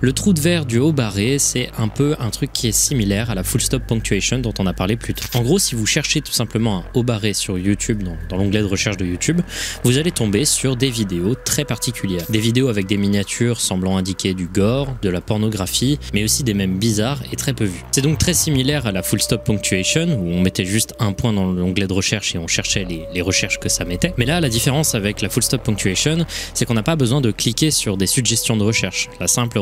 [0.00, 3.30] Le trou de verre du haut barré, c'est un peu un truc qui est similaire
[3.30, 5.24] à la full stop punctuation dont on a parlé plus tôt.
[5.34, 8.66] En gros, si vous cherchez tout simplement un haut barré sur YouTube, dans, l'onglet de
[8.66, 9.40] recherche de YouTube,
[9.82, 12.24] vous allez tomber sur des vidéos très particulières.
[12.28, 16.54] Des vidéos avec des miniatures semblant indiquer du gore, de la pornographie, mais aussi des
[16.54, 17.84] mèmes bizarres et très peu vus.
[17.90, 21.32] C'est donc très similaire à la full stop punctuation, où on mettait juste un point
[21.32, 24.14] dans l'onglet de recherche et on cherchait les, recherches que ça mettait.
[24.16, 26.24] Mais là, la différence avec la full stop punctuation,
[26.54, 29.08] c'est qu'on n'a pas besoin de cliquer sur des suggestions de recherche.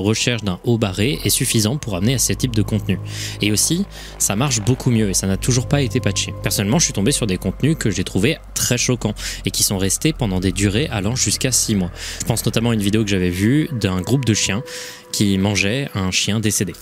[0.07, 2.99] Recherche d'un haut barré est suffisant pour amener à ce type de contenu.
[3.43, 3.85] Et aussi,
[4.19, 6.35] ça marche beaucoup mieux et ça n'a toujours pas été patché.
[6.43, 9.79] Personnellement, je suis tombé sur des contenus que j'ai trouvé très choquants et qui sont
[9.79, 11.91] restés pendant des durées allant jusqu'à 6 mois.
[12.21, 14.63] Je pense notamment à une vidéo que j'avais vue d'un groupe de chiens
[15.13, 16.73] qui mangeait un chien décédé.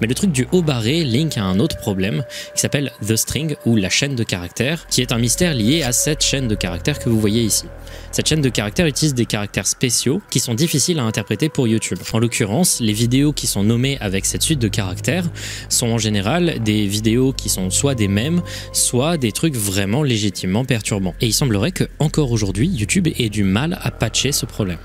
[0.00, 2.24] Mais le truc du haut barré link à un autre problème
[2.54, 5.92] qui s'appelle The String ou la chaîne de caractères, qui est un mystère lié à
[5.92, 7.64] cette chaîne de caractères que vous voyez ici.
[8.12, 11.98] Cette chaîne de caractères utilise des caractères spéciaux qui sont difficiles à interpréter pour YouTube.
[12.12, 15.24] En l'occurrence, les vidéos qui sont nommées avec cette suite de caractères
[15.68, 18.42] sont en général des vidéos qui sont soit des mèmes,
[18.72, 21.14] soit des trucs vraiment légitimement perturbants.
[21.20, 24.78] Et il semblerait que encore aujourd'hui, YouTube ait du mal à patcher ce problème.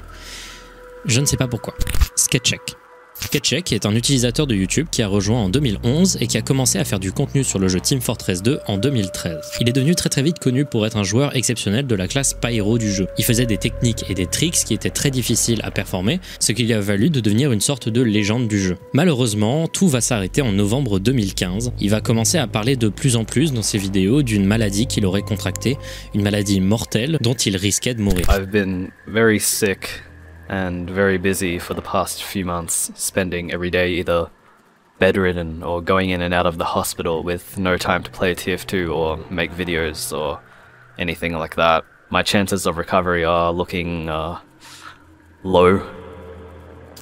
[1.06, 1.74] Je ne sais pas pourquoi.
[2.16, 2.81] Sketcheck.
[3.22, 6.80] Sketchek est un utilisateur de YouTube qui a rejoint en 2011 et qui a commencé
[6.80, 9.38] à faire du contenu sur le jeu Team Fortress 2 en 2013.
[9.62, 12.34] Il est devenu très très vite connu pour être un joueur exceptionnel de la classe
[12.34, 13.08] Pyro du jeu.
[13.18, 16.64] Il faisait des techniques et des tricks qui étaient très difficiles à performer, ce qui
[16.64, 18.76] lui a valu de devenir une sorte de légende du jeu.
[18.94, 21.72] Malheureusement, tout va s'arrêter en novembre 2015.
[21.80, 25.06] Il va commencer à parler de plus en plus dans ses vidéos d'une maladie qu'il
[25.06, 25.78] aurait contractée,
[26.14, 28.28] une maladie mortelle dont il risquait de mourir.
[28.30, 30.02] I've been very sick
[30.52, 34.30] and very busy for the past few months, spending every day either
[35.00, 38.94] bedridden or going in and out of the hospital with no time to play TF2
[38.94, 40.42] or make videos or
[41.00, 41.86] anything like that.
[42.10, 44.42] My chances of recovery are looking uh,
[45.44, 45.80] low.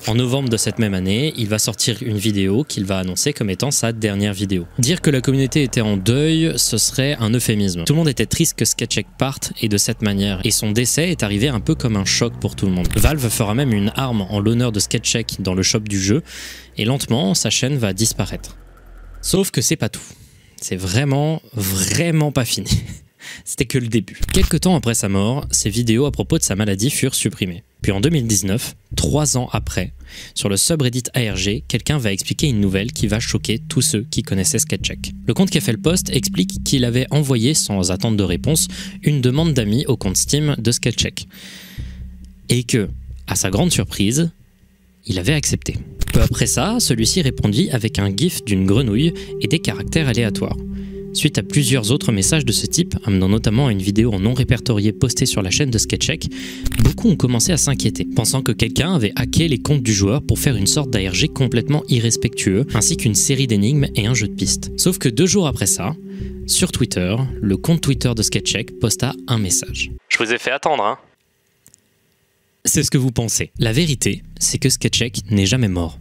[0.07, 3.49] En novembre de cette même année, il va sortir une vidéo qu'il va annoncer comme
[3.49, 4.65] étant sa dernière vidéo.
[4.79, 7.83] Dire que la communauté était en deuil, ce serait un euphémisme.
[7.83, 11.09] Tout le monde était triste que Sketchek parte et de cette manière, et son décès
[11.09, 12.87] est arrivé un peu comme un choc pour tout le monde.
[12.95, 16.23] Valve fera même une arme en l'honneur de Sketchek dans le shop du jeu,
[16.77, 18.57] et lentement, sa chaîne va disparaître.
[19.21, 20.01] Sauf que c'est pas tout.
[20.61, 22.69] C'est vraiment, vraiment pas fini.
[23.45, 24.19] C'était que le début.
[24.33, 27.63] Quelques temps après sa mort, ses vidéos à propos de sa maladie furent supprimées.
[27.81, 29.93] Puis en 2019, trois ans après,
[30.35, 34.21] sur le subreddit ARG, quelqu'un va expliquer une nouvelle qui va choquer tous ceux qui
[34.21, 35.13] connaissaient Sketchek.
[35.25, 38.67] Le compte qui post explique qu'il avait envoyé, sans attendre de réponse,
[39.03, 41.27] une demande d'amis au compte Steam de Sketchek.
[42.49, 42.89] Et que,
[43.27, 44.31] à sa grande surprise,
[45.05, 45.75] il avait accepté.
[46.11, 50.57] Peu après ça, celui-ci répondit avec un gif d'une grenouille et des caractères aléatoires.
[51.13, 54.93] Suite à plusieurs autres messages de ce type, amenant notamment à une vidéo non répertoriée
[54.93, 56.29] postée sur la chaîne de Sketchek,
[56.83, 60.39] beaucoup ont commencé à s'inquiéter, pensant que quelqu'un avait hacké les comptes du joueur pour
[60.39, 64.71] faire une sorte d'ARG complètement irrespectueux, ainsi qu'une série d'énigmes et un jeu de pistes.
[64.77, 65.95] Sauf que deux jours après ça,
[66.47, 69.91] sur Twitter, le compte Twitter de Sketchek posta un message.
[70.09, 70.97] Je vous ai fait attendre, hein
[72.65, 73.51] C'est ce que vous pensez.
[73.59, 75.99] La vérité, c'est que Sketchek n'est jamais mort.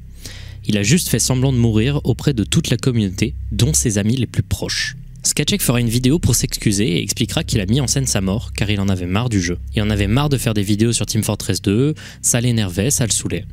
[0.69, 4.17] Il a juste fait semblant de mourir auprès de toute la communauté, dont ses amis
[4.17, 4.97] les plus proches.
[5.23, 8.53] Sketchek fera une vidéo pour s'excuser et expliquera qu'il a mis en scène sa mort
[8.53, 9.59] car il en avait marre du jeu.
[9.75, 13.07] Il en avait marre de faire des vidéos sur Team Fortress 2, ça l'énervait, ça
[13.07, 13.47] le saoulait.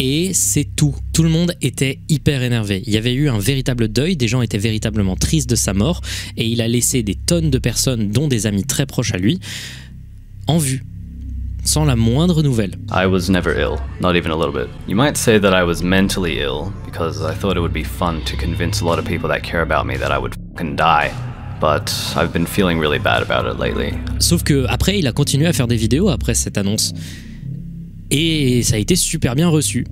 [0.00, 0.96] Et c'est tout.
[1.12, 2.82] Tout le monde était hyper énervé.
[2.86, 6.00] Il y avait eu un véritable deuil, des gens étaient véritablement tristes de sa mort,
[6.36, 9.38] et il a laissé des tonnes de personnes, dont des amis très proches à lui,
[10.48, 10.82] en vue
[11.64, 12.72] sans la moindre nouvelle.
[12.90, 14.68] I was never ill, not even a little bit.
[14.86, 18.22] You might say that I was mentally ill because I thought it would be fun
[18.24, 21.10] to convince a lot of people that care about me that I would fucking die.
[21.60, 23.94] But I've been feeling really bad about it lately.
[24.18, 26.92] Sauf que après, il a continué à faire des vidéos après cette annonce.
[28.10, 29.86] Et ça a été super bien reçu.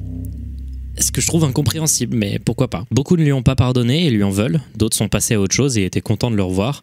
[0.98, 2.84] Ce que je trouve incompréhensible, mais pourquoi pas.
[2.90, 5.54] Beaucoup ne lui ont pas pardonné et lui en veulent, d'autres sont passés à autre
[5.54, 6.82] chose et étaient contents de le revoir.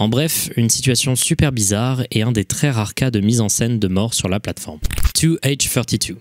[0.00, 3.50] En bref, une situation super bizarre et un des très rares cas de mise en
[3.50, 4.78] scène de mort sur la plateforme.
[5.14, 6.16] 2H32.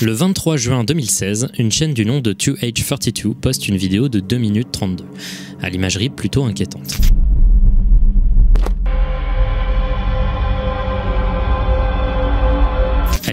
[0.00, 4.38] Le 23 juin 2016, une chaîne du nom de 2H32 poste une vidéo de 2
[4.38, 5.04] minutes 32,
[5.60, 7.00] à l'imagerie plutôt inquiétante.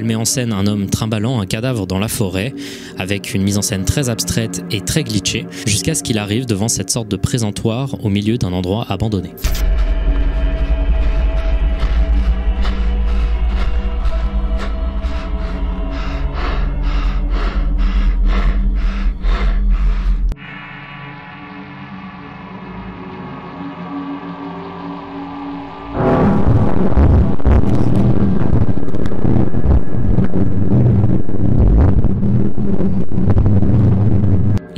[0.04, 2.54] Elle met en scène un homme trimballant un cadavre dans la forêt,
[3.00, 6.68] avec une mise en scène très abstraite et très glitchée, jusqu'à ce qu'il arrive devant
[6.68, 9.30] cette sorte de présentoir au milieu d'un endroit abandonné.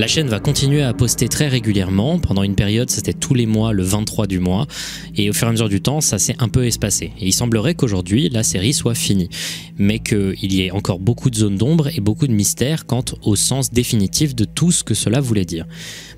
[0.05, 2.19] La chaîne va continuer à poster très régulièrement.
[2.19, 4.67] Pendant une période, c'était tous les mois, le 23 du mois.
[5.15, 7.05] Et au fur et à mesure du temps, ça s'est un peu espacé.
[7.19, 9.29] Et il semblerait qu'aujourd'hui, la série soit finie.
[9.79, 13.35] Mais qu'il y ait encore beaucoup de zones d'ombre et beaucoup de mystères quant au
[13.35, 15.65] sens définitif de tout ce que cela voulait dire.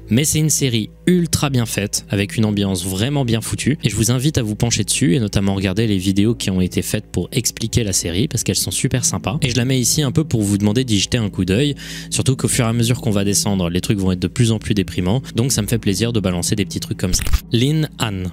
[0.09, 3.95] Mais c'est une série ultra bien faite, avec une ambiance vraiment bien foutue, et je
[3.95, 7.05] vous invite à vous pencher dessus, et notamment regarder les vidéos qui ont été faites
[7.05, 9.37] pour expliquer la série, parce qu'elles sont super sympas.
[9.41, 11.75] Et je la mets ici un peu pour vous demander d'y jeter un coup d'œil,
[12.09, 14.51] surtout qu'au fur et à mesure qu'on va descendre, les trucs vont être de plus
[14.51, 17.23] en plus déprimants, donc ça me fait plaisir de balancer des petits trucs comme ça.
[17.51, 18.31] Lynn Anne.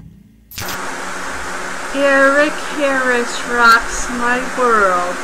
[1.96, 5.16] Eric Harris rocks my world.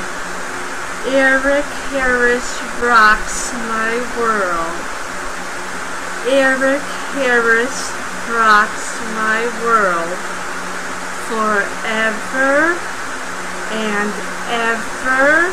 [1.12, 4.89] Eric Harris rocks my world.
[6.28, 6.82] Eric
[7.14, 7.92] Harris
[8.28, 10.12] rocks my world
[11.28, 12.76] forever
[13.72, 14.12] and
[14.50, 15.50] ever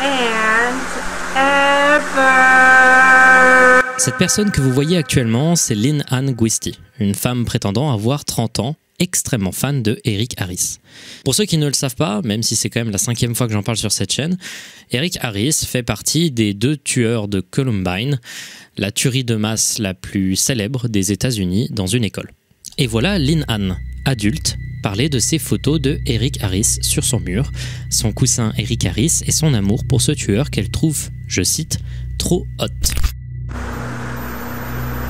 [0.00, 0.80] and
[1.36, 2.72] ever.
[3.98, 8.58] Cette personne que vous voyez actuellement, c'est Lynn Anne Guisty, une femme prétendant avoir 30
[8.58, 10.78] ans extrêmement fan de Eric Harris.
[11.24, 13.48] Pour ceux qui ne le savent pas, même si c'est quand même la cinquième fois
[13.48, 14.38] que j'en parle sur cette chaîne,
[14.92, 18.20] Eric Harris fait partie des deux tueurs de Columbine,
[18.76, 22.30] la tuerie de masse la plus célèbre des États-Unis dans une école.
[22.78, 27.50] Et voilà Lynn Ann, adulte, parler de ses photos de Eric Harris sur son mur,
[27.90, 31.80] son cousin Eric Harris et son amour pour ce tueur qu'elle trouve, je cite,
[32.18, 32.68] trop hot.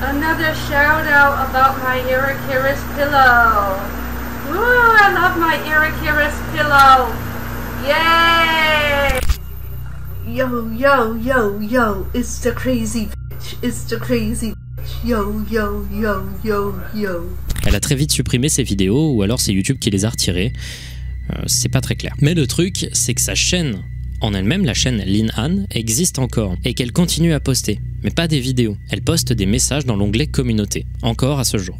[0.05, 3.79] Another shout out about my Eric Harris pillow.
[4.51, 7.07] Ooh, I love my Eric Harris pillow.
[7.87, 9.19] Yay!
[10.27, 13.55] Yo, yo, yo, yo, it's the crazy bitch.
[13.63, 15.05] It's the crazy bitch.
[15.05, 17.29] Yo, yo, yo, yo, yo.
[17.65, 20.51] Elle a très vite supprimé ses vidéos ou alors c'est YouTube qui les a retirées.
[21.31, 22.13] Euh, c'est pas très clair.
[22.19, 23.81] Mais le truc, c'est que sa chaîne
[24.23, 28.27] en elle-même, la chaîne Lin Han, existe encore et qu'elle continue à poster, mais pas
[28.27, 28.77] des vidéos.
[28.89, 31.77] Elle poste des messages dans l'onglet communauté, encore à ce jour.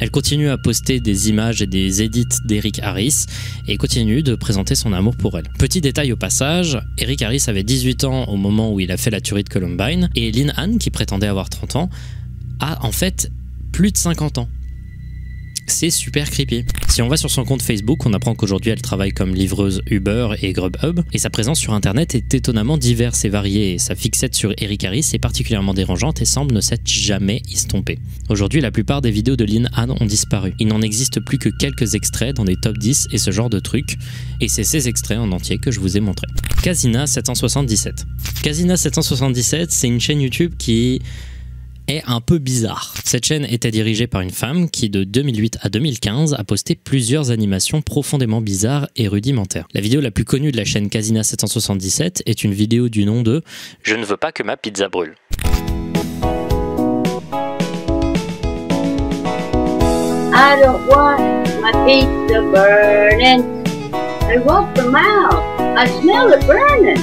[0.00, 3.26] Elle continue à poster des images et des edits d'Eric Harris
[3.68, 5.48] et continue de présenter son amour pour elle.
[5.60, 9.10] Petit détail au passage, Eric Harris avait 18 ans au moment où il a fait
[9.10, 11.90] la tuerie de Columbine et Lin Han, qui prétendait avoir 30 ans,
[12.58, 13.30] a en fait
[13.70, 14.48] plus de 50 ans.
[15.66, 16.64] C'est super creepy.
[16.88, 20.30] Si on va sur son compte Facebook, on apprend qu'aujourd'hui elle travaille comme livreuse Uber
[20.42, 24.34] et Grubhub, et sa présence sur internet est étonnamment diverse et variée, et sa fixette
[24.34, 27.98] sur Eric Harris est particulièrement dérangeante et semble ne s'être jamais estompée.
[28.28, 30.54] Aujourd'hui, la plupart des vidéos de Lynn Anne ont disparu.
[30.58, 33.58] Il n'en existe plus que quelques extraits dans des top 10 et ce genre de
[33.58, 33.96] trucs,
[34.40, 36.26] et c'est ces extraits en entier que je vous ai montré.
[36.62, 38.04] Casina 777.
[38.42, 41.00] Casina 777, c'est une chaîne YouTube qui
[41.88, 42.94] est un peu bizarre.
[43.04, 47.30] Cette chaîne était dirigée par une femme qui, de 2008 à 2015, a posté plusieurs
[47.30, 49.66] animations profondément bizarres et rudimentaires.
[49.74, 53.22] La vidéo la plus connue de la chaîne Casina 777 est une vidéo du nom
[53.22, 53.42] de
[53.82, 55.14] Je ne veux pas que ma pizza brûle.
[60.34, 63.62] I don't want my pizza burning?
[64.24, 65.44] I want the mouth.
[65.76, 66.98] I smell it burning.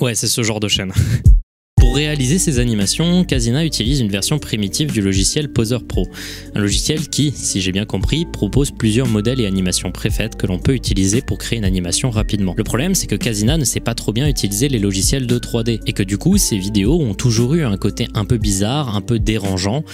[0.00, 0.92] Ouais, c'est ce genre de chaîne.
[1.94, 6.08] Pour réaliser ces animations, Casina utilise une version primitive du logiciel Poser Pro,
[6.56, 10.58] un logiciel qui, si j'ai bien compris, propose plusieurs modèles et animations préfaites que l'on
[10.58, 12.52] peut utiliser pour créer une animation rapidement.
[12.56, 15.82] Le problème, c'est que Casina ne sait pas trop bien utiliser les logiciels de 3D
[15.86, 19.00] et que du coup, ces vidéos ont toujours eu un côté un peu bizarre, un
[19.00, 19.84] peu dérangeant,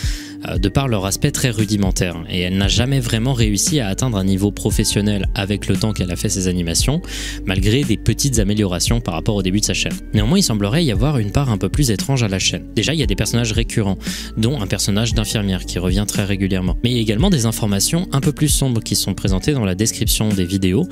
[0.58, 2.16] de par leur aspect très rudimentaire.
[2.28, 6.10] Et elle n'a jamais vraiment réussi à atteindre un niveau professionnel avec le temps qu'elle
[6.10, 7.02] a fait ses animations,
[7.46, 9.94] malgré des petites améliorations par rapport au début de sa chaîne.
[10.14, 12.64] Néanmoins, il semblerait y avoir une part un peu plus étrange à la chaîne.
[12.74, 13.98] Déjà, il y a des personnages récurrents,
[14.36, 16.76] dont un personnage d'infirmière qui revient très régulièrement.
[16.82, 19.64] Mais il y a également des informations un peu plus sombres qui sont présentées dans
[19.64, 20.88] la description des vidéos,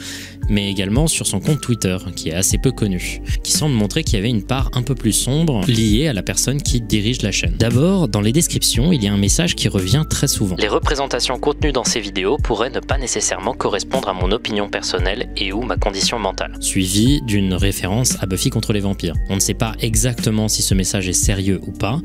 [0.49, 4.15] mais également sur son compte Twitter, qui est assez peu connu, qui semble montrer qu'il
[4.15, 7.33] y avait une part un peu plus sombre liée à la personne qui dirige la
[7.33, 7.55] chaîne.
[7.59, 10.57] D'abord, dans les descriptions, il y a un message qui revient très souvent.
[10.59, 15.29] Les représentations contenues dans ces vidéos pourraient ne pas nécessairement correspondre à mon opinion personnelle
[15.37, 16.57] et ou ma condition mentale.
[16.61, 19.15] Suivi d'une référence à Buffy contre les vampires.
[19.29, 22.01] On ne sait pas exactement si ce message est sérieux ou pas,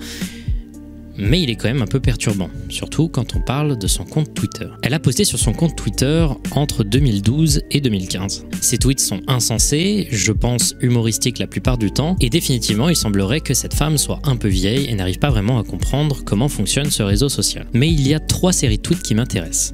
[1.17, 4.33] mais il est quand même un peu perturbant, surtout quand on parle de son compte
[4.33, 4.67] Twitter.
[4.81, 8.45] Elle a posté sur son compte Twitter entre 2012 et 2015.
[8.61, 13.41] Ses tweets sont insensés, je pense humoristiques la plupart du temps, et définitivement il semblerait
[13.41, 16.89] que cette femme soit un peu vieille et n'arrive pas vraiment à comprendre comment fonctionne
[16.89, 17.67] ce réseau social.
[17.73, 19.73] Mais il y a trois séries de tweets qui m'intéressent.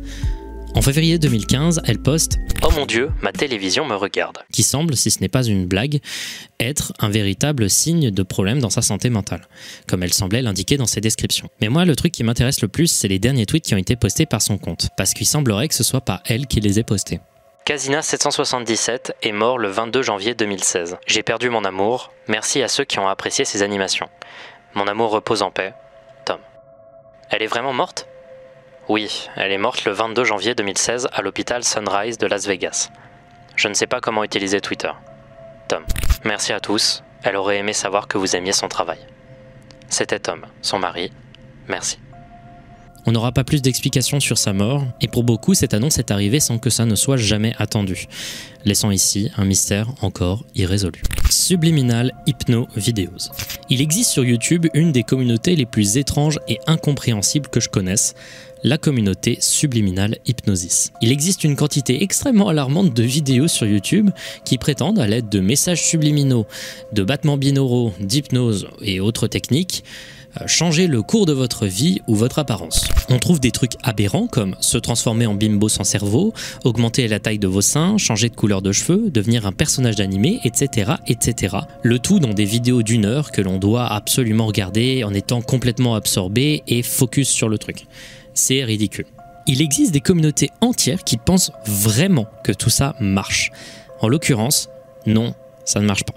[0.76, 5.10] En février 2015, elle poste Oh mon dieu, ma télévision me regarde, qui semble, si
[5.10, 6.00] ce n'est pas une blague,
[6.60, 9.48] être un véritable signe de problème dans sa santé mentale,
[9.88, 11.50] comme elle semblait l'indiquer dans ses descriptions.
[11.60, 13.96] Mais moi, le truc qui m'intéresse le plus, c'est les derniers tweets qui ont été
[13.96, 16.84] postés par son compte, parce qu'il semblerait que ce soit pas elle qui les ait
[16.84, 17.20] postés.
[17.66, 20.98] Casina 777 est mort le 22 janvier 2016.
[21.08, 24.08] J'ai perdu mon amour, merci à ceux qui ont apprécié ses animations.
[24.76, 25.74] Mon amour repose en paix.
[26.26, 26.40] Tom.
[27.30, 28.09] Elle est vraiment morte?
[28.90, 32.90] Oui, elle est morte le 22 janvier 2016 à l'hôpital Sunrise de Las Vegas.
[33.56, 34.90] Je ne sais pas comment utiliser Twitter.
[35.68, 35.84] Tom.
[36.26, 37.04] Merci à tous.
[37.22, 38.98] Elle aurait aimé savoir que vous aimiez son travail.
[39.90, 41.12] C'était Tom, son mari.
[41.68, 42.00] Merci.
[43.06, 46.40] On n'aura pas plus d'explications sur sa mort, et pour beaucoup, cette annonce est arrivée
[46.40, 48.08] sans que ça ne soit jamais attendu,
[48.66, 51.02] laissant ici un mystère encore irrésolu.
[51.30, 53.32] Subliminal Hypno Videos.
[53.70, 58.16] Il existe sur YouTube une des communautés les plus étranges et incompréhensibles que je connaisse,
[58.64, 60.92] la communauté Subliminal Hypnosis.
[61.02, 64.10] Il existe une quantité extrêmement alarmante de vidéos sur YouTube
[64.46, 66.46] qui prétendent, à l'aide de messages subliminaux,
[66.94, 69.84] de battements binauraux, d'hypnose et autres techniques,
[70.40, 72.88] euh, changer le cours de votre vie ou votre apparence.
[73.10, 76.34] On trouve des trucs aberrants comme se transformer en bimbo sans cerveau,
[76.64, 80.40] augmenter la taille de vos seins, changer de couleur de cheveux, devenir un personnage d'animé,
[80.44, 81.58] etc., etc.
[81.82, 85.96] Le tout dans des vidéos d'une heure que l'on doit absolument regarder en étant complètement
[85.96, 87.88] absorbé et focus sur le truc.
[88.40, 89.06] C'est ridicule.
[89.48, 93.52] Il existe des communautés entières qui pensent vraiment que tout ça marche.
[94.00, 94.70] En l'occurrence,
[95.06, 95.36] non,
[95.66, 96.14] ça ne marche pas.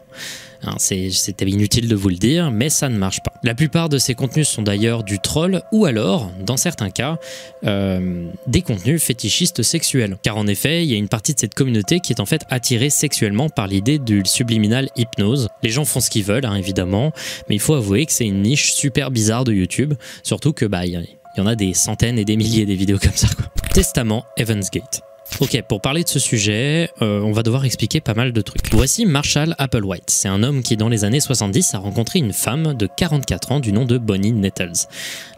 [0.62, 3.32] Hein, C'était inutile de vous le dire, mais ça ne marche pas.
[3.42, 7.18] La plupart de ces contenus sont d'ailleurs du troll ou alors, dans certains cas,
[7.64, 10.16] euh, des contenus fétichistes sexuels.
[10.22, 12.42] Car en effet, il y a une partie de cette communauté qui est en fait
[12.50, 15.48] attirée sexuellement par l'idée du subliminal hypnose.
[15.64, 17.12] Les gens font ce qu'ils veulent, hein, évidemment,
[17.48, 20.86] mais il faut avouer que c'est une niche super bizarre de YouTube, surtout que bah
[21.34, 23.28] il y en a des centaines et des milliers des vidéos comme ça.
[23.72, 25.02] Testament Evansgate.
[25.40, 28.70] Ok, pour parler de ce sujet, euh, on va devoir expliquer pas mal de trucs.
[28.72, 30.10] Voici Marshall Applewhite.
[30.10, 33.60] C'est un homme qui, dans les années 70, a rencontré une femme de 44 ans
[33.60, 34.86] du nom de Bonnie Nettles.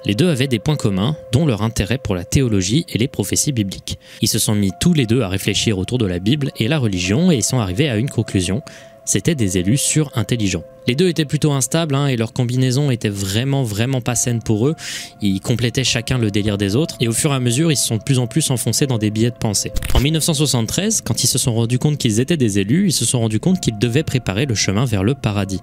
[0.05, 3.53] Les deux avaient des points communs, dont leur intérêt pour la théologie et les prophéties
[3.53, 3.99] bibliques.
[4.21, 6.79] Ils se sont mis tous les deux à réfléchir autour de la Bible et la
[6.79, 8.63] religion et ils sont arrivés à une conclusion.
[9.05, 10.65] C'était des élus surintelligents.
[10.87, 14.69] Les deux étaient plutôt instables hein, et leur combinaison était vraiment vraiment pas saine pour
[14.69, 14.75] eux.
[15.23, 17.87] Ils complétaient chacun le délire des autres et au fur et à mesure ils se
[17.87, 19.73] sont de plus en plus enfoncés dans des billets de pensée.
[19.95, 23.21] En 1973, quand ils se sont rendus compte qu'ils étaient des élus, ils se sont
[23.21, 25.61] rendus compte qu'ils devaient préparer le chemin vers le paradis.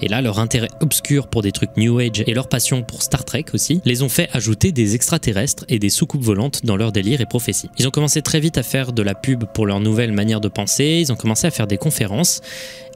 [0.00, 3.24] Et là, leur intérêt obscur pour des trucs New Age et leur passion pour Star
[3.24, 7.20] Trek aussi les ont fait ajouter des extraterrestres et des soucoupes volantes dans leur délire
[7.20, 7.70] et prophéties.
[7.78, 10.48] Ils ont commencé très vite à faire de la pub pour leur nouvelle manière de
[10.48, 12.40] penser, ils ont commencé à faire des conférences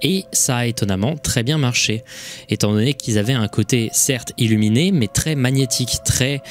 [0.03, 2.05] et ça a étonnamment très bien marché,
[2.49, 6.43] étant donné qu'ils avaient un côté certes illuminé, mais très magnétique, très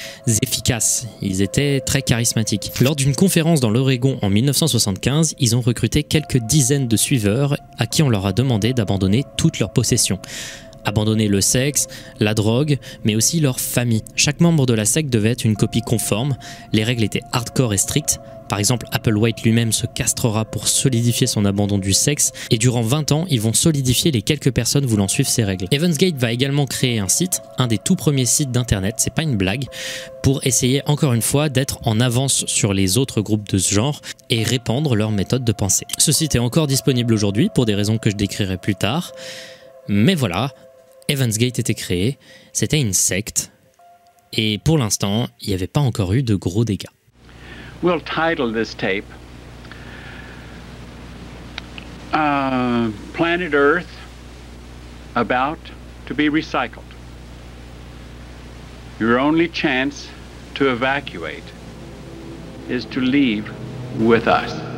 [0.41, 1.07] efficace.
[1.21, 2.71] Ils étaient très charismatiques.
[2.81, 7.87] Lors d'une conférence dans l'Oregon en 1975, ils ont recruté quelques dizaines de suiveurs à
[7.87, 10.19] qui on leur a demandé d'abandonner toutes leurs possessions.
[10.85, 11.87] Abandonner le sexe,
[12.19, 14.03] la drogue, mais aussi leur famille.
[14.15, 16.35] Chaque membre de la secte devait être une copie conforme,
[16.71, 18.19] les règles étaient hardcore et strictes,
[18.53, 23.11] par exemple, Applewhite lui-même se castrera pour solidifier son abandon du sexe, et durant 20
[23.11, 25.65] ans, ils vont solidifier les quelques personnes voulant suivre ces règles.
[25.73, 29.37] Evansgate va également créer un site, un des tout premiers sites d'internet, c'est pas une
[29.37, 29.65] blague,
[30.21, 34.01] pour essayer encore une fois d'être en avance sur les autres groupes de ce genre
[34.29, 35.87] et répandre leur méthode de pensée.
[35.97, 39.13] Ce site est encore disponible aujourd'hui pour des raisons que je décrirai plus tard,
[39.87, 40.51] mais voilà,
[41.09, 42.17] Evansgate était créé,
[42.53, 43.51] c'était une secte,
[44.31, 46.87] et pour l'instant, il n'y avait pas encore eu de gros dégâts.
[47.81, 49.05] We'll title this tape
[52.13, 53.97] uh, Planet Earth
[55.15, 55.59] About
[56.05, 56.83] to be Recycled.
[58.99, 60.07] Your only chance
[60.55, 61.43] to evacuate
[62.69, 63.51] is to leave
[63.99, 64.72] with us.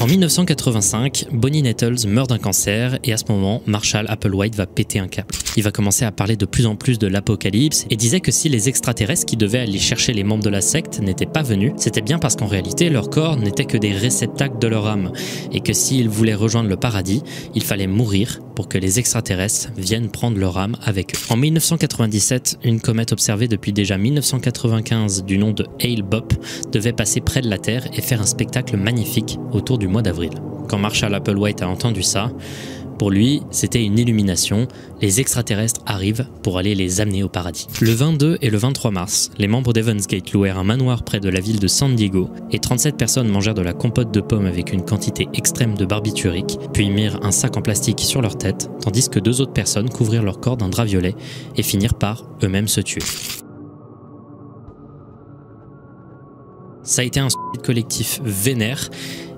[0.00, 4.98] En 1985, Bonnie Nettles meurt d'un cancer et à ce moment, Marshall Applewhite va péter
[4.98, 5.28] un câble.
[5.56, 8.48] Il va commencer à parler de plus en plus de l'apocalypse et disait que si
[8.48, 12.00] les extraterrestres qui devaient aller chercher les membres de la secte n'étaient pas venus, c'était
[12.00, 15.12] bien parce qu'en réalité leur corps n'était que des réceptacles de leur âme
[15.52, 17.22] et que s'ils voulaient rejoindre le paradis,
[17.54, 21.18] il fallait mourir pour que les extraterrestres viennent prendre leur âme avec eux.
[21.30, 26.34] En 1997, une comète observée depuis déjà 1995 du nom de Hale Bopp
[26.72, 30.30] devait passer près de la Terre et faire un spectacle magnifique autour mois d'avril.
[30.68, 32.30] Quand Marshall Applewhite a entendu ça,
[33.02, 34.68] pour lui, c'était une illumination.
[35.00, 37.66] Les extraterrestres arrivent pour aller les amener au paradis.
[37.80, 41.40] Le 22 et le 23 mars, les membres d'Evansgate louèrent un manoir près de la
[41.40, 44.84] ville de San Diego et 37 personnes mangèrent de la compote de pommes avec une
[44.84, 49.18] quantité extrême de barbiturique, puis mirent un sac en plastique sur leur tête, tandis que
[49.18, 51.16] deux autres personnes couvrirent leur corps d'un drap violet
[51.56, 53.02] et finirent par eux-mêmes se tuer.
[56.84, 57.28] Ça a été un
[57.64, 58.90] collectif vénère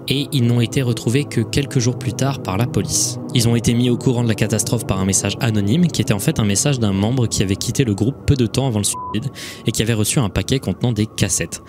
[0.08, 3.18] et ils n'ont été retrouvés que quelques jours plus tard par la police.
[3.34, 6.12] Ils ont été mis au courant de la catastrophe par un message anonyme qui était
[6.12, 8.78] en fait un message d'un membre qui avait quitté le groupe peu de temps avant
[8.78, 9.32] le suicide
[9.66, 11.62] et qui avait reçu un paquet contenant des cassettes.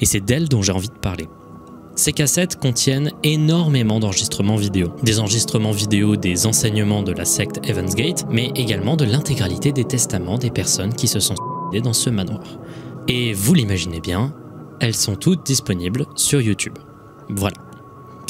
[0.00, 1.28] Et c'est d'elle dont j'ai envie de parler.
[1.96, 4.88] Ces cassettes contiennent énormément d'enregistrements vidéo.
[5.02, 10.38] Des enregistrements vidéo des enseignements de la secte Evansgate, mais également de l'intégralité des testaments
[10.38, 12.58] des personnes qui se sont suicidées dans ce manoir.
[13.08, 14.32] Et vous l'imaginez bien,
[14.80, 16.78] elles sont toutes disponibles sur YouTube.
[17.28, 17.69] Voilà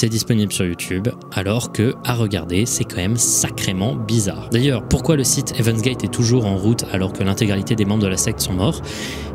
[0.00, 4.48] c'est disponible sur YouTube, alors que, à regarder, c'est quand même sacrément bizarre.
[4.50, 8.08] D'ailleurs, pourquoi le site Evansgate est toujours en route alors que l'intégralité des membres de
[8.08, 8.80] la secte sont morts?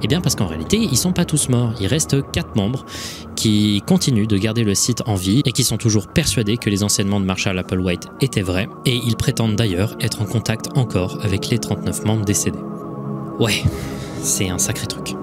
[0.01, 1.75] Eh bien parce qu'en réalité, ils sont pas tous morts.
[1.79, 2.83] Il reste 4 membres
[3.35, 6.83] qui continuent de garder le site en vie et qui sont toujours persuadés que les
[6.83, 11.49] enseignements de Marshall Applewhite étaient vrais, et ils prétendent d'ailleurs être en contact encore avec
[11.49, 12.57] les 39 membres décédés.
[13.39, 13.61] Ouais,
[14.23, 15.13] c'est un sacré truc.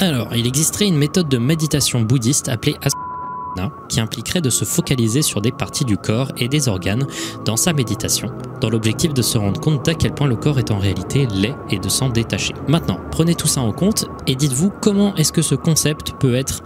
[0.00, 5.22] Alors, il existerait une méthode de méditation bouddhiste appelée Asana, qui impliquerait de se focaliser
[5.22, 7.06] sur des parties du corps et des organes
[7.44, 8.30] dans sa méditation,
[8.60, 11.54] dans l'objectif de se rendre compte d'à quel point le corps est en réalité laid
[11.70, 12.54] et de s'en détacher.
[12.68, 16.62] Maintenant, prenez tout ça en compte et dites-vous comment est-ce que ce concept peut être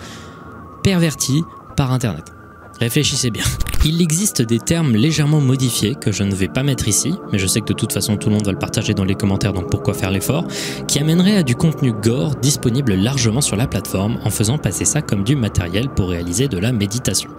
[0.83, 1.45] perverti
[1.77, 2.33] par Internet.
[2.81, 3.45] Réfléchissez bien.
[3.85, 7.47] Il existe des termes légèrement modifiés que je ne vais pas mettre ici, mais je
[7.47, 9.71] sais que de toute façon tout le monde va le partager dans les commentaires, donc
[9.71, 10.47] pourquoi faire l'effort,
[10.89, 15.01] qui amènerait à du contenu gore disponible largement sur la plateforme en faisant passer ça
[15.01, 17.31] comme du matériel pour réaliser de la méditation.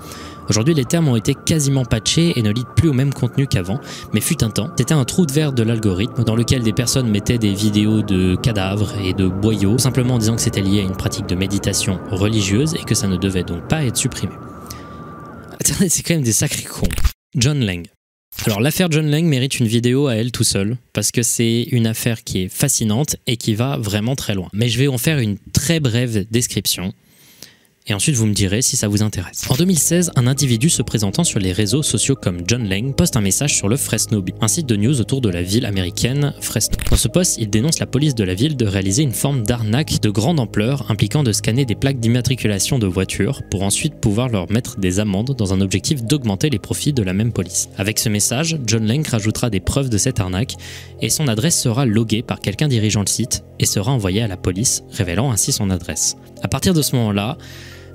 [0.50, 3.80] Aujourd'hui, les termes ont été quasiment patchés et ne lident plus au même contenu qu'avant,
[4.14, 7.10] mais fut un temps, c'était un trou de verre de l'algorithme dans lequel des personnes
[7.10, 10.84] mettaient des vidéos de cadavres et de boyaux, simplement en disant que c'était lié à
[10.84, 14.34] une pratique de méditation religieuse et que ça ne devait donc pas être supprimé.
[15.66, 16.88] C'est quand même des sacrés cons.
[17.36, 17.86] John Lang.
[18.46, 21.88] Alors l'affaire John Lang mérite une vidéo à elle tout seul, parce que c'est une
[21.88, 24.50] affaire qui est fascinante et qui va vraiment très loin.
[24.54, 26.94] Mais je vais en faire une très brève description
[27.90, 29.46] et ensuite vous me direz si ça vous intéresse.
[29.50, 33.22] En 2016, un individu se présentant sur les réseaux sociaux comme John Lang poste un
[33.22, 36.78] message sur le Fresno Bee, un site de news autour de la ville américaine Fresno.
[36.90, 40.02] Dans ce poste, il dénonce la police de la ville de réaliser une forme d'arnaque
[40.02, 44.52] de grande ampleur impliquant de scanner des plaques d'immatriculation de voitures pour ensuite pouvoir leur
[44.52, 47.70] mettre des amendes dans un objectif d'augmenter les profits de la même police.
[47.78, 50.54] Avec ce message, John Lang rajoutera des preuves de cette arnaque
[51.02, 54.38] et son adresse sera loguée par quelqu'un dirigeant le site et sera envoyée à la
[54.38, 56.18] police, révélant ainsi son adresse.
[56.44, 57.38] À partir de ce moment-là,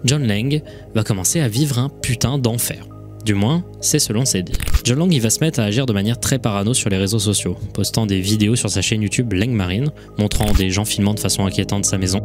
[0.04, 0.62] John Lang
[0.94, 2.86] va commencer à vivre un putain d'enfer.
[3.24, 4.58] Du moins, c'est selon ses dires.
[4.84, 7.18] John Lang il va se mettre à agir de manière très parano sur les réseaux
[7.18, 11.20] sociaux, postant des vidéos sur sa chaîne YouTube Lang Marine, montrant des gens filmant de
[11.20, 12.20] façon inquiétante sa maison.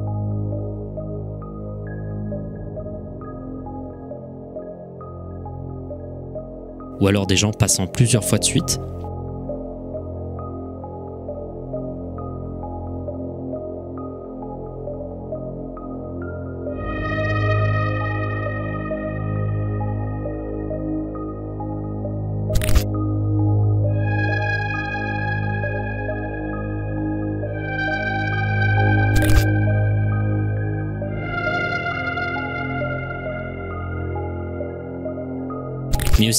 [6.99, 8.77] Ou alors des gens passant plusieurs fois de suite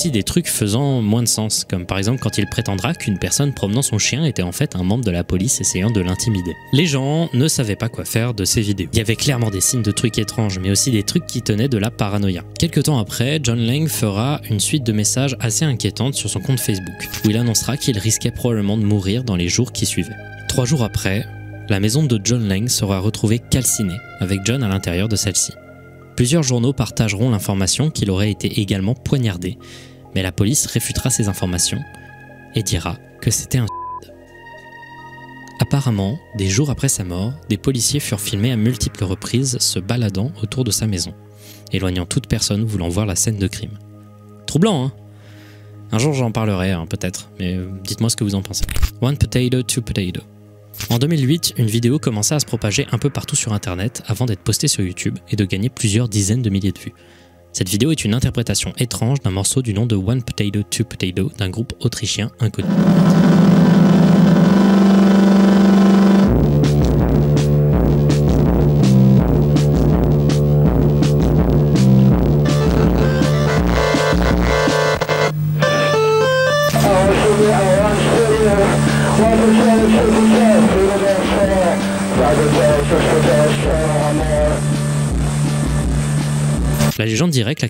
[0.08, 3.82] des trucs faisant moins de sens, comme par exemple quand il prétendra qu'une personne promenant
[3.82, 6.54] son chien était en fait un membre de la police essayant de l'intimider.
[6.72, 8.88] Les gens ne savaient pas quoi faire de ces vidéos.
[8.94, 11.68] Il y avait clairement des signes de trucs étranges, mais aussi des trucs qui tenaient
[11.68, 12.44] de la paranoïa.
[12.58, 16.60] Quelque temps après, John Lang fera une suite de messages assez inquiétantes sur son compte
[16.60, 20.16] Facebook, où il annoncera qu'il risquait probablement de mourir dans les jours qui suivaient.
[20.48, 21.26] Trois jours après,
[21.68, 25.52] la maison de John Lang sera retrouvée calcinée, avec John à l'intérieur de celle-ci.
[26.16, 29.56] Plusieurs journaux partageront l'information qu'il aurait été également poignardé,
[30.14, 31.82] mais la police réfutera ces informations
[32.54, 33.66] et dira que c'était un.
[35.60, 40.32] Apparemment, des jours après sa mort, des policiers furent filmés à multiples reprises se baladant
[40.42, 41.14] autour de sa maison,
[41.72, 43.78] éloignant toute personne voulant voir la scène de crime.
[44.46, 44.92] Troublant, hein?
[45.92, 48.64] Un jour j'en parlerai, hein, peut-être, mais dites-moi ce que vous en pensez.
[49.00, 50.22] One potato, two potato.
[50.88, 54.40] En 2008, une vidéo commença à se propager un peu partout sur internet avant d'être
[54.40, 56.94] postée sur YouTube et de gagner plusieurs dizaines de milliers de vues.
[57.52, 61.32] Cette vidéo est une interprétation étrange d'un morceau du nom de One Potato Two Potato
[61.36, 62.68] d'un groupe autrichien inconnu.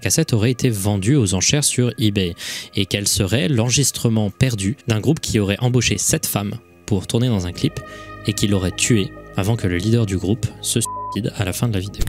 [0.00, 2.34] Cassette aurait été vendue aux enchères sur eBay
[2.74, 6.54] et qu'elle serait l'enregistrement perdu d'un groupe qui aurait embauché sept femmes
[6.86, 7.78] pour tourner dans un clip
[8.26, 11.68] et qui l'aurait tué avant que le leader du groupe se suicide à la fin
[11.68, 12.02] de la vidéo.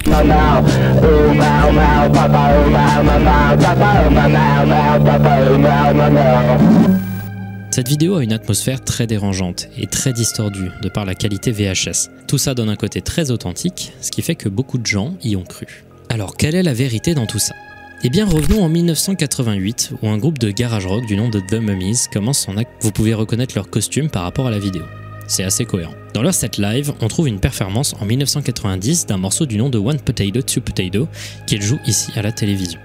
[7.71, 12.09] Cette vidéo a une atmosphère très dérangeante et très distordue de par la qualité VHS.
[12.27, 15.37] Tout ça donne un côté très authentique, ce qui fait que beaucoup de gens y
[15.37, 15.85] ont cru.
[16.09, 17.55] Alors, quelle est la vérité dans tout ça?
[18.03, 21.61] Eh bien, revenons en 1988, où un groupe de garage rock du nom de The
[21.61, 22.71] Mummies commence son acte.
[22.81, 24.81] Vous pouvez reconnaître leur costume par rapport à la vidéo.
[25.27, 25.93] C'est assez cohérent.
[26.15, 29.77] Dans leur set live, on trouve une performance en 1990 d'un morceau du nom de
[29.77, 31.07] One Potato, Two Potato,
[31.45, 32.79] qu'ils jouent ici à la télévision.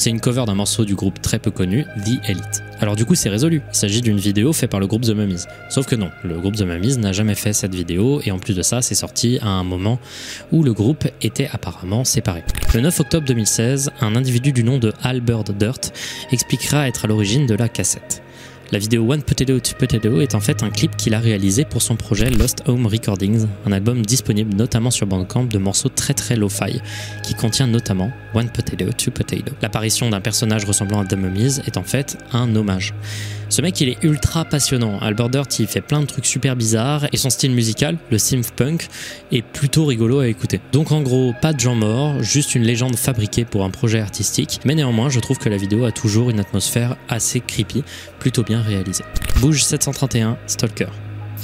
[0.00, 2.62] C'est une cover d'un morceau du groupe très peu connu, The Elite.
[2.80, 5.44] Alors du coup c'est résolu, il s'agit d'une vidéo faite par le groupe The Mummies.
[5.68, 8.56] Sauf que non, le groupe The Mummies n'a jamais fait cette vidéo et en plus
[8.56, 9.98] de ça c'est sorti à un moment
[10.52, 12.44] où le groupe était apparemment séparé.
[12.72, 15.92] Le 9 octobre 2016, un individu du nom de Albert Dirt
[16.32, 18.22] expliquera être à l'origine de la cassette.
[18.72, 21.82] La vidéo One Potato to Potato est en fait un clip qu'il a réalisé pour
[21.82, 26.36] son projet Lost Home Recordings, un album disponible notamment sur Bandcamp de morceaux très très
[26.36, 26.80] lo-fi,
[27.24, 29.52] qui contient notamment One Potato to Potato.
[29.60, 32.94] L'apparition d'un personnage ressemblant à The Mummies est en fait un hommage.
[33.48, 35.00] Ce mec, il est ultra passionnant.
[35.00, 38.52] Albert Dirt, il fait plein de trucs super bizarres et son style musical, le synth
[38.52, 38.86] punk,
[39.32, 40.60] est plutôt rigolo à écouter.
[40.70, 44.60] Donc en gros, pas de gens morts, juste une légende fabriquée pour un projet artistique,
[44.64, 47.82] mais néanmoins, je trouve que la vidéo a toujours une atmosphère assez creepy,
[48.20, 49.04] plutôt bien réalisée.
[49.40, 50.88] Bouge 731, Stalker.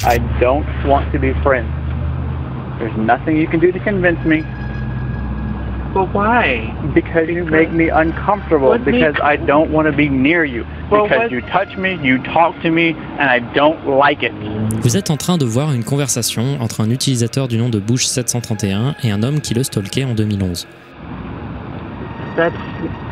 [0.05, 1.66] I don't want to be friends.
[2.78, 4.44] There's nothing you can do to convince me.
[5.94, 6.70] But why?
[6.94, 8.68] Because you make me uncomfortable.
[8.68, 10.66] What Because I don't want to be near you.
[10.90, 14.32] Well, Because what- you touch me, you talk to me, and I don't like it.
[14.82, 18.05] Vous êtes en train de voir une conversation entre un utilisateur du nom de Bush
[18.05, 20.66] 731 et un homme qui le stalkait en 2011.
[22.36, 22.52] That's.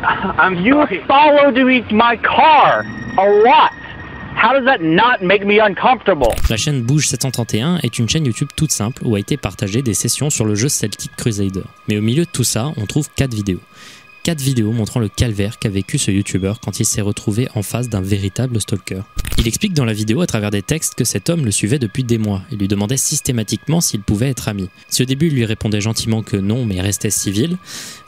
[0.37, 2.85] I'm you followed me my car
[3.17, 3.71] a lot.
[4.35, 6.35] How does that not make me uncomfortable?
[6.49, 9.93] La chaîne Bouge 731 est une chaîne YouTube toute simple où a été partagé des
[9.93, 11.63] sessions sur le jeu Celtic Crusader.
[11.87, 13.61] Mais au milieu de tout ça, on trouve 4 vidéos.
[14.25, 17.89] 4 vidéos montrant le calvaire qu'a vécu ce youtubeur quand il s'est retrouvé en face
[17.89, 19.03] d'un véritable stalker.
[19.37, 22.03] Il explique dans la vidéo à travers des textes que cet homme le suivait depuis
[22.03, 24.69] des mois et lui demandait systématiquement s'il pouvait être ami.
[24.87, 27.57] Si au début il lui répondait gentiment que non mais restait civil,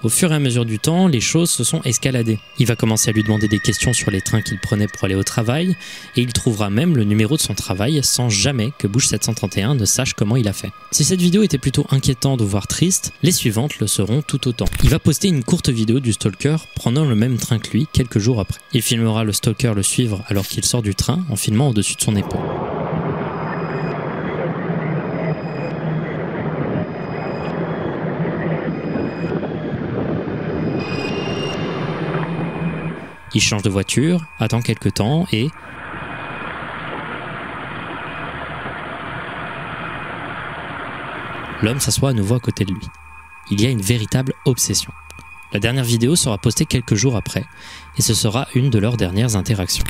[0.01, 2.39] au fur et à mesure du temps, les choses se sont escaladées.
[2.57, 5.13] Il va commencer à lui demander des questions sur les trains qu'il prenait pour aller
[5.13, 5.75] au travail
[6.15, 9.85] et il trouvera même le numéro de son travail sans jamais que Bush 731 ne
[9.85, 10.71] sache comment il a fait.
[10.89, 14.65] Si cette vidéo était plutôt inquiétante voire triste, les suivantes le seront tout autant.
[14.83, 18.17] Il va poster une courte vidéo du stalker prenant le même train que lui quelques
[18.17, 18.61] jours après.
[18.71, 22.01] Il filmera le stalker le suivre alors qu'il sort du train en filmant au-dessus de
[22.01, 22.39] son épaule.
[33.33, 35.49] Il change de voiture, attend quelques temps et
[41.61, 42.87] l'homme s'assoit à nouveau à côté de lui.
[43.51, 44.93] Il y a une véritable obsession.
[45.53, 47.45] La dernière vidéo sera postée quelques jours après,
[47.97, 49.85] et ce sera une de leurs dernières interactions.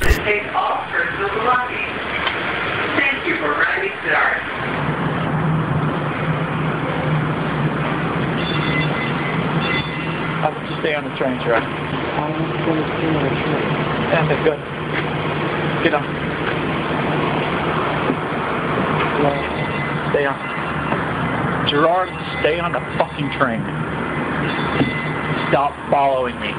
[25.49, 26.51] Stop following me.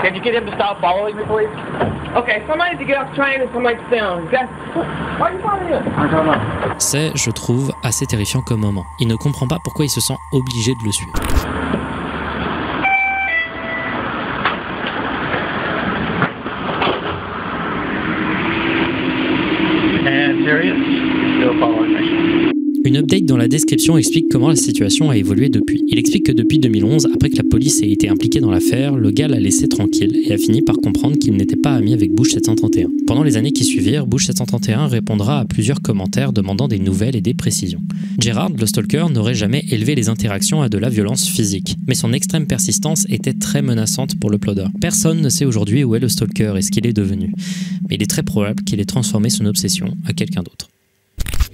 [0.00, 1.48] Can you get him to stop following me, please?
[2.14, 4.28] Okay, somebody needs to get off the train and somebody sit down.
[4.30, 4.48] That's,
[5.18, 5.82] why are you following him?
[5.98, 6.74] I don't know.
[6.78, 8.84] C'est, je trouve, assez terrifiant comme moment.
[9.00, 11.12] Il ne comprend pas pourquoi il se sent obligé de le suivre.
[20.06, 20.76] And serious?
[21.38, 22.52] Still following me.
[22.84, 25.80] Une update la description explique comment la situation a évolué depuis.
[25.86, 29.12] Il explique que depuis 2011, après que la police ait été impliquée dans l'affaire, le
[29.12, 32.32] gars l'a laissé tranquille et a fini par comprendre qu'il n'était pas ami avec Bush
[32.32, 32.88] 731.
[33.06, 37.20] Pendant les années qui suivirent, Bush 731 répondra à plusieurs commentaires demandant des nouvelles et
[37.20, 37.78] des précisions.
[38.18, 42.12] Gerard, le stalker, n'aurait jamais élevé les interactions à de la violence physique, mais son
[42.12, 44.66] extrême persistance était très menaçante pour le plodder.
[44.80, 47.32] Personne ne sait aujourd'hui où est le stalker et ce qu'il est devenu,
[47.88, 50.66] mais il est très probable qu'il ait transformé son obsession à quelqu'un d'autre.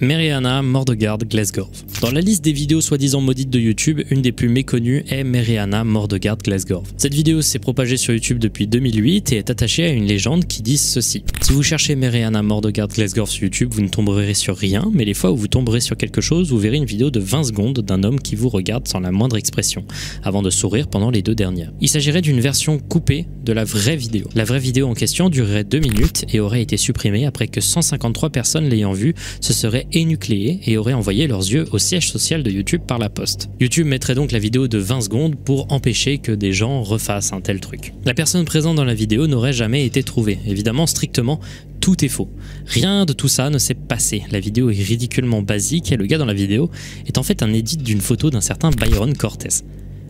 [0.03, 1.69] Mariana Mordegard Glasgow.
[2.01, 5.85] Dans la liste des vidéos soi-disant maudites de YouTube, une des plus méconnues est Mariana
[5.85, 6.83] Mordegard Glasgow.
[6.97, 10.61] Cette vidéo s'est propagée sur YouTube depuis 2008 et est attachée à une légende qui
[10.61, 11.23] dit ceci.
[11.41, 15.13] Si vous cherchez Mariana Mordegard Glasgow sur YouTube, vous ne tomberez sur rien, mais les
[15.13, 18.03] fois où vous tomberez sur quelque chose, vous verrez une vidéo de 20 secondes d'un
[18.03, 19.85] homme qui vous regarde sans la moindre expression,
[20.21, 21.71] avant de sourire pendant les deux dernières.
[21.79, 24.25] Il s'agirait d'une version coupée de la vraie vidéo.
[24.35, 28.31] La vraie vidéo en question durerait 2 minutes et aurait été supprimée après que 153
[28.31, 32.51] personnes l'ayant vue se seraient énucléées et auraient envoyé leurs yeux au siège social de
[32.51, 33.49] YouTube par la poste.
[33.59, 37.41] YouTube mettrait donc la vidéo de 20 secondes pour empêcher que des gens refassent un
[37.41, 37.93] tel truc.
[38.05, 40.39] La personne présente dans la vidéo n'aurait jamais été trouvée.
[40.47, 41.39] Évidemment, strictement,
[41.79, 42.29] tout est faux.
[42.65, 44.23] Rien de tout ça ne s'est passé.
[44.31, 46.71] La vidéo est ridiculement basique et le gars dans la vidéo
[47.05, 49.63] est en fait un edit d'une photo d'un certain Byron Cortez.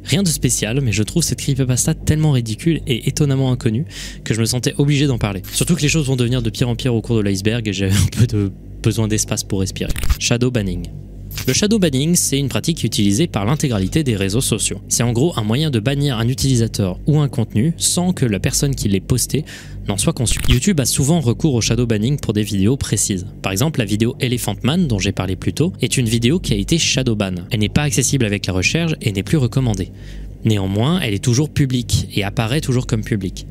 [0.05, 3.85] Rien de spécial, mais je trouve cette creepypasta tellement ridicule et étonnamment inconnue
[4.23, 5.41] que je me sentais obligé d'en parler.
[5.53, 7.73] Surtout que les choses vont devenir de pire en pire au cours de l'iceberg et
[7.73, 8.51] j'avais un peu de
[8.83, 9.93] besoin d'espace pour respirer.
[10.19, 10.87] Shadow banning.
[11.47, 14.79] Le shadow banning, c'est une pratique utilisée par l'intégralité des réseaux sociaux.
[14.87, 18.39] C'est en gros un moyen de bannir un utilisateur ou un contenu sans que la
[18.39, 19.43] personne qui l'ait posté
[19.89, 20.39] n'en soit conçue.
[20.47, 23.25] YouTube a souvent recours au shadow banning pour des vidéos précises.
[23.41, 26.53] Par exemple, la vidéo Elephant Man dont j'ai parlé plus tôt est une vidéo qui
[26.53, 27.35] a été shadow ban.
[27.51, 29.91] Elle n'est pas accessible avec la recherche et n'est plus recommandée.
[30.45, 33.47] Néanmoins, elle est toujours publique et apparaît toujours comme publique.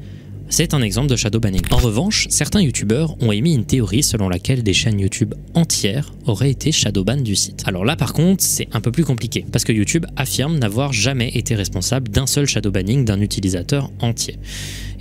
[0.55, 1.63] C'est un exemple de shadow banning.
[1.71, 6.51] En revanche, certains youtubeurs ont émis une théorie selon laquelle des chaînes YouTube entières auraient
[6.51, 7.63] été shadow ban du site.
[7.65, 11.31] Alors là par contre, c'est un peu plus compliqué parce que YouTube affirme n'avoir jamais
[11.31, 14.37] été responsable d'un seul shadow banning d'un utilisateur entier.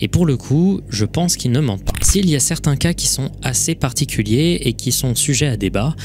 [0.01, 1.93] Et pour le coup, je pense qu'ils ne mentent pas.
[2.01, 5.95] S'il y a certains cas qui sont assez particuliers et qui sont sujets à débat,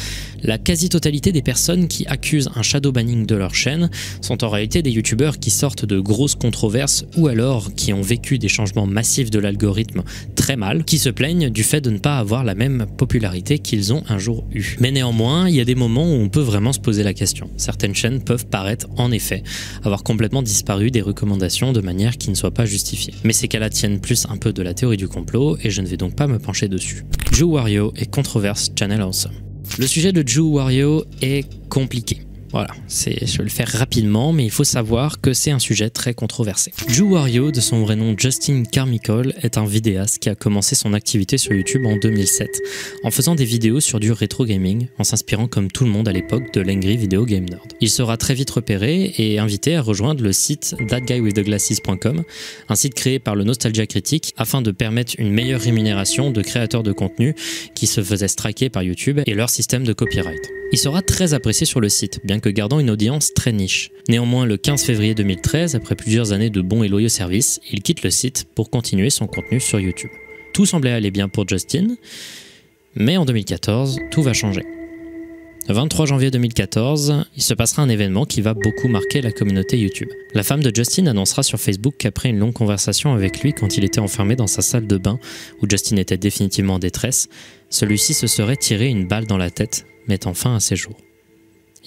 [0.43, 3.91] la quasi-totalité des personnes qui accusent un shadow banning de leur chaîne
[4.21, 8.39] sont en réalité des youtubeurs qui sortent de grosses controverses ou alors qui ont vécu
[8.39, 10.03] des changements massifs de l'algorithme
[10.35, 13.93] très mal, qui se plaignent du fait de ne pas avoir la même popularité qu'ils
[13.93, 14.77] ont un jour eu.
[14.79, 17.51] Mais néanmoins, il y a des moments où on peut vraiment se poser la question.
[17.57, 19.43] Certaines chaînes peuvent paraître en effet
[19.83, 23.15] avoir complètement disparu des recommandations de manière qui ne soit pas justifiée.
[23.25, 23.71] Mais ces cas-là
[24.01, 26.39] plus un peu de la théorie du complot et je ne vais donc pas me
[26.39, 27.05] pencher dessus.
[27.33, 29.33] Joe Wario et Controverse Channel Awesome.
[29.79, 32.26] Le sujet de Joe Wario est compliqué.
[32.53, 36.15] Voilà, je vais le faire rapidement, mais il faut savoir que c'est un sujet très
[36.15, 36.73] controversé.
[36.89, 40.93] Drew Wario, de son vrai nom Justin Carmichael, est un vidéaste qui a commencé son
[40.93, 42.49] activité sur YouTube en 2007,
[43.03, 46.13] en faisant des vidéos sur du rétro gaming, en s'inspirant comme tout le monde à
[46.13, 47.73] l'époque de l'Angry Video Game Nerd.
[47.81, 52.23] Il sera très vite repéré et invité à rejoindre le site thatguywiththeglasses.com,
[52.69, 56.83] un site créé par le Nostalgia Critique afin de permettre une meilleure rémunération de créateurs
[56.83, 57.35] de contenu
[57.75, 60.51] qui se faisaient striker par YouTube et leur système de copyright.
[60.73, 63.91] Il sera très apprécié sur le site, bien que gardant une audience très niche.
[64.09, 68.03] Néanmoins, le 15 février 2013, après plusieurs années de bons et loyaux services, il quitte
[68.03, 70.11] le site pour continuer son contenu sur YouTube.
[70.53, 71.97] Tout semblait aller bien pour Justin,
[72.95, 74.63] mais en 2014, tout va changer.
[75.69, 79.77] Le 23 janvier 2014, il se passera un événement qui va beaucoup marquer la communauté
[79.77, 80.09] YouTube.
[80.33, 83.85] La femme de Justin annoncera sur Facebook qu'après une longue conversation avec lui quand il
[83.85, 85.19] était enfermé dans sa salle de bain,
[85.61, 87.29] où Justin était définitivement en détresse,
[87.69, 90.97] celui-ci se serait tiré une balle dans la tête mettant fin à ses jours.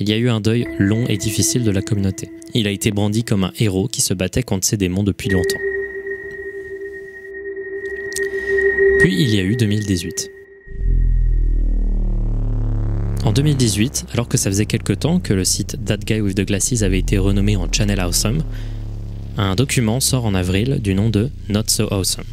[0.01, 2.29] Il y a eu un deuil long et difficile de la communauté.
[2.53, 5.59] Il a été brandi comme un héros qui se battait contre ses démons depuis longtemps.
[8.99, 10.31] Puis il y a eu 2018.
[13.25, 16.45] En 2018, alors que ça faisait quelque temps que le site That Guy with the
[16.45, 18.43] Glasses avait été renommé en Channel Awesome,
[19.37, 22.23] un document sort en avril du nom de Not So Awesome,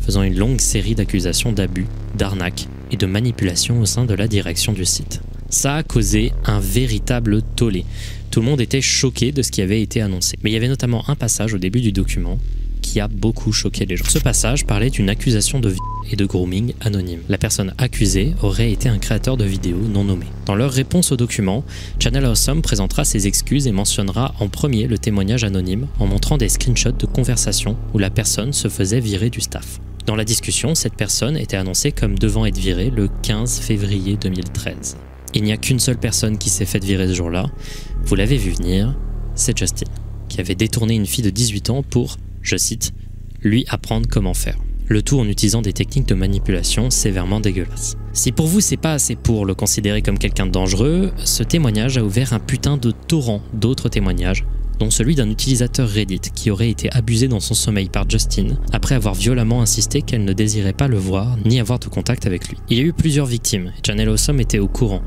[0.00, 4.72] faisant une longue série d'accusations d'abus, d'arnaques et de manipulation au sein de la direction
[4.72, 5.20] du site.
[5.50, 7.84] Ça a causé un véritable tollé.
[8.30, 10.36] Tout le monde était choqué de ce qui avait été annoncé.
[10.42, 12.38] Mais il y avait notamment un passage au début du document
[12.80, 14.04] qui a beaucoup choqué les gens.
[14.08, 15.74] Ce passage parlait d'une accusation de
[16.10, 17.20] et de grooming anonyme.
[17.28, 20.26] La personne accusée aurait été un créateur de vidéos non nommé.
[20.46, 21.64] Dans leur réponse au document,
[21.98, 26.48] Channel Awesome présentera ses excuses et mentionnera en premier le témoignage anonyme en montrant des
[26.48, 29.80] screenshots de conversations où la personne se faisait virer du staff.
[30.06, 34.96] Dans la discussion, cette personne était annoncée comme devant être virée le 15 février 2013.
[35.34, 37.46] Il n'y a qu'une seule personne qui s'est faite virer ce jour-là.
[38.02, 38.96] Vous l'avez vu venir,
[39.34, 39.86] c'est Justin,
[40.28, 42.92] qui avait détourné une fille de 18 ans pour, je cite,
[43.42, 44.58] lui apprendre comment faire.
[44.88, 47.96] Le tout en utilisant des techniques de manipulation sévèrement dégueulasses.
[48.12, 51.96] Si pour vous c'est pas assez pour le considérer comme quelqu'un de dangereux, ce témoignage
[51.96, 54.44] a ouvert un putain de torrent d'autres témoignages
[54.80, 58.94] dont celui d'un utilisateur Reddit qui aurait été abusé dans son sommeil par Justin après
[58.94, 62.56] avoir violemment insisté qu'elle ne désirait pas le voir ni avoir de contact avec lui.
[62.70, 65.02] Il y a eu plusieurs victimes et Channel Awesome était au courant.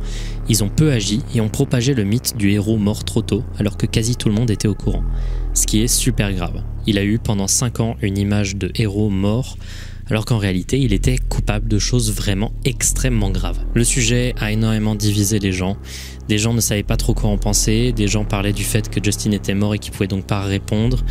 [0.48, 3.76] Ils ont peu agi et ont propagé le mythe du héros mort trop tôt alors
[3.76, 5.04] que quasi tout le monde était au courant.
[5.56, 6.64] Ce qui est super grave.
[6.86, 9.58] Il a eu pendant 5 ans une image de héros mort
[10.14, 13.58] alors qu'en réalité il était coupable de choses vraiment extrêmement graves.
[13.74, 15.76] Le sujet a énormément divisé les gens,
[16.30, 19.04] des gens ne savaient pas trop quoi en penser, des gens parlaient du fait que
[19.04, 21.04] Justin était mort et qu'il pouvait donc pas répondre,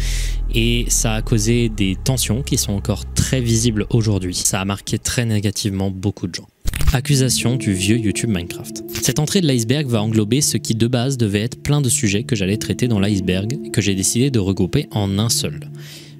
[0.55, 4.37] et ça a causé des tensions qui sont encore très visibles aujourd'hui.
[4.37, 6.47] Ça a marqué très négativement beaucoup de gens.
[6.93, 8.85] Accusation du vieux YouTube Minecraft.
[9.03, 12.23] Cette entrée de l'iceberg va englober ce qui de base devait être plein de sujets
[12.23, 15.59] que j'allais traiter dans l'iceberg que j'ai décidé de regrouper en un seul.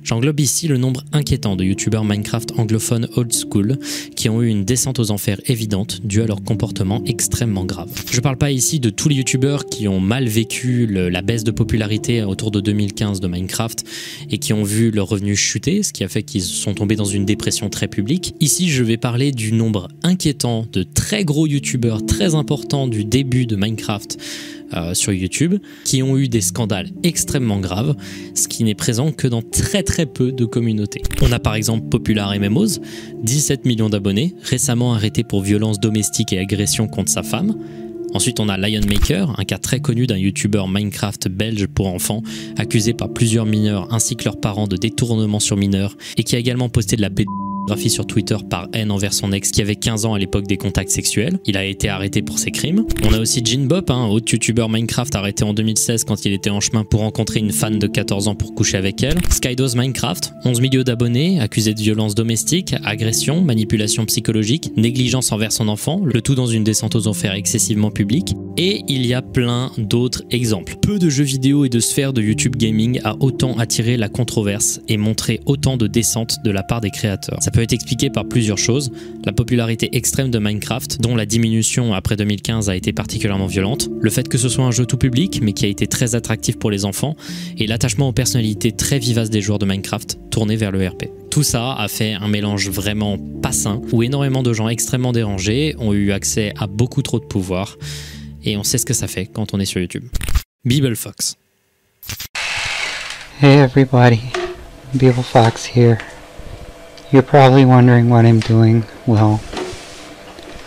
[0.05, 3.79] J'englobe ici le nombre inquiétant de youtubeurs Minecraft anglophones old school
[4.17, 7.91] qui ont eu une descente aux enfers évidente due à leur comportement extrêmement grave.
[8.11, 11.53] Je parle pas ici de tous les youtubeurs qui ont mal vécu la baisse de
[11.53, 13.85] popularité autour de 2015 de Minecraft
[14.31, 17.05] et qui ont vu leurs revenus chuter, ce qui a fait qu'ils sont tombés dans
[17.05, 18.35] une dépression très publique.
[18.41, 23.47] Ici, je vais parler du nombre inquiétant de très gros youtubeurs très importants du début
[23.47, 24.19] de Minecraft
[24.75, 27.95] euh, sur YouTube qui ont eu des scandales extrêmement graves,
[28.35, 31.03] ce qui n'est présent que dans très très peu de communautés.
[31.21, 32.81] On a par exemple Popular MMOs,
[33.23, 37.57] 17 millions d'abonnés, récemment arrêté pour violence domestique et agression contre sa femme.
[38.15, 42.23] Ensuite, on a Lionmaker, un cas très connu d'un youtubeur Minecraft belge pour enfants,
[42.59, 46.39] accusé par plusieurs mineurs ainsi que leurs parents de détournement sur mineurs, et qui a
[46.39, 47.09] également posté de la
[47.67, 50.57] graphie sur Twitter par haine envers son ex qui avait 15 ans à l'époque des
[50.57, 51.39] contacts sexuels.
[51.47, 52.85] Il a été arrêté pour ses crimes.
[53.05, 56.51] On a aussi Jin Bop, un autre youtubeur Minecraft arrêté en 2016 quand il était
[56.51, 59.19] en chemin pour rencontrer une fan de 14 ans pour coucher avec elle.
[59.31, 65.69] Skydos Minecraft, 11 millions d'abonnés, accusé de violence domestique, agression, manipulation psychologique, négligence envers son
[65.69, 68.35] enfant, le tout dans une descente aux enfers excessivement publique.
[68.57, 70.77] Et il y a plein d'autres exemples.
[70.83, 74.81] Peu de jeux vidéo et de sphères de YouTube gaming a autant attiré la controverse
[74.89, 77.39] et montré autant de descente de la part des créateurs.
[77.53, 78.91] Peut être expliqué par plusieurs choses.
[79.25, 84.11] La popularité extrême de Minecraft, dont la diminution après 2015 a été particulièrement violente, le
[84.11, 86.71] fait que ce soit un jeu tout public mais qui a été très attractif pour
[86.71, 87.15] les enfants,
[87.59, 91.05] et l'attachement aux personnalités très vivaces des joueurs de Minecraft tournés vers le RP.
[91.31, 95.75] Tout ça a fait un mélange vraiment pas sain, où énormément de gens extrêmement dérangés
[95.79, 97.77] ont eu accès à beaucoup trop de pouvoir,
[98.45, 100.05] et on sait ce que ça fait quand on est sur YouTube.
[100.65, 101.37] Beeble Fox.
[103.41, 104.21] Hey everybody,
[104.95, 105.99] Beeble Fox here.
[107.13, 108.85] You're probably wondering what I'm doing.
[109.07, 109.39] Well,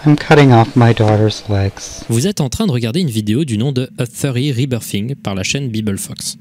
[0.06, 2.04] I'm cutting off my daughter's legs.
[2.08, 5.34] Vous êtes en train de regarder une vidéo du nom de A Furry Rebirthing par
[5.34, 6.38] la chaîne Beeble Fox.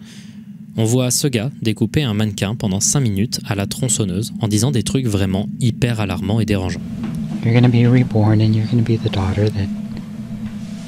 [0.77, 4.73] On voit ce gars découper un mannequin pendant 5 minutes à la tronçonneuse en disant
[4.73, 6.83] des trucs vraiment hyper alarmants et dérangeants.
[7.43, 9.69] You're gonna be reborn and you're gonna be the daughter that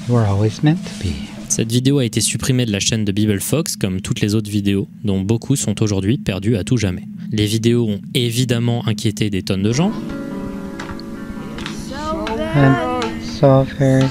[0.07, 1.36] you were always meant to be.
[1.57, 4.51] Cette vidéo a été supprimée de la chaîne de Beeble Fox comme toutes les autres
[4.51, 7.05] vidéos, dont beaucoup sont aujourd'hui perdues à tout jamais.
[7.33, 9.91] Les vidéos ont évidemment inquiété des tonnes de gens,
[12.55, 12.77] I'm
[13.23, 14.05] so very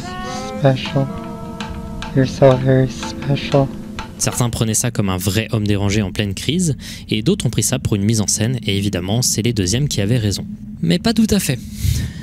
[0.58, 1.06] special.
[2.16, 3.68] You're so very special.
[4.18, 6.76] Certains prenaient ça comme un vrai homme dérangé en pleine crise,
[7.10, 9.88] et d'autres ont pris ça pour une mise en scène, et évidemment, c'est les deuxièmes
[9.88, 10.48] qui avaient raison.
[10.82, 11.60] Mais pas tout à fait.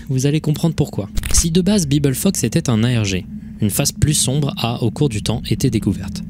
[0.09, 1.09] Vous allez comprendre pourquoi.
[1.33, 3.25] Si de base Beeble Fox était un ARG,
[3.63, 6.23] une face plus sombre a, au cours du temps, été découverte.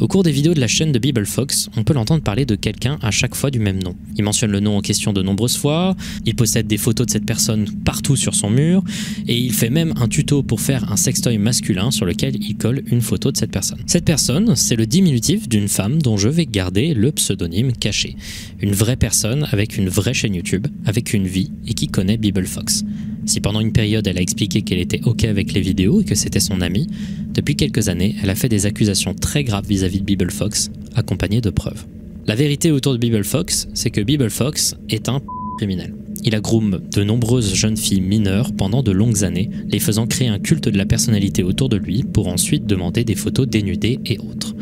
[0.00, 2.54] Au cours des vidéos de la chaîne de Beeble Fox, on peut l'entendre parler de
[2.54, 3.96] quelqu'un à chaque fois du même nom.
[4.16, 7.26] Il mentionne le nom en question de nombreuses fois, il possède des photos de cette
[7.26, 8.84] personne partout sur son mur,
[9.26, 12.82] et il fait même un tuto pour faire un sextoy masculin sur lequel il colle
[12.86, 13.80] une photo de cette personne.
[13.86, 18.14] Cette personne, c'est le diminutif d'une femme dont je vais garder le pseudonyme caché.
[18.60, 22.46] Une vraie personne avec une vraie chaîne YouTube, avec une vie et qui connaît Beeble
[22.46, 22.84] Fox.
[23.28, 26.14] Si pendant une période elle a expliqué qu'elle était ok avec les vidéos et que
[26.14, 26.86] c'était son amie,
[27.34, 31.42] depuis quelques années elle a fait des accusations très graves vis-à-vis de Beeble Fox, accompagnées
[31.42, 31.84] de preuves.
[32.26, 35.20] La vérité autour de Beeble Fox, c'est que Beeble Fox est un
[35.58, 35.94] criminel.
[36.24, 40.38] Il a de nombreuses jeunes filles mineures pendant de longues années, les faisant créer un
[40.38, 44.54] culte de la personnalité autour de lui pour ensuite demander des photos dénudées et autres.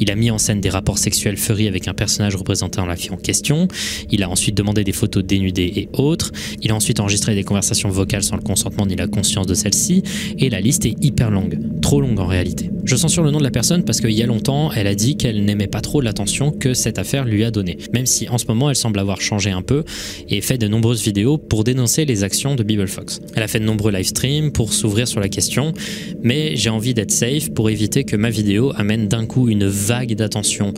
[0.00, 3.10] Il a mis en scène des rapports sexuels furry avec un personnage représentant la fille
[3.10, 3.68] en question.
[4.10, 6.32] Il a ensuite demandé des photos dénudées et autres.
[6.62, 10.02] Il a ensuite enregistré des conversations vocales sans le consentement ni la conscience de celle-ci.
[10.38, 11.58] Et la liste est hyper longue.
[11.82, 12.70] Trop longue en réalité.
[12.84, 15.16] Je censure le nom de la personne parce qu'il y a longtemps, elle a dit
[15.16, 17.76] qu'elle n'aimait pas trop l'attention que cette affaire lui a donnée.
[17.92, 19.84] Même si en ce moment, elle semble avoir changé un peu
[20.28, 23.20] et fait de nombreuses vidéos pour dénoncer les actions de Beeble Fox.
[23.34, 25.74] Elle a fait de nombreux live streams pour s'ouvrir sur la question,
[26.22, 30.72] mais j'ai envie d'être safe pour éviter que ma vidéo amène d'un coup une d'attention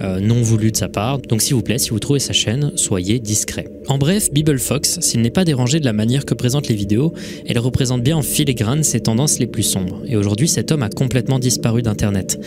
[0.00, 1.18] euh, non voulue de sa part.
[1.18, 3.68] Donc s'il vous plaît, si vous trouvez sa chaîne, soyez discret.
[3.88, 7.12] En bref, Beeble Fox, s'il n'est pas dérangé de la manière que présentent les vidéos,
[7.46, 10.02] elle représente bien en filigrane ses tendances les plus sombres.
[10.06, 12.38] Et aujourd'hui, cet homme a complètement disparu d'Internet.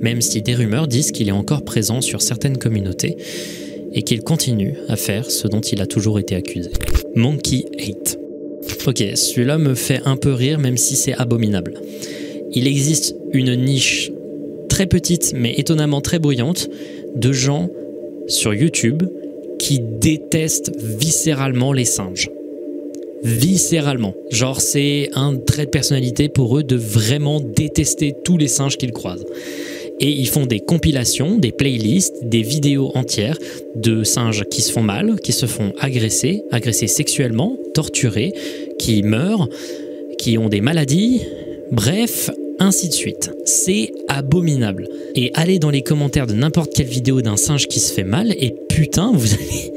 [0.00, 3.16] Même si des rumeurs disent qu'il est encore présent sur certaines communautés
[3.92, 6.70] et qu'il continue à faire ce dont il a toujours été accusé.
[7.14, 8.18] Monkey 8.
[8.86, 11.74] Ok, celui-là me fait un peu rire même si c'est abominable.
[12.52, 14.10] Il existe une niche
[14.76, 16.68] très petite mais étonnamment très bruyante
[17.14, 17.70] de gens
[18.26, 19.04] sur YouTube
[19.58, 22.28] qui détestent viscéralement les singes.
[23.22, 24.12] Viscéralement.
[24.30, 28.92] Genre c'est un trait de personnalité pour eux de vraiment détester tous les singes qu'ils
[28.92, 29.24] croisent.
[29.98, 33.38] Et ils font des compilations, des playlists, des vidéos entières
[33.76, 38.34] de singes qui se font mal, qui se font agresser, agresser sexuellement, torturer,
[38.78, 39.48] qui meurent,
[40.18, 41.22] qui ont des maladies.
[41.72, 43.30] Bref, ainsi de suite.
[43.44, 44.88] C'est abominable.
[45.14, 48.32] Et allez dans les commentaires de n'importe quelle vidéo d'un singe qui se fait mal
[48.32, 49.72] et putain, vous allez,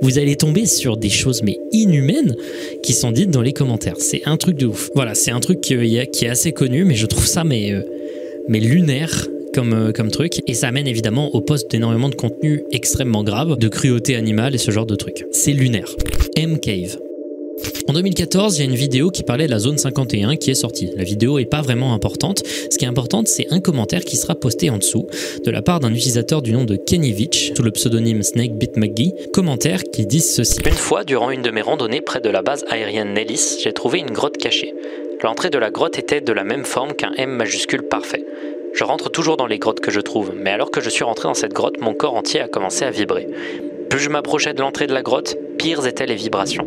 [0.00, 2.36] vous allez tomber sur des choses mais inhumaines
[2.82, 3.96] qui sont dites dans les commentaires.
[3.98, 4.90] C'est un truc de ouf.
[4.94, 5.76] Voilà, c'est un truc qui,
[6.12, 7.82] qui, est assez connu, mais je trouve ça mais, euh,
[8.48, 9.28] mais lunaire.
[9.54, 13.58] Comme, euh, comme truc, et ça amène évidemment au poste d'énormément de contenu extrêmement grave,
[13.58, 15.26] de cruauté animale et ce genre de trucs.
[15.30, 15.94] C'est lunaire.
[16.36, 16.96] M-Cave.
[17.88, 20.54] En 2014, il y a une vidéo qui parlait de la zone 51 qui est
[20.54, 20.90] sortie.
[20.96, 22.42] La vidéo est pas vraiment importante.
[22.70, 25.06] Ce qui est important, c'est un commentaire qui sera posté en dessous
[25.44, 29.14] de la part d'un utilisateur du nom de Kennyvich, sous le pseudonyme SnakeBitMcGee.
[29.32, 30.58] Commentaire qui dit ceci.
[30.64, 33.98] Une fois, durant une de mes randonnées près de la base aérienne Nellis, j'ai trouvé
[33.98, 34.74] une grotte cachée.
[35.22, 38.24] L'entrée de la grotte était de la même forme qu'un M majuscule parfait.
[38.74, 41.28] Je rentre toujours dans les grottes que je trouve, mais alors que je suis rentré
[41.28, 43.28] dans cette grotte, mon corps entier a commencé à vibrer.
[43.92, 46.66] Plus je m'approchais de l'entrée de la grotte, pires étaient les vibrations.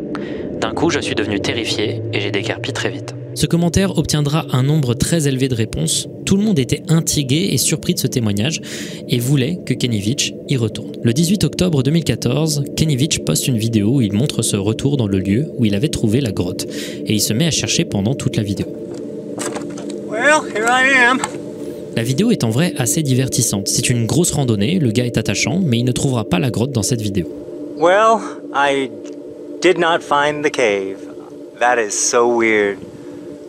[0.60, 3.16] D'un coup, je suis devenu terrifié et j'ai décarpi très vite.
[3.34, 6.06] Ce commentaire obtiendra un nombre très élevé de réponses.
[6.24, 8.60] Tout le monde était intrigué et surpris de ce témoignage
[9.08, 10.92] et voulait que Kenivich y retourne.
[11.02, 15.18] Le 18 octobre 2014, Kenivich poste une vidéo où il montre ce retour dans le
[15.18, 18.36] lieu où il avait trouvé la grotte et il se met à chercher pendant toute
[18.36, 18.66] la vidéo.
[20.08, 21.45] Well, here I am.
[21.96, 23.68] La vidéo est en vrai assez divertissante.
[23.68, 26.70] C'est une grosse randonnée, le gars est attachant, mais il ne trouvera pas la grotte
[26.70, 27.26] dans cette vidéo.
[27.78, 28.18] Well,
[28.54, 28.90] I
[29.62, 30.98] did not find the cave.
[31.58, 32.76] That is so weird.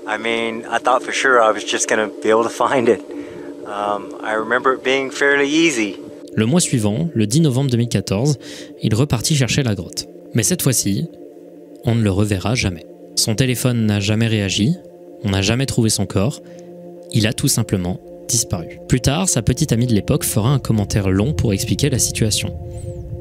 [0.08, 3.02] I mean, I thought for sure I was just gonna be able to find it.
[3.66, 5.98] Um, I remember it being fairly easy.
[6.34, 8.38] Le mois suivant, le 10 novembre 2014,
[8.82, 10.08] il repartit chercher la grotte.
[10.34, 11.10] Mais cette fois-ci,
[11.84, 12.86] on ne le reverra jamais.
[13.18, 14.76] Son téléphone n'a jamais réagi,
[15.26, 16.42] on n'a jamais trouvé son corps,
[17.12, 18.80] il a tout simplement disparu.
[18.88, 22.54] Plus tard, sa petite amie de l'époque fera un commentaire long pour expliquer la situation.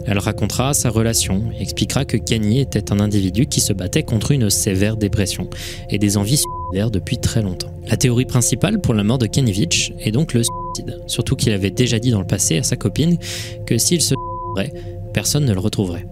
[0.07, 4.31] Elle racontera sa relation et expliquera que Kenny était un individu qui se battait contre
[4.31, 5.51] une sévère dépression
[5.91, 7.73] et des envies suicidaires depuis très longtemps.
[7.89, 11.71] La théorie principale pour la mort de Kennyvich est donc le suicide, surtout qu'il avait
[11.71, 13.19] déjà dit dans le passé à sa copine
[13.67, 14.81] que s'il se suiciderait,
[15.13, 16.07] personne ne le retrouverait.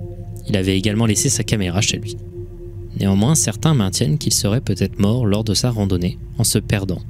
[0.48, 2.16] Il avait également laissé sa caméra chez lui.
[2.98, 7.00] Néanmoins, certains maintiennent qu'il serait peut-être mort lors de sa randonnée, en se perdant,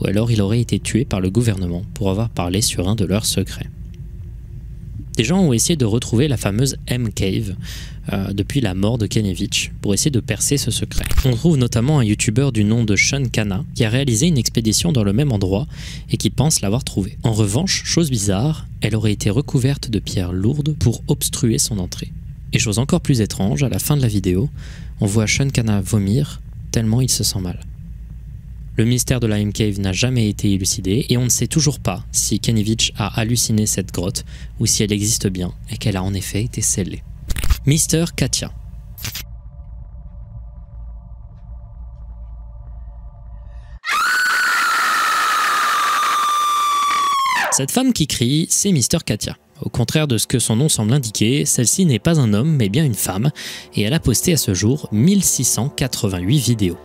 [0.00, 3.04] ou alors il aurait été tué par le gouvernement pour avoir parlé sur un de
[3.04, 3.68] leurs secrets.
[5.16, 7.54] Des gens ont essayé de retrouver la fameuse M-Cave
[8.12, 11.04] euh, depuis la mort de Kenevich pour essayer de percer ce secret.
[11.24, 14.90] On trouve notamment un youtubeur du nom de Sean Kana qui a réalisé une expédition
[14.90, 15.68] dans le même endroit
[16.10, 17.16] et qui pense l'avoir trouvée.
[17.22, 22.10] En revanche, chose bizarre, elle aurait été recouverte de pierres lourdes pour obstruer son entrée.
[22.54, 24.48] Et chose encore plus étrange, à la fin de la vidéo,
[25.00, 26.40] on voit Sean Kana vomir
[26.70, 27.58] tellement il se sent mal.
[28.76, 32.04] Le mystère de la M-Cave n'a jamais été élucidé et on ne sait toujours pas
[32.12, 34.24] si Kenevich a halluciné cette grotte
[34.60, 37.02] ou si elle existe bien et qu'elle a en effet été scellée.
[37.66, 38.52] Mister Katia.
[47.56, 49.36] Cette femme qui crie, c'est Mister Katia.
[49.62, 52.68] Au contraire de ce que son nom semble indiquer, celle-ci n'est pas un homme mais
[52.68, 53.30] bien une femme,
[53.76, 56.78] et elle a posté à ce jour 1688 vidéos.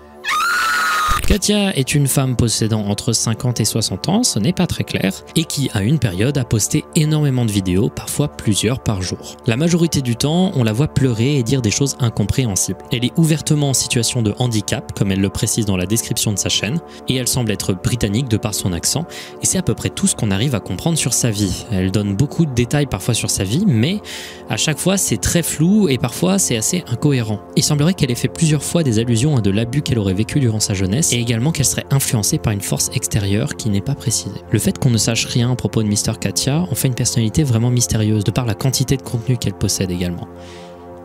[1.30, 5.14] Katia est une femme possédant entre 50 et 60 ans, ce n'est pas très clair,
[5.36, 9.38] et qui à une période a posté énormément de vidéos, parfois plusieurs par jour.
[9.46, 12.80] La majorité du temps, on la voit pleurer et dire des choses incompréhensibles.
[12.92, 16.40] Elle est ouvertement en situation de handicap, comme elle le précise dans la description de
[16.40, 19.06] sa chaîne, et elle semble être britannique de par son accent,
[19.44, 21.68] et c'est à peu près tout ce qu'on arrive à comprendre sur sa vie.
[21.72, 24.02] Elle donne beaucoup de détails parfois sur sa vie, mais
[24.50, 27.40] à chaque fois c'est très flou et parfois c'est assez incohérent.
[27.56, 30.40] Il semblerait qu'elle ait fait plusieurs fois des allusions à de l'abus qu'elle aurait vécu
[30.40, 34.42] durant sa jeunesse, également qu'elle serait influencée par une force extérieure qui n'est pas précisée.
[34.52, 37.44] Le fait qu'on ne sache rien à propos de Mister Katia en fait une personnalité
[37.44, 40.28] vraiment mystérieuse, de par la quantité de contenu qu'elle possède également.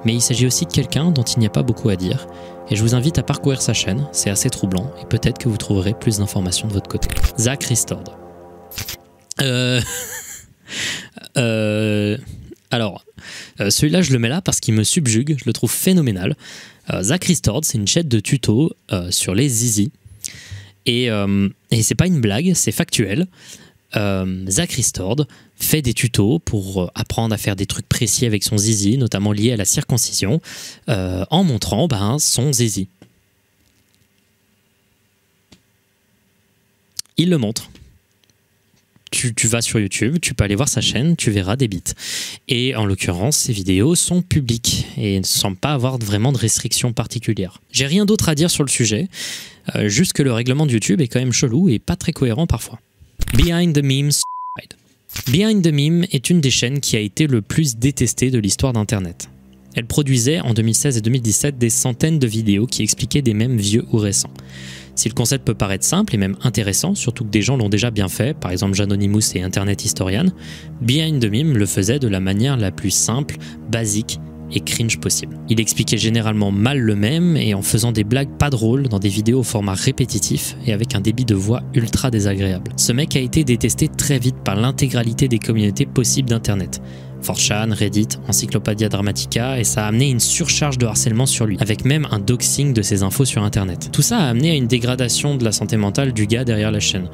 [0.04, 2.26] Mais il s'agit aussi de quelqu'un dont il n'y a pas beaucoup à dire,
[2.70, 5.56] et je vous invite à parcourir sa chaîne, c'est assez troublant, et peut-être que vous
[5.56, 7.08] trouverez plus d'informations de votre côté.
[7.38, 8.04] Zach Ristord.
[9.40, 9.80] Euh...
[11.36, 12.18] euh...
[12.70, 13.04] Alors,
[13.60, 16.36] euh, celui-là, je le mets là parce qu'il me subjugue, je le trouve phénoménal.
[16.92, 19.92] Euh, Zach Ristord, c'est une chaîne de tutos euh, sur les zizi.
[20.86, 23.26] Et, euh, et c'est pas une blague, c'est factuel.
[23.96, 28.42] Euh, Zach Ristord fait des tutos pour euh, apprendre à faire des trucs précis avec
[28.42, 30.40] son zizi, notamment liés à la circoncision,
[30.88, 32.88] euh, en montrant ben, son zizi.
[37.16, 37.70] Il le montre.
[39.12, 41.82] Tu, tu, vas sur YouTube, tu peux aller voir sa chaîne, tu verras des bits.
[42.48, 46.92] Et en l'occurrence, ces vidéos sont publiques et ne semblent pas avoir vraiment de restrictions
[46.92, 47.60] particulières.
[47.70, 49.08] J'ai rien d'autre à dire sur le sujet,
[49.74, 52.46] euh, juste que le règlement de YouTube est quand même chelou et pas très cohérent
[52.46, 52.80] parfois.
[53.34, 54.12] Behind the Memes
[55.30, 58.72] Behind the Meme est une des chaînes qui a été le plus détestée de l'histoire
[58.72, 59.30] d'Internet.
[59.74, 63.84] Elle produisait en 2016 et 2017 des centaines de vidéos qui expliquaient des mèmes vieux
[63.92, 64.30] ou récents.
[64.94, 67.90] Si le concept peut paraître simple et même intéressant, surtout que des gens l'ont déjà
[67.90, 70.26] bien fait, par exemple Janonymous et Internet Historian,
[70.80, 73.36] Behind the Meme le faisait de la manière la plus simple,
[73.70, 74.20] basique
[74.52, 75.36] et cringe possible.
[75.48, 79.08] Il expliquait généralement mal le même et en faisant des blagues pas drôles dans des
[79.08, 82.72] vidéos au format répétitif et avec un débit de voix ultra désagréable.
[82.76, 86.80] Ce mec a été détesté très vite par l'intégralité des communautés possibles d'Internet.
[87.24, 91.84] 4chan, Reddit, Encyclopedia Dramatica, et ça a amené une surcharge de harcèlement sur lui, avec
[91.84, 93.88] même un doxing de ses infos sur internet.
[93.92, 96.80] Tout ça a amené à une dégradation de la santé mentale du gars derrière la
[96.80, 97.08] chaîne.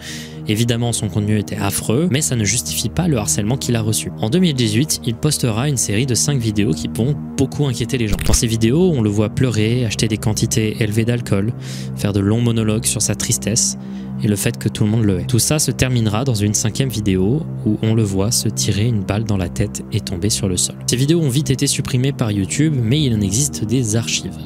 [0.48, 4.10] Évidemment, son contenu était affreux, mais ça ne justifie pas le harcèlement qu'il a reçu.
[4.20, 8.16] En 2018, il postera une série de 5 vidéos qui vont beaucoup inquiéter les gens.
[8.26, 11.52] Dans ces vidéos, on le voit pleurer, acheter des quantités élevées d'alcool,
[11.96, 13.78] faire de longs monologues sur sa tristesse,
[14.22, 15.24] et le fait que tout le monde le hait.
[15.24, 19.02] Tout ça se terminera dans une cinquième vidéo où on le voit se tirer une
[19.02, 20.76] balle dans la tête et tomber sur le sol.
[20.86, 24.38] Ces vidéos ont vite été supprimées par YouTube, mais il en existe des archives.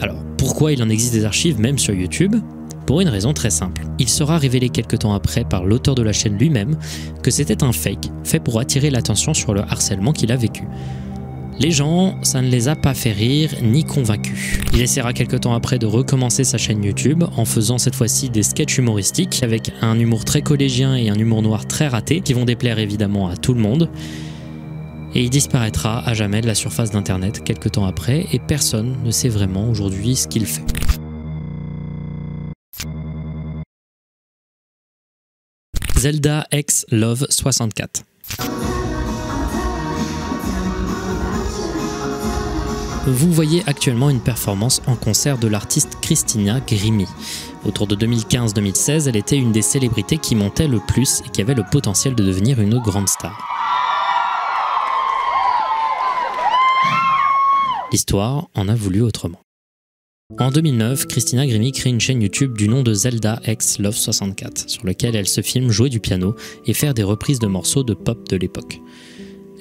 [0.00, 2.36] Alors, pourquoi il en existe des archives même sur YouTube?
[2.86, 3.82] Pour une raison très simple.
[3.98, 6.76] Il sera révélé quelques temps après par l'auteur de la chaîne lui-même
[7.22, 10.62] que c'était un fake fait pour attirer l'attention sur le harcèlement qu'il a vécu.
[11.60, 14.60] Les gens, ça ne les a pas fait rire ni convaincus.
[14.72, 18.44] Il essaiera quelques temps après de recommencer sa chaîne YouTube en faisant cette fois-ci des
[18.44, 22.44] sketchs humoristiques avec un humour très collégien et un humour noir très raté qui vont
[22.44, 23.90] déplaire évidemment à tout le monde.
[25.16, 29.10] Et il disparaîtra à jamais de la surface d'internet quelques temps après et personne ne
[29.10, 30.62] sait vraiment aujourd'hui ce qu'il fait.
[35.96, 38.04] Zelda X Love 64.
[43.08, 47.08] Vous voyez actuellement une performance en concert de l'artiste Christina Grimmie.
[47.64, 51.54] Autour de 2015-2016, elle était une des célébrités qui montait le plus et qui avait
[51.54, 53.48] le potentiel de devenir une grande star.
[57.90, 59.40] L'histoire en a voulu autrement.
[60.38, 64.68] En 2009, Christina Grimmie crée une chaîne YouTube du nom de Zelda X Love 64,
[64.68, 66.34] sur laquelle elle se filme jouer du piano
[66.66, 68.82] et faire des reprises de morceaux de pop de l'époque.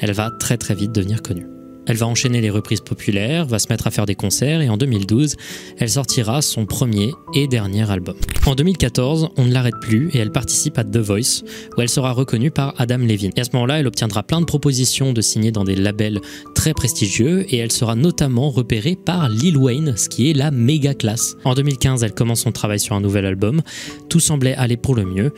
[0.01, 1.47] Elle va très très vite devenir connue.
[1.87, 4.77] Elle va enchaîner les reprises populaires, va se mettre à faire des concerts et en
[4.77, 5.35] 2012,
[5.79, 8.15] elle sortira son premier et dernier album.
[8.45, 11.43] En 2014, on ne l'arrête plus et elle participe à The Voice
[11.77, 13.31] où elle sera reconnue par Adam Levine.
[13.35, 16.19] Et à ce moment-là, elle obtiendra plein de propositions de signer dans des labels
[16.53, 20.93] très prestigieux et elle sera notamment repérée par Lil Wayne, ce qui est la méga
[20.93, 21.35] classe.
[21.45, 23.61] En 2015, elle commence son travail sur un nouvel album.
[24.09, 25.33] Tout semblait aller pour le mieux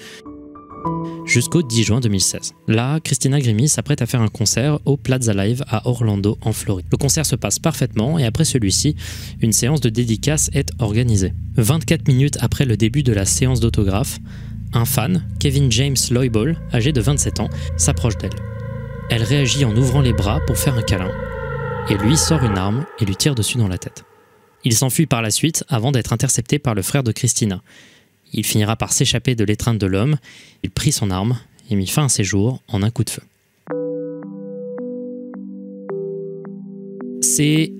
[1.25, 2.53] jusqu'au 10 juin 2016.
[2.67, 6.87] Là, Christina Grimmie s'apprête à faire un concert au Plaza Live à Orlando, en Floride.
[6.91, 8.95] Le concert se passe parfaitement et après celui-ci,
[9.41, 11.33] une séance de dédicace est organisée.
[11.57, 14.19] 24 minutes après le début de la séance d'autographe,
[14.73, 18.35] un fan, Kevin James Loyball, âgé de 27 ans, s'approche d'elle.
[19.09, 21.11] Elle réagit en ouvrant les bras pour faire un câlin,
[21.89, 24.03] et lui sort une arme et lui tire dessus dans la tête.
[24.63, 27.61] Il s'enfuit par la suite avant d'être intercepté par le frère de Christina.
[28.33, 30.17] Il finira par s'échapper de l'étreinte de l'homme,
[30.63, 31.37] il prit son arme
[31.69, 33.21] et mit fin à ses jours en un coup de feu.
[37.21, 37.71] C'est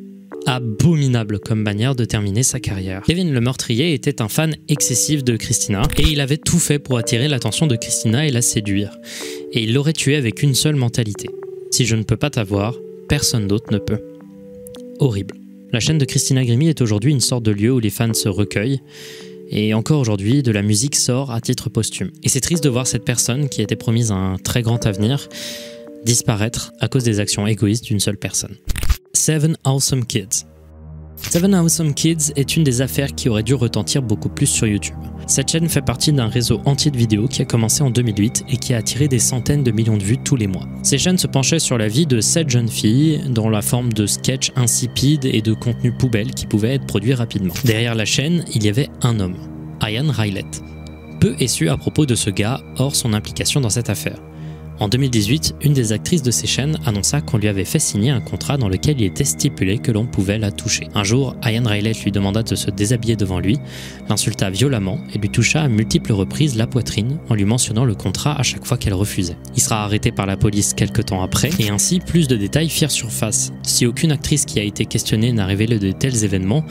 [0.46, 3.04] abominable comme manière de terminer sa carrière.
[3.06, 6.98] Kevin le meurtrier était un fan excessif de Christina et il avait tout fait pour
[6.98, 8.98] attirer l'attention de Christina et la séduire.
[9.54, 11.30] Et il l'aurait tuée avec une seule mentalité.
[11.72, 12.76] Si je ne peux pas t'avoir,
[13.08, 14.00] personne d'autre ne peut.
[15.00, 15.36] Horrible.
[15.72, 18.28] La chaîne de Christina Grimmie est aujourd'hui une sorte de lieu où les fans se
[18.28, 18.82] recueillent
[19.50, 22.12] et encore aujourd'hui, de la musique sort à titre posthume.
[22.24, 25.28] Et c'est triste de voir cette personne qui était promise un très grand avenir
[26.06, 28.56] disparaître à cause des actions égoïstes d'une seule personne.
[29.14, 30.49] Seven Awesome Kids.
[31.22, 34.96] Seven Awesome Kids est une des affaires qui aurait dû retentir beaucoup plus sur YouTube.
[35.28, 38.58] Cette chaîne fait partie d'un réseau entier de vidéos qui a commencé en 2008 et
[38.58, 40.66] qui a attiré des centaines de millions de vues tous les mois.
[40.82, 44.08] Ces chaînes se penchaient sur la vie de sept jeunes filles dans la forme de
[44.08, 47.54] sketchs insipides et de contenus poubelles qui pouvaient être produits rapidement.
[47.64, 49.38] Derrière la chaîne, il y avait un homme,
[49.84, 50.64] Ian Rylett.
[51.20, 54.20] Peu est su à propos de ce gars, hors son implication dans cette affaire.
[54.80, 58.22] En 2018, une des actrices de ces chaînes annonça qu'on lui avait fait signer un
[58.22, 60.88] contrat dans lequel il était stipulé que l'on pouvait la toucher.
[60.96, 63.58] Un jour, Ian Rylett lui demanda de se déshabiller devant lui,
[64.08, 68.40] l'insulta violemment et lui toucha à multiples reprises la poitrine en lui mentionnant le contrat
[68.40, 69.36] à chaque fois qu'elle refusait.
[69.58, 72.92] Il sera arrêté par la police quelques temps après et ainsi plus de détails firent
[72.92, 73.52] surface.
[73.64, 76.64] Si aucune actrice qui a été questionnée n'a révélé de tels événements,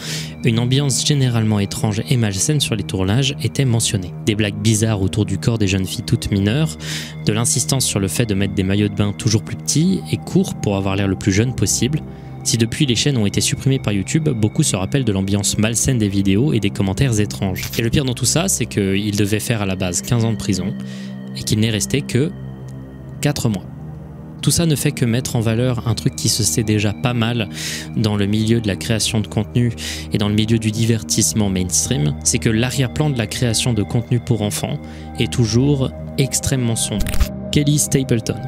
[0.45, 4.15] une ambiance généralement étrange et malsaine sur les tournages était mentionnée.
[4.25, 6.79] Des blagues bizarres autour du corps des jeunes filles toutes mineures,
[7.27, 10.17] de l'insistance sur le fait de mettre des maillots de bain toujours plus petits et
[10.17, 12.01] courts pour avoir l'air le plus jeune possible.
[12.45, 15.99] Si depuis les chaînes ont été supprimées par YouTube, beaucoup se rappellent de l'ambiance malsaine
[15.99, 17.63] des vidéos et des commentaires étranges.
[17.79, 20.33] Et le pire dans tout ça, c'est qu'il devait faire à la base 15 ans
[20.33, 20.73] de prison
[21.37, 22.31] et qu'il n'est resté que
[23.21, 23.65] 4 mois.
[24.41, 27.13] Tout ça ne fait que mettre en valeur un truc qui se sait déjà pas
[27.13, 27.49] mal
[27.97, 29.73] dans le milieu de la création de contenu
[30.13, 34.21] et dans le milieu du divertissement mainstream, c'est que l'arrière-plan de la création de contenu
[34.21, 34.79] pour enfants
[35.19, 37.38] est toujours extrêmement sombre.
[37.59, 38.41] Kelly Stapleton.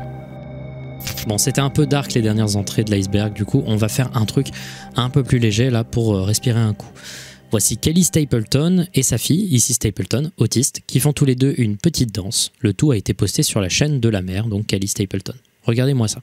[1.27, 4.17] Bon, c'était un peu dark les dernières entrées de l'iceberg, du coup, on va faire
[4.17, 4.51] un truc
[4.95, 6.93] un peu plus léger là pour euh, respirer un coup.
[7.51, 11.77] Voici Kelly Stapleton et sa fille, ici Stapleton, autiste, qui font tous les deux une
[11.77, 12.53] petite danse.
[12.61, 15.35] Le tout a été posté sur la chaîne de la mère, donc Kelly Stapleton.
[15.65, 16.23] Regardez-moi ça.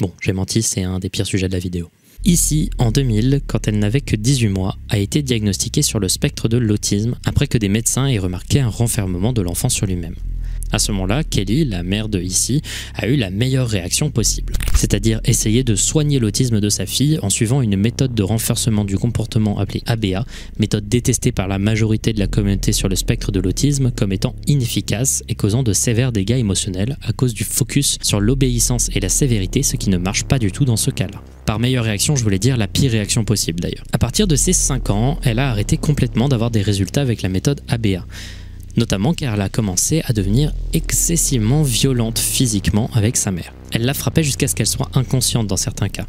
[0.00, 1.88] Bon, j'ai menti, c'est un des pires sujets de la vidéo.
[2.24, 6.48] Ici, en 2000, quand elle n'avait que 18 mois, a été diagnostiquée sur le spectre
[6.48, 10.16] de l'autisme après que des médecins aient remarqué un renfermement de l'enfant sur lui-même.
[10.72, 12.62] À ce moment-là, Kelly, la mère de ici,
[12.94, 17.30] a eu la meilleure réaction possible, c'est-à-dire essayer de soigner l'autisme de sa fille en
[17.30, 20.24] suivant une méthode de renforcement du comportement appelée ABA,
[20.58, 24.34] méthode détestée par la majorité de la communauté sur le spectre de l'autisme comme étant
[24.46, 29.08] inefficace et causant de sévères dégâts émotionnels à cause du focus sur l'obéissance et la
[29.08, 31.22] sévérité, ce qui ne marche pas du tout dans ce cas-là.
[31.46, 33.84] Par meilleure réaction, je voulais dire la pire réaction possible d'ailleurs.
[33.92, 37.28] À partir de ses 5 ans, elle a arrêté complètement d'avoir des résultats avec la
[37.28, 38.06] méthode ABA
[38.76, 43.52] notamment car elle a commencé à devenir excessivement violente physiquement avec sa mère.
[43.72, 46.06] Elle la frappait jusqu'à ce qu'elle soit inconsciente dans certains cas.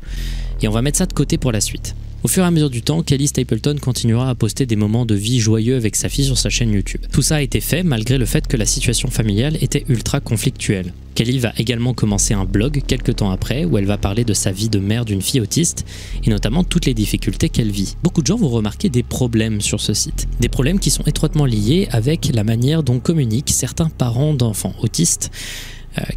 [0.62, 1.96] Et on va mettre ça de côté pour la suite.
[2.26, 5.14] Au fur et à mesure du temps, Kelly Stapleton continuera à poster des moments de
[5.14, 7.02] vie joyeux avec sa fille sur sa chaîne YouTube.
[7.12, 10.92] Tout ça a été fait malgré le fait que la situation familiale était ultra conflictuelle.
[11.14, 14.52] Kelly va également commencer un blog quelques temps après où elle va parler de sa
[14.52, 15.86] vie de mère d'une fille autiste
[16.24, 17.96] et notamment toutes les difficultés qu'elle vit.
[18.02, 20.28] Beaucoup de gens vont remarquer des problèmes sur ce site.
[20.40, 25.30] Des problèmes qui sont étroitement liés avec la manière dont communiquent certains parents d'enfants autistes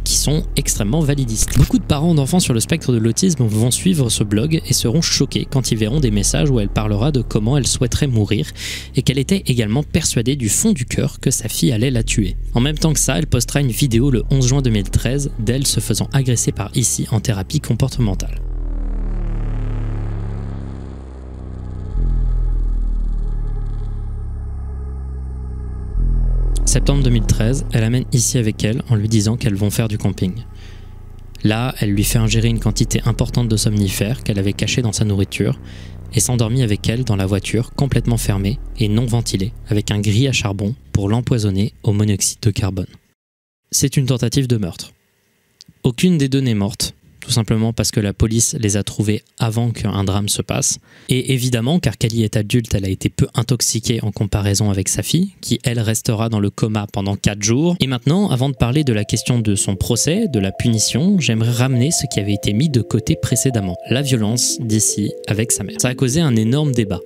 [0.03, 1.57] qui sont extrêmement validistes.
[1.57, 5.01] Beaucoup de parents d'enfants sur le spectre de l'autisme vont suivre ce blog et seront
[5.01, 8.47] choqués quand ils verront des messages où elle parlera de comment elle souhaiterait mourir
[8.95, 12.35] et qu'elle était également persuadée du fond du cœur que sa fille allait la tuer.
[12.53, 15.79] En même temps que ça, elle postera une vidéo le 11 juin 2013 d'elle se
[15.79, 18.48] faisant agresser par ici en thérapie comportementale.
[26.69, 30.33] Septembre 2013, elle amène ici avec elle en lui disant qu'elles vont faire du camping.
[31.43, 35.03] Là, elle lui fait ingérer une quantité importante de somnifères qu'elle avait cachés dans sa
[35.03, 35.59] nourriture
[36.13, 40.27] et s'endormit avec elle dans la voiture complètement fermée et non ventilée avec un gris
[40.27, 42.85] à charbon pour l'empoisonner au monoxyde de carbone.
[43.71, 44.93] C'est une tentative de meurtre.
[45.81, 49.71] Aucune des deux n'est morte, tout simplement parce que la police les a trouvés avant
[49.71, 50.79] qu'un drame se passe.
[51.09, 55.03] Et évidemment, car Kelly est adulte, elle a été peu intoxiquée en comparaison avec sa
[55.03, 57.75] fille, qui elle restera dans le coma pendant 4 jours.
[57.79, 61.51] Et maintenant, avant de parler de la question de son procès, de la punition, j'aimerais
[61.51, 65.77] ramener ce qui avait été mis de côté précédemment, la violence d'ici avec sa mère.
[65.79, 66.99] Ça a causé un énorme débat.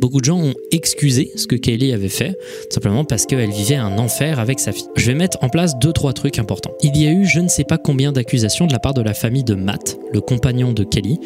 [0.00, 2.36] Beaucoup de gens ont excusé ce que Kelly avait fait,
[2.70, 4.86] simplement parce qu'elle vivait un enfer avec sa fille.
[4.96, 6.72] Je vais mettre en place deux trois trucs importants.
[6.82, 9.14] Il y a eu je ne sais pas combien d'accusations de la part de la
[9.14, 11.20] famille de Matt, le compagnon de Kelly,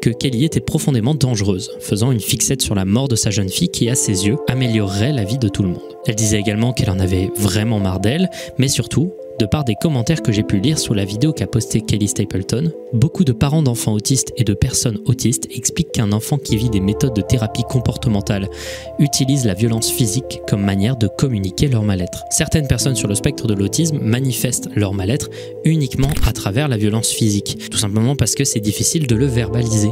[0.00, 3.68] que Kelly était profondément dangereuse, faisant une fixette sur la mort de sa jeune fille
[3.68, 5.96] qui, à ses yeux, améliorerait la vie de tout le monde.
[6.06, 10.22] Elle disait également qu'elle en avait vraiment marre d'elle, mais surtout de par des commentaires
[10.22, 13.94] que j'ai pu lire sous la vidéo qu'a postée Kelly Stapleton, beaucoup de parents d'enfants
[13.94, 18.50] autistes et de personnes autistes expliquent qu'un enfant qui vit des méthodes de thérapie comportementale
[18.98, 22.24] utilise la violence physique comme manière de communiquer leur mal-être.
[22.30, 25.30] Certaines personnes sur le spectre de l'autisme manifestent leur mal-être
[25.64, 29.90] uniquement à travers la violence physique, tout simplement parce que c'est difficile de le verbaliser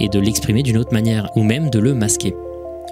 [0.00, 2.34] et de l'exprimer d'une autre manière, ou même de le masquer.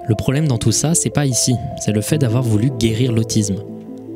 [0.07, 1.53] Le problème dans tout ça, c'est pas ici,
[1.83, 3.57] c'est le fait d'avoir voulu guérir l'autisme.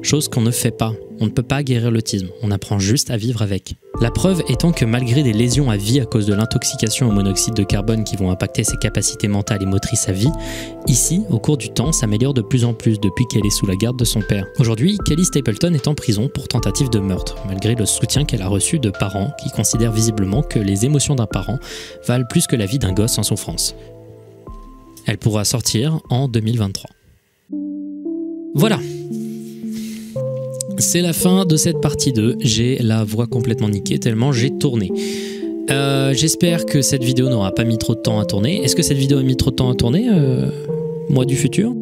[0.01, 0.93] Chose qu'on ne fait pas.
[1.21, 3.75] On ne peut pas guérir l'autisme, on apprend juste à vivre avec.
[4.01, 7.53] La preuve étant que malgré des lésions à vie à cause de l'intoxication au monoxyde
[7.53, 10.31] de carbone qui vont impacter ses capacités mentales et motrices à vie,
[10.87, 13.75] ici, au cours du temps, s'améliore de plus en plus depuis qu'elle est sous la
[13.75, 14.47] garde de son père.
[14.57, 18.47] Aujourd'hui, Kelly Stapleton est en prison pour tentative de meurtre, malgré le soutien qu'elle a
[18.47, 21.59] reçu de parents qui considèrent visiblement que les émotions d'un parent
[22.07, 23.75] valent plus que la vie d'un gosse en souffrance.
[25.05, 26.89] Elle pourra sortir en 2023.
[28.55, 28.79] Voilà,
[30.77, 32.37] c'est la fin de cette partie 2.
[32.39, 34.91] J'ai la voix complètement niquée tellement j'ai tourné.
[35.69, 38.63] Euh, J'espère que cette vidéo n'aura pas mis trop de temps à tourner.
[38.63, 40.49] Est-ce que cette vidéo a mis trop de temps à tourner euh,
[41.09, 41.73] Moi du futur?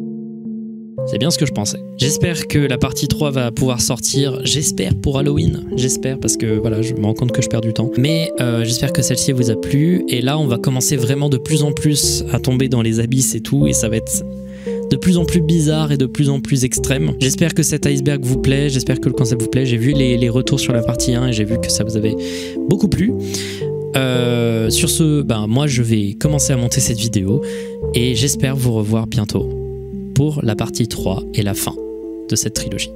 [1.06, 1.78] C'est bien ce que je pensais.
[1.96, 6.82] J'espère que la partie 3 va pouvoir sortir, j'espère pour Halloween, j'espère parce que voilà,
[6.82, 7.90] je me rends compte que je perds du temps.
[7.96, 11.38] Mais euh, j'espère que celle-ci vous a plu et là on va commencer vraiment de
[11.38, 14.24] plus en plus à tomber dans les abysses et tout et ça va être
[14.90, 17.12] de plus en plus bizarre et de plus en plus extrême.
[17.20, 19.64] J'espère que cet iceberg vous plaît, j'espère que le concept vous plaît.
[19.64, 22.16] J'ai vu les, retours sur la partie 1 et j'ai vu que ça vous avait
[22.68, 23.12] beaucoup plu.
[23.96, 27.42] Euh, sur ce, ben, moi je vais commencer à monter cette vidéo
[27.94, 29.48] et j'espère vous revoir bientôt
[30.14, 31.74] pour la partie 3 et la fin
[32.28, 32.90] de cette trilogie.